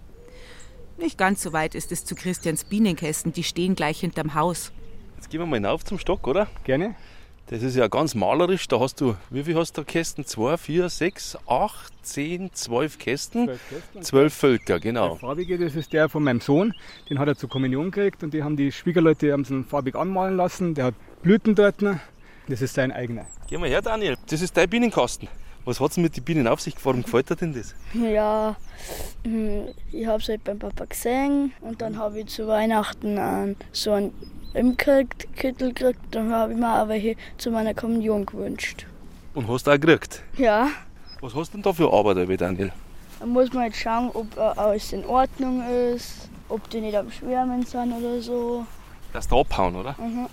Nicht 0.98 1.18
ganz 1.18 1.42
so 1.42 1.54
weit 1.54 1.76
ist 1.76 1.92
es 1.92 2.06
zu 2.06 2.16
Christians 2.16 2.66
Bienenkästen, 2.66 3.34
die 3.34 3.44
stehen 3.44 3.76
gleich 3.76 4.00
hinterm 4.00 4.36
Haus. 4.36 4.72
Jetzt 5.16 5.30
gehen 5.30 5.40
wir 5.40 5.48
mal 5.48 5.56
hinauf 5.56 5.84
zum 5.84 5.98
Stock, 5.98 6.28
oder? 6.28 6.48
Gerne. 6.64 6.96
Das 7.48 7.62
ist 7.62 7.76
ja 7.76 7.88
ganz 7.88 8.16
malerisch. 8.16 8.68
Da 8.68 8.80
hast 8.80 9.02
du, 9.02 9.16
wie 9.30 9.44
viel 9.44 9.56
hast 9.56 9.78
du 9.78 9.84
Kästen? 9.84 10.26
Zwei, 10.26 10.56
vier, 10.56 10.90
sechs, 10.90 11.38
acht, 11.48 11.94
zehn, 12.04 12.54
zwölf 12.54 13.00
Kästen. 13.00 13.46
Zwölf, 13.46 13.70
Kästen. 13.70 14.02
zwölf 14.04 14.34
Völker, 14.34 14.80
genau. 14.80 15.10
Der 15.10 15.18
farbige, 15.18 15.58
das 15.58 15.76
ist 15.76 15.92
der 15.94 16.10
von 16.10 16.24
meinem 16.24 16.42
Sohn. 16.42 16.74
Den 17.10 17.20
hat 17.20 17.28
er 17.28 17.36
zur 17.36 17.50
Kommunion 17.50 17.92
gekriegt 17.92 18.24
und 18.24 18.34
die 18.34 18.44
haben 18.44 18.56
die 18.56 18.72
Schwiegerleute 18.72 19.34
haben 19.34 19.46
ihn 19.50 19.66
farbig 19.66 19.96
anmalen 19.96 20.38
lassen. 20.38 20.74
Der 20.74 20.86
hat 20.86 20.96
Blüten 21.22 21.56
dort. 21.56 21.84
Das 22.48 22.62
ist 22.62 22.76
sein 22.76 22.92
eigener. 22.92 23.26
Geh 23.50 23.58
mal 23.58 23.68
her, 23.68 23.82
Daniel. 23.82 24.16
Das 24.30 24.42
ist 24.42 24.56
dein 24.56 24.70
Bienenkasten. 24.70 25.28
Was 25.66 25.80
hat 25.80 25.92
es 25.92 25.98
mit 25.98 26.18
den 26.18 26.24
Bienen 26.24 26.48
auf 26.48 26.60
sich? 26.60 26.76
Warum 26.84 27.04
gefällt 27.04 27.30
dir 27.30 27.38
denn 27.38 27.54
das? 27.54 27.74
Ja, 27.94 28.56
hm, 29.24 29.70
ich 29.94 30.06
habe 30.06 30.22
es 30.22 30.28
halt 30.28 30.44
beim 30.44 30.60
Papa 30.60 30.86
gesehen 30.86 31.54
und 31.62 31.82
dann 31.82 31.98
habe 31.98 32.20
ich 32.20 32.28
zu 32.28 32.48
Weihnachten 32.48 33.56
so 33.72 33.94
einen 33.94 34.14
Imkerkittel 34.54 35.74
gekriegt. 35.74 36.00
Dann 36.12 36.32
habe 36.34 36.52
ich 36.54 36.60
mir 36.60 36.82
auch 36.82 36.90
welche 36.90 37.16
zu 37.38 37.50
meiner 37.50 37.74
Kommunion 37.74 38.26
gewünscht. 38.26 38.86
Und 39.34 39.48
hast 39.48 39.66
du 39.66 39.72
auch 39.72 39.80
gekriegt? 39.80 40.22
Ja. 40.38 40.68
Was 41.22 41.34
hast 41.34 41.54
du 41.54 41.58
denn 41.58 41.62
da 41.64 41.72
für 41.72 41.92
Arbeit, 41.92 42.42
Daniel? 42.42 42.74
Da 43.20 43.26
muss 43.26 43.54
man 43.54 43.66
jetzt 43.66 43.78
schauen, 43.78 44.12
ob 44.14 44.38
alles 44.38 44.92
in 44.92 45.06
Ordnung 45.06 45.64
ist, 45.94 46.30
ob 46.50 46.70
die 46.70 46.82
nicht 46.82 46.98
am 46.98 47.10
Schwärmen 47.10 47.66
sind 47.66 47.94
oder 47.94 48.22
so. 48.22 48.66
Dass 49.14 49.30
die 49.30 49.36
abhauen, 49.36 49.78
oder? 49.78 49.96
Mhm. 49.98 50.28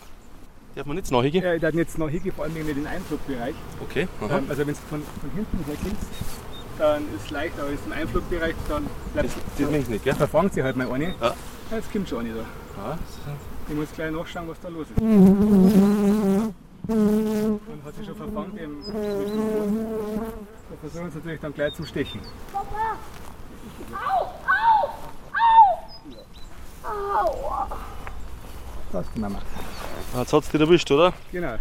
Darf 0.74 0.86
man 0.86 0.96
jetzt 0.96 1.10
nachhingehen? 1.10 1.44
Ja, 1.44 1.54
ich 1.54 1.60
darf 1.60 1.74
jetzt 1.74 1.98
nachhingehen, 1.98 2.34
vor 2.34 2.44
allem 2.44 2.54
wegen 2.54 2.68
den 2.68 2.86
Einflugbereich. 2.86 3.54
Okay. 3.80 4.06
Ähm, 4.22 4.46
also 4.48 4.58
wenn 4.66 4.68
du 4.68 4.80
von, 4.88 5.02
von 5.02 5.30
hinten 5.34 5.64
her 5.66 5.76
kommst, 5.82 6.06
dann 6.78 7.02
ist 7.14 7.24
es 7.24 7.30
leicht, 7.30 7.58
aber 7.58 7.70
ist 7.70 7.84
im 7.86 7.92
Einflugbereich, 7.92 8.54
dann 8.68 8.86
bleibt 9.12 9.28
das, 9.28 9.34
das 9.58 9.66
so, 9.66 9.90
nicht, 9.92 10.04
gell? 10.04 10.14
Verfangt 10.14 10.54
sie 10.54 10.62
halt 10.62 10.76
mal 10.76 10.90
eine. 10.92 11.14
Ja. 11.20 11.34
Jetzt 11.72 11.92
kommt 11.92 12.08
schon 12.08 12.20
eine 12.20 12.34
da. 12.34 12.40
Ja. 12.40 12.98
Ich 13.68 13.74
muss 13.74 13.92
gleich 13.92 14.12
nachschauen, 14.12 14.48
was 14.48 14.60
da 14.60 14.68
los 14.68 14.86
ist. 14.88 15.00
Und 15.00 16.54
hat 17.84 17.94
sich 17.96 18.06
schon 18.06 18.16
verfangen 18.16 18.56
im. 18.56 18.82
Da 18.84 18.92
versuchen 20.80 21.10
sie 21.10 21.18
natürlich 21.18 21.40
dann 21.40 21.54
gleich 21.54 21.74
zum 21.74 21.86
Stechen. 21.86 22.20
Papa! 22.52 22.96
Au! 23.92 24.32
Au! 24.46 24.88
Au! 26.84 27.28
Aua! 27.28 27.68
Das 28.92 29.06
ist 29.06 29.14
die 29.14 29.20
Mama. 29.20 29.38
Jetzt 30.16 30.32
hat 30.32 30.42
es 30.42 30.50
dich 30.50 30.60
erwischt, 30.60 30.90
oder? 30.90 31.12
Genau. 31.30 31.56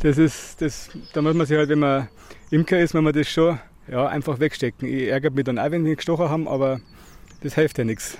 Das 0.00 0.16
ist, 0.16 0.60
das, 0.60 0.90
da 1.12 1.20
muss 1.20 1.34
man 1.34 1.46
sich 1.46 1.56
halt, 1.56 1.68
wenn 1.68 1.80
man 1.80 2.08
Imker 2.50 2.78
ist, 2.78 2.94
muss 2.94 3.02
man 3.02 3.12
das 3.12 3.28
schon 3.28 3.58
ja, 3.88 4.06
einfach 4.06 4.38
wegstecken. 4.38 4.88
Ich 4.88 5.08
ärgere 5.08 5.30
mich 5.30 5.44
dann 5.44 5.58
auch, 5.58 5.70
wenn 5.70 5.84
die 5.84 5.96
gestochen 5.96 6.28
haben, 6.28 6.48
aber 6.48 6.80
das 7.42 7.54
hilft 7.54 7.78
ja 7.78 7.84
nichts. 7.84 8.16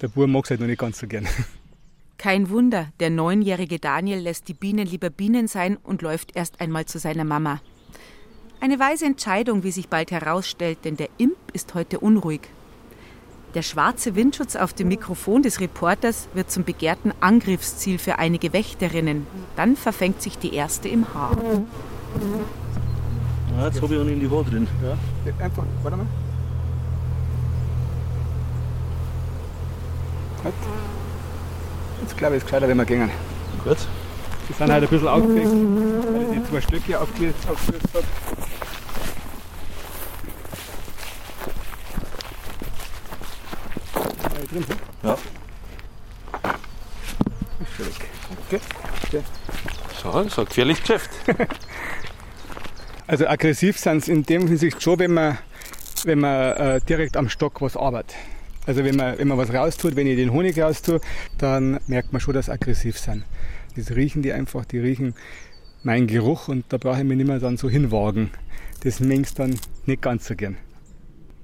Der 0.00 0.08
Bub 0.08 0.28
mag 0.28 0.44
es 0.44 0.50
halt 0.50 0.60
noch 0.60 0.66
nicht 0.66 0.80
ganz 0.80 0.98
so 0.98 1.06
gern. 1.06 1.26
Kein 2.18 2.50
Wunder, 2.50 2.88
der 3.00 3.10
neunjährige 3.10 3.78
Daniel 3.78 4.20
lässt 4.20 4.48
die 4.48 4.54
Bienen 4.54 4.86
lieber 4.86 5.10
Bienen 5.10 5.48
sein 5.48 5.76
und 5.76 6.02
läuft 6.02 6.36
erst 6.36 6.60
einmal 6.60 6.86
zu 6.86 6.98
seiner 6.98 7.24
Mama. 7.24 7.60
Eine 8.60 8.78
weise 8.78 9.06
Entscheidung, 9.06 9.64
wie 9.64 9.72
sich 9.72 9.88
bald 9.88 10.12
herausstellt, 10.12 10.84
denn 10.84 10.96
der 10.96 11.08
Imp 11.18 11.36
ist 11.52 11.74
heute 11.74 11.98
unruhig. 11.98 12.42
Der 13.54 13.62
schwarze 13.62 14.14
Windschutz 14.14 14.56
auf 14.56 14.72
dem 14.72 14.88
Mikrofon 14.88 15.42
des 15.42 15.60
Reporters 15.60 16.28
wird 16.32 16.50
zum 16.50 16.64
begehrten 16.64 17.12
Angriffsziel 17.20 17.98
für 17.98 18.18
einige 18.18 18.54
Wächterinnen. 18.54 19.26
Dann 19.56 19.76
verfängt 19.76 20.22
sich 20.22 20.38
die 20.38 20.54
erste 20.54 20.88
im 20.88 21.12
Haar. 21.12 21.36
Ja, 23.58 23.66
jetzt 23.66 23.82
habe 23.82 23.94
ich 23.94 24.00
einen 24.00 24.10
in 24.14 24.20
die 24.20 24.30
Haar 24.30 24.44
drin. 24.44 24.66
Ja, 24.82 24.96
einfach, 25.44 25.64
warte 25.82 25.98
mal. 25.98 26.06
Halt. 30.44 30.54
Jetzt 32.00 32.16
glaube 32.16 32.34
ich, 32.34 32.38
ist 32.38 32.46
gescheiter, 32.46 32.68
wenn 32.68 32.78
wir 32.78 32.86
gehen. 32.86 33.10
Gut. 33.64 33.76
Die 34.48 34.52
sind 34.54 34.72
halt 34.72 34.82
ein 34.82 34.88
bisschen 34.88 35.08
aufgeregt, 35.08 35.50
weil 35.50 36.22
ich 36.22 36.42
die 36.42 36.50
zwei 36.50 36.60
Stücke 36.62 36.98
aufgelöst 37.00 37.46
habe. 37.46 37.58
Drin 44.46 44.64
sind? 44.64 44.80
Ja. 45.02 45.18
Okay. 48.46 48.60
okay. 49.06 49.22
So, 50.02 50.20
ist 50.20 50.38
ein 50.38 50.44
gefährliches 50.46 50.82
Geschäft. 50.82 51.10
also 53.06 53.26
aggressiv 53.26 53.78
sind 53.78 54.04
sie 54.04 54.12
in 54.12 54.22
dem 54.24 54.48
Hinsicht 54.48 54.82
schon, 54.82 54.98
wenn 54.98 55.14
man, 55.14 55.38
wenn 56.04 56.18
man 56.18 56.52
äh, 56.52 56.80
direkt 56.80 57.16
am 57.16 57.28
Stock 57.28 57.60
was 57.60 57.76
arbeitet. 57.76 58.16
Also 58.66 58.84
wenn 58.84 58.96
man, 58.96 59.18
wenn 59.18 59.28
man 59.28 59.38
was 59.38 59.52
raustut, 59.52 59.96
wenn 59.96 60.06
ich 60.06 60.16
den 60.16 60.32
Honig 60.32 60.58
raustue, 60.58 61.00
dann 61.38 61.80
merkt 61.86 62.12
man 62.12 62.20
schon, 62.20 62.34
dass 62.34 62.46
sie 62.46 62.52
aggressiv 62.52 62.98
sind. 62.98 63.24
Das 63.76 63.90
riechen 63.90 64.22
die 64.22 64.32
einfach, 64.32 64.64
die 64.64 64.78
riechen 64.78 65.14
meinen 65.82 66.06
Geruch 66.06 66.48
und 66.48 66.64
da 66.68 66.78
brauche 66.78 66.98
ich 66.98 67.04
mich 67.04 67.16
nicht 67.16 67.26
mehr 67.26 67.38
dann 67.38 67.56
so 67.56 67.68
hinwagen. 67.68 68.30
Das 68.82 69.00
mengst 69.00 69.38
dann 69.38 69.58
nicht 69.86 70.02
ganz 70.02 70.26
so 70.26 70.36
gern. 70.36 70.56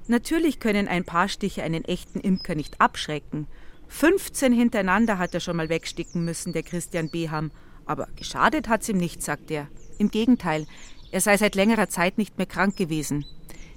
Natürlich 0.08 0.58
können 0.58 0.88
ein 0.88 1.04
paar 1.04 1.28
Stiche 1.28 1.62
einen 1.62 1.84
echten 1.84 2.18
Imker 2.18 2.54
nicht 2.54 2.80
abschrecken. 2.80 3.46
15 3.88 4.54
hintereinander 4.54 5.18
hat 5.18 5.34
er 5.34 5.40
schon 5.40 5.56
mal 5.56 5.68
wegsticken 5.68 6.24
müssen, 6.24 6.54
der 6.54 6.62
Christian 6.62 7.10
Beham. 7.10 7.50
Aber 7.84 8.08
geschadet 8.16 8.68
hat's 8.68 8.88
ihm 8.88 8.96
nicht, 8.96 9.22
sagt 9.22 9.50
er. 9.50 9.68
Im 9.98 10.10
Gegenteil, 10.10 10.66
er 11.12 11.20
sei 11.20 11.36
seit 11.36 11.54
längerer 11.54 11.90
Zeit 11.90 12.16
nicht 12.16 12.38
mehr 12.38 12.46
krank 12.46 12.76
gewesen. 12.76 13.26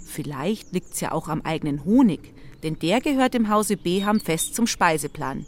Vielleicht 0.06 0.72
liegt's 0.72 1.02
ja 1.02 1.12
auch 1.12 1.28
am 1.28 1.42
eigenen 1.42 1.84
Honig, 1.84 2.34
denn 2.64 2.80
der 2.80 3.02
gehört 3.02 3.36
im 3.36 3.50
Hause 3.50 3.76
Beham 3.76 4.22
fest 4.22 4.56
zum 4.56 4.68
Speiseplan. 4.68 5.46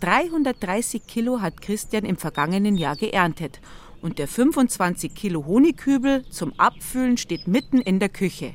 330 0.00 1.06
Kilo 1.06 1.40
hat 1.40 1.60
Christian 1.60 2.04
im 2.04 2.16
vergangenen 2.16 2.76
Jahr 2.76 2.96
geerntet 2.96 3.60
und 4.00 4.18
der 4.18 4.28
25 4.28 5.14
Kilo 5.14 5.44
Honigkübel 5.46 6.24
zum 6.30 6.58
Abfüllen 6.58 7.16
steht 7.16 7.48
mitten 7.48 7.80
in 7.80 7.98
der 7.98 8.10
Küche. 8.10 8.54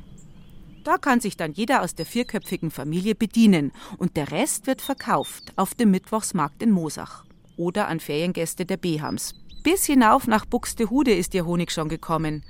Da 0.83 0.97
kann 0.97 1.19
sich 1.19 1.37
dann 1.37 1.51
jeder 1.51 1.83
aus 1.83 1.93
der 1.93 2.05
vierköpfigen 2.05 2.71
Familie 2.71 3.13
bedienen 3.13 3.71
und 3.97 4.17
der 4.17 4.31
Rest 4.31 4.65
wird 4.65 4.81
verkauft 4.81 5.53
auf 5.55 5.75
dem 5.75 5.91
Mittwochsmarkt 5.91 6.63
in 6.63 6.71
Mosach 6.71 7.25
oder 7.55 7.87
an 7.87 7.99
Feriengäste 7.99 8.65
der 8.65 8.77
Behams. 8.77 9.35
Bis 9.63 9.85
hinauf 9.85 10.25
nach 10.25 10.45
Buxtehude 10.45 11.13
ist 11.13 11.35
ihr 11.35 11.45
Honig 11.45 11.71
schon 11.71 11.87
gekommen. 11.87 12.43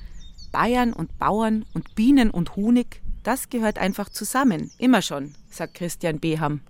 Bayern 0.53 0.93
und 0.93 1.17
Bauern 1.17 1.65
und 1.73 1.93
Bienen 1.95 2.31
und 2.31 2.55
Honig, 2.55 3.01
das 3.23 3.49
gehört 3.49 3.77
einfach 3.77 4.09
zusammen, 4.09 4.71
immer 4.77 5.01
schon, 5.01 5.35
sagt 5.49 5.73
Christian 5.73 6.19
Beham. 6.19 6.61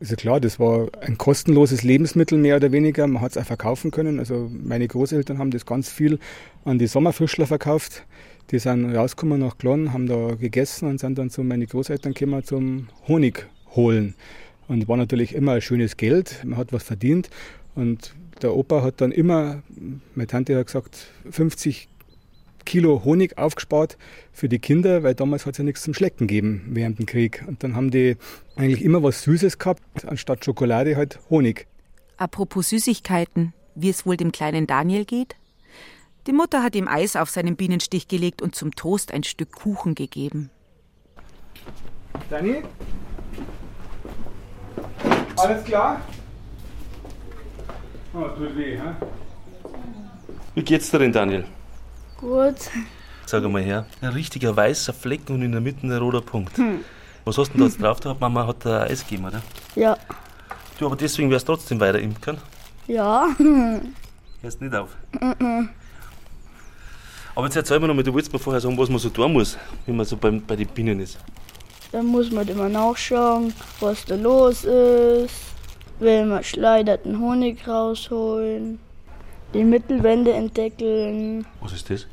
Also 0.00 0.14
klar, 0.14 0.38
das 0.38 0.60
war 0.60 0.88
ein 1.00 1.18
kostenloses 1.18 1.82
Lebensmittel 1.82 2.38
mehr 2.38 2.56
oder 2.56 2.70
weniger. 2.70 3.04
Man 3.08 3.20
hat 3.20 3.32
es 3.32 3.36
auch 3.36 3.44
verkaufen 3.44 3.90
können. 3.90 4.20
Also 4.20 4.48
meine 4.48 4.86
Großeltern 4.86 5.38
haben 5.38 5.50
das 5.50 5.66
ganz 5.66 5.90
viel 5.90 6.20
an 6.64 6.78
die 6.78 6.86
Sommerfrischler 6.86 7.48
verkauft. 7.48 8.04
Die 8.50 8.58
sind 8.58 8.94
rausgekommen 8.94 9.40
nach 9.40 9.58
Glonn, 9.58 9.92
haben 9.92 10.06
da 10.06 10.34
gegessen 10.34 10.88
und 10.88 10.98
sind 10.98 11.18
dann 11.18 11.28
zu 11.28 11.42
meinen 11.42 11.66
Großeltern 11.66 12.14
gekommen 12.14 12.44
zum 12.44 12.88
Honig 13.06 13.46
holen. 13.74 14.14
Und 14.68 14.88
war 14.88 14.96
natürlich 14.96 15.34
immer 15.34 15.52
ein 15.52 15.60
schönes 15.60 15.96
Geld, 15.96 16.42
man 16.44 16.58
hat 16.58 16.72
was 16.72 16.82
verdient. 16.82 17.28
Und 17.74 18.14
der 18.40 18.54
Opa 18.54 18.82
hat 18.82 19.00
dann 19.00 19.12
immer, 19.12 19.62
meine 20.14 20.26
Tante 20.26 20.56
hat 20.56 20.66
gesagt, 20.66 21.08
50 21.30 21.88
Kilo 22.64 23.02
Honig 23.04 23.38
aufgespart 23.38 23.96
für 24.32 24.48
die 24.48 24.58
Kinder, 24.58 25.02
weil 25.02 25.14
damals 25.14 25.46
hat 25.46 25.52
es 25.52 25.58
ja 25.58 25.64
nichts 25.64 25.82
zum 25.82 25.94
Schlecken 25.94 26.26
gegeben 26.26 26.62
während 26.70 26.98
dem 26.98 27.06
Krieg. 27.06 27.44
Und 27.46 27.62
dann 27.62 27.74
haben 27.74 27.90
die 27.90 28.16
eigentlich 28.56 28.82
immer 28.82 29.02
was 29.02 29.22
Süßes 29.22 29.58
gehabt, 29.58 29.82
anstatt 30.06 30.44
Schokolade 30.44 30.96
halt 30.96 31.18
Honig. 31.30 31.66
Apropos 32.18 32.70
Süßigkeiten, 32.70 33.54
wie 33.74 33.90
es 33.90 34.04
wohl 34.04 34.16
dem 34.16 34.32
kleinen 34.32 34.66
Daniel 34.66 35.04
geht? 35.04 35.36
Die 36.28 36.34
Mutter 36.34 36.62
hat 36.62 36.76
ihm 36.76 36.88
Eis 36.88 37.16
auf 37.16 37.30
seinen 37.30 37.56
Bienenstich 37.56 38.06
gelegt 38.06 38.42
und 38.42 38.54
zum 38.54 38.74
Toast 38.74 39.14
ein 39.14 39.24
Stück 39.24 39.50
Kuchen 39.50 39.94
gegeben. 39.94 40.50
Dani? 42.28 42.62
Alles 45.36 45.64
klar? 45.64 46.02
Oh, 48.12 48.28
tut 48.36 48.54
weh, 48.58 48.76
hä? 48.76 48.94
Wie 50.54 50.62
geht's 50.62 50.90
dir 50.90 50.98
denn, 50.98 51.12
Daniel? 51.12 51.46
Gut. 52.18 52.56
Sag 53.24 53.42
mal 53.44 53.62
her. 53.62 53.86
Ein 54.02 54.10
richtiger 54.10 54.54
weißer 54.54 54.92
Fleck 54.92 55.30
und 55.30 55.40
in 55.40 55.52
der 55.52 55.62
Mitte 55.62 55.86
ein 55.86 55.92
roter 55.92 56.20
Punkt. 56.20 56.58
Hm. 56.58 56.84
Was 57.24 57.38
hast 57.38 57.54
du 57.54 57.58
denn 57.58 57.72
da 57.80 57.90
jetzt 57.90 58.04
drauf? 58.04 58.20
Mama 58.20 58.46
hat 58.46 58.66
da 58.66 58.82
Eis 58.82 59.02
gegeben, 59.02 59.24
oder? 59.28 59.40
Ja. 59.76 59.96
Du, 60.78 60.84
aber 60.84 60.96
deswegen 60.96 61.30
wärst 61.30 61.48
du 61.48 61.54
trotzdem 61.54 61.80
weiter 61.80 61.98
imkern? 61.98 62.36
Ja. 62.86 63.28
Hörst 64.42 64.60
nicht 64.60 64.74
auf? 64.74 64.94
Mhm. 65.18 65.70
Aber 67.38 67.46
jetzt 67.46 67.54
erzähl 67.54 67.78
mir 67.78 67.86
noch 67.86 67.94
mal, 67.94 68.02
du 68.02 68.12
wolltest 68.12 68.32
mir 68.32 68.40
vorher 68.40 68.60
sagen, 68.60 68.76
was 68.76 68.88
man 68.88 68.98
so 68.98 69.10
tun 69.10 69.32
muss, 69.32 69.56
wenn 69.86 69.94
man 69.94 70.04
so 70.04 70.16
beim, 70.16 70.44
bei 70.44 70.56
den 70.56 70.66
Bienen 70.66 70.98
ist. 70.98 71.18
Dann 71.92 72.06
muss 72.06 72.32
man 72.32 72.48
immer 72.48 72.68
nachschauen, 72.68 73.54
was 73.78 74.04
da 74.06 74.16
los 74.16 74.64
ist, 74.64 75.34
wenn 76.00 76.30
man 76.30 76.42
schleiderten 76.42 77.20
Honig 77.20 77.68
rausholen, 77.68 78.80
die 79.54 79.62
Mittelwände 79.62 80.32
entdeckeln. 80.32 81.46
Was 81.60 81.74
ist 81.74 81.88
das? 81.88 82.08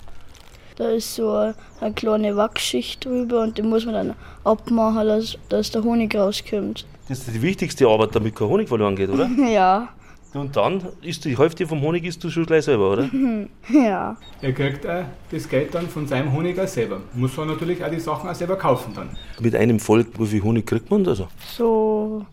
Da 0.76 0.89
ist 0.89 1.15
so 1.15 1.32
eine 1.32 1.93
kleine 1.95 2.38
Wachsschicht 2.38 3.03
drüber 3.03 3.41
und 3.41 3.57
die 3.57 3.63
muss 3.63 3.84
man 3.84 3.95
dann 3.95 4.15
abmachen, 4.43 5.07
dass, 5.07 5.39
dass 5.49 5.71
der 5.71 5.84
Honig 5.84 6.13
rauskommt. 6.13 6.86
Das 7.09 7.17
ist 7.17 7.34
die 7.34 7.41
wichtigste 7.41 7.88
Arbeit, 7.88 8.15
damit 8.15 8.36
kein 8.36 8.47
Honig 8.47 8.67
verloren 8.69 8.95
geht, 8.95 9.09
oder? 9.09 9.28
ja. 9.51 9.89
Und 10.36 10.56
dann 10.58 10.84
isst 11.02 11.24
du 11.24 11.30
die 11.30 11.38
Hälfte 11.38 11.66
vom 11.66 11.82
Honig 11.82 12.04
isst 12.04 12.22
du 12.24 12.30
schon 12.30 12.46
gleich 12.46 12.66
selber, 12.66 12.92
oder? 12.92 13.10
ja. 13.74 14.18
Er 14.42 14.54
kriegt 14.54 14.86
auch 14.86 15.06
das 15.32 15.48
Geld 15.48 15.74
dann 15.74 15.88
von 15.88 16.06
seinem 16.08 16.34
Honig 16.34 16.60
auch 16.60 16.68
selber. 16.68 17.00
Muss 17.14 17.38
er 17.38 17.46
natürlich 17.46 17.84
auch 17.84 17.90
die 17.90 18.00
Sachen 18.00 18.30
auch 18.30 18.36
selber 18.36 18.58
kaufen 18.58 18.94
dann. 18.94 19.10
Mit 19.40 19.56
einem 19.56 19.80
Volk, 19.80 20.08
wie 20.20 20.28
viel 20.28 20.44
Honig 20.44 20.66
kriegt 20.66 20.92
man 20.92 21.06
da 21.06 21.16
so? 21.16 21.30
So 21.56 22.26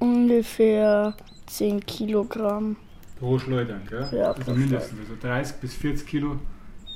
ungefähr 0.00 1.14
10 1.46 1.86
Kilogramm. 1.86 2.76
Pro 3.18 3.38
Schleudern, 3.38 3.82
gell? 3.88 4.06
Ja, 4.12 4.32
also 4.32 4.52
mindestens. 4.52 4.98
Also 5.00 5.14
30 5.22 5.56
bis 5.56 5.74
40 5.74 6.06
Kilo 6.06 6.36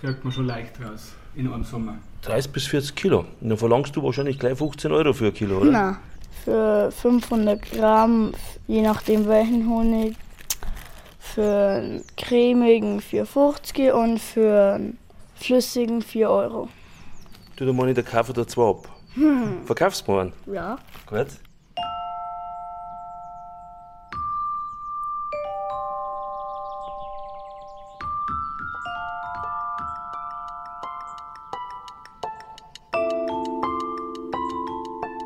kriegt 0.00 0.24
man 0.24 0.32
schon 0.32 0.46
leicht 0.46 0.80
raus 0.80 1.14
in 1.34 1.50
einem 1.50 1.64
Sommer. 1.64 1.98
30 2.22 2.50
bis 2.52 2.66
40 2.66 2.94
Kilo? 2.94 3.20
Und 3.40 3.48
dann 3.48 3.56
verlangst 3.56 3.94
du 3.94 4.02
wahrscheinlich 4.02 4.38
gleich 4.38 4.58
15 4.58 4.90
Euro 4.92 5.12
für 5.12 5.26
ein 5.26 5.34
Kilo, 5.34 5.58
oder? 5.58 5.70
Nein, 5.70 5.96
für 6.44 6.90
500 6.90 7.62
Gramm, 7.70 8.32
je 8.66 8.82
nachdem 8.82 9.26
welchen 9.28 9.68
Honig, 9.68 10.16
für 11.34 11.76
einen 11.76 12.04
cremigen 12.16 13.00
4,50 13.00 13.92
und 13.92 14.18
für 14.18 14.74
einen 14.74 14.98
flüssigen 15.36 16.02
4 16.02 16.30
Euro. 16.30 16.68
Du, 17.56 17.66
da 17.66 17.72
meine 17.72 17.90
ich, 17.90 17.94
der 17.94 18.04
kaufe 18.04 18.32
da 18.32 18.46
zwei 18.46 18.70
ab. 18.70 18.88
Hm. 19.14 19.64
Verkaufst 19.64 20.06
du 20.06 20.18
einen? 20.18 20.32
Ja. 20.46 20.78
Gut. 21.06 21.28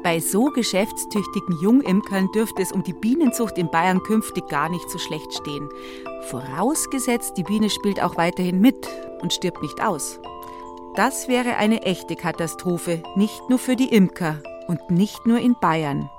Bei 0.05 0.20
so 0.20 0.50
geschäftstüchtigen 0.50 1.59
Jungimkern 1.62 2.30
dürfte 2.34 2.61
es 2.61 2.72
um 2.72 2.82
die 2.82 2.92
Bienenzucht 2.92 3.57
in 3.57 3.70
Bayern 3.70 4.02
künftig 4.02 4.46
gar 4.50 4.68
nicht 4.68 4.90
so 4.90 4.98
schlecht 4.98 5.32
stehen. 5.32 5.70
Vorausgesetzt, 6.28 7.38
die 7.38 7.42
Biene 7.42 7.70
spielt 7.70 8.02
auch 8.02 8.18
weiterhin 8.18 8.61
mit 8.61 8.86
und 9.22 9.32
stirbt 9.32 9.62
nicht 9.62 9.80
aus. 9.80 10.20
Das 10.94 11.26
wäre 11.26 11.57
eine 11.57 11.84
echte 11.84 12.16
Katastrophe, 12.16 13.02
nicht 13.16 13.48
nur 13.48 13.59
für 13.59 13.76
die 13.76 13.94
Imker 13.94 14.42
und 14.68 14.90
nicht 14.90 15.24
nur 15.24 15.38
in 15.38 15.57
Bayern. 15.59 16.11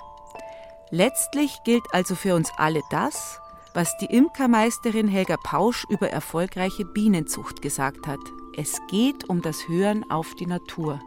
Letztlich 0.90 1.60
gilt 1.64 1.86
also 1.92 2.16
für 2.16 2.34
uns 2.34 2.52
alle 2.58 2.82
das, 2.90 3.40
was 3.76 3.96
die 3.98 4.08
Imkermeisterin 4.08 5.08
Helga 5.08 5.38
Pausch 5.38 5.86
über 5.90 6.10
erfolgreiche 6.10 6.86
Bienenzucht 6.86 7.62
gesagt 7.62 8.08
hat. 8.08 8.22
Es 8.58 8.82
geht 8.88 9.30
um 9.30 9.44
das 9.44 9.68
Hören 9.68 10.10
auf 10.10 10.34
die 10.34 10.48
Natur 10.48 11.00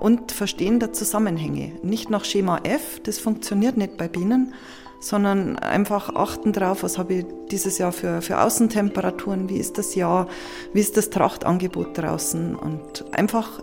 und 0.00 0.32
Verstehen 0.32 0.80
der 0.80 0.92
Zusammenhänge. 0.92 1.72
Nicht 1.82 2.10
nach 2.10 2.24
Schema 2.24 2.60
F, 2.64 3.00
das 3.02 3.18
funktioniert 3.18 3.76
nicht 3.76 3.96
bei 3.96 4.08
Bienen, 4.08 4.54
sondern 5.00 5.58
einfach 5.58 6.14
achten 6.14 6.52
darauf, 6.52 6.82
was 6.82 6.98
habe 6.98 7.14
ich 7.14 7.26
dieses 7.50 7.78
Jahr 7.78 7.92
für, 7.92 8.20
für 8.20 8.40
Außentemperaturen, 8.40 9.48
wie 9.48 9.58
ist 9.58 9.78
das 9.78 9.94
Jahr, 9.94 10.26
wie 10.72 10.80
ist 10.80 10.96
das 10.96 11.10
Trachtangebot 11.10 11.96
draußen 11.96 12.56
und 12.56 13.04
einfach 13.12 13.62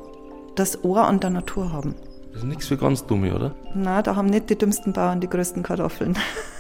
das 0.56 0.84
Ohr 0.84 1.06
an 1.06 1.20
der 1.20 1.32
Natur 1.32 1.74
haben. 1.74 1.96
Das 2.32 2.44
ist 2.44 2.48
nichts 2.48 2.68
für 2.68 2.78
ganz 2.78 3.06
Dumme, 3.06 3.34
oder? 3.34 3.56
Na, 3.74 4.02
da 4.02 4.16
haben 4.16 4.28
nicht 4.28 4.50
die 4.50 4.58
dümmsten 4.58 4.94
Bauern 4.94 5.22
die 5.22 5.30
größten 5.30 5.64
Kartoffeln. 5.64 6.18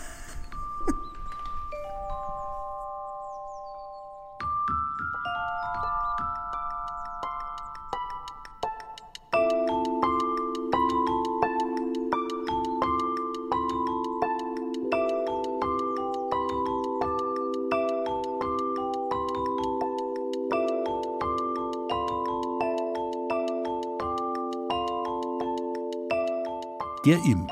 Der 27.05 27.23
Imp 27.23 27.51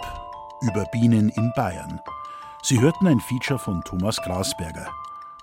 über 0.62 0.84
Bienen 0.86 1.30
in 1.30 1.54
Bayern. 1.56 2.02
Sie 2.64 2.80
hörten 2.80 3.06
ein 3.06 3.20
Feature 3.20 3.60
von 3.60 3.84
Thomas 3.84 4.18
Grasberger. 4.18 4.88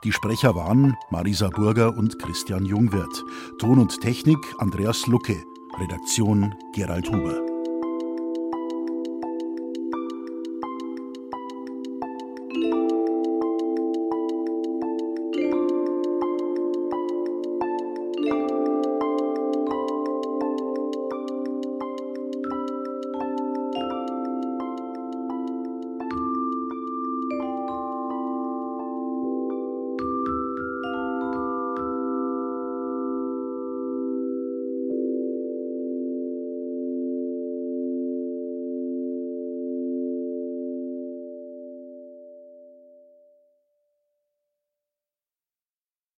Die 0.02 0.10
Sprecher 0.10 0.56
waren 0.56 0.96
Marisa 1.10 1.48
Burger 1.48 1.96
und 1.96 2.18
Christian 2.18 2.64
Jungwirth. 2.64 3.22
Ton 3.60 3.78
und 3.78 4.00
Technik 4.00 4.40
Andreas 4.58 5.06
Lucke. 5.06 5.44
Redaktion 5.78 6.56
Gerald 6.74 7.08
Huber. 7.08 7.49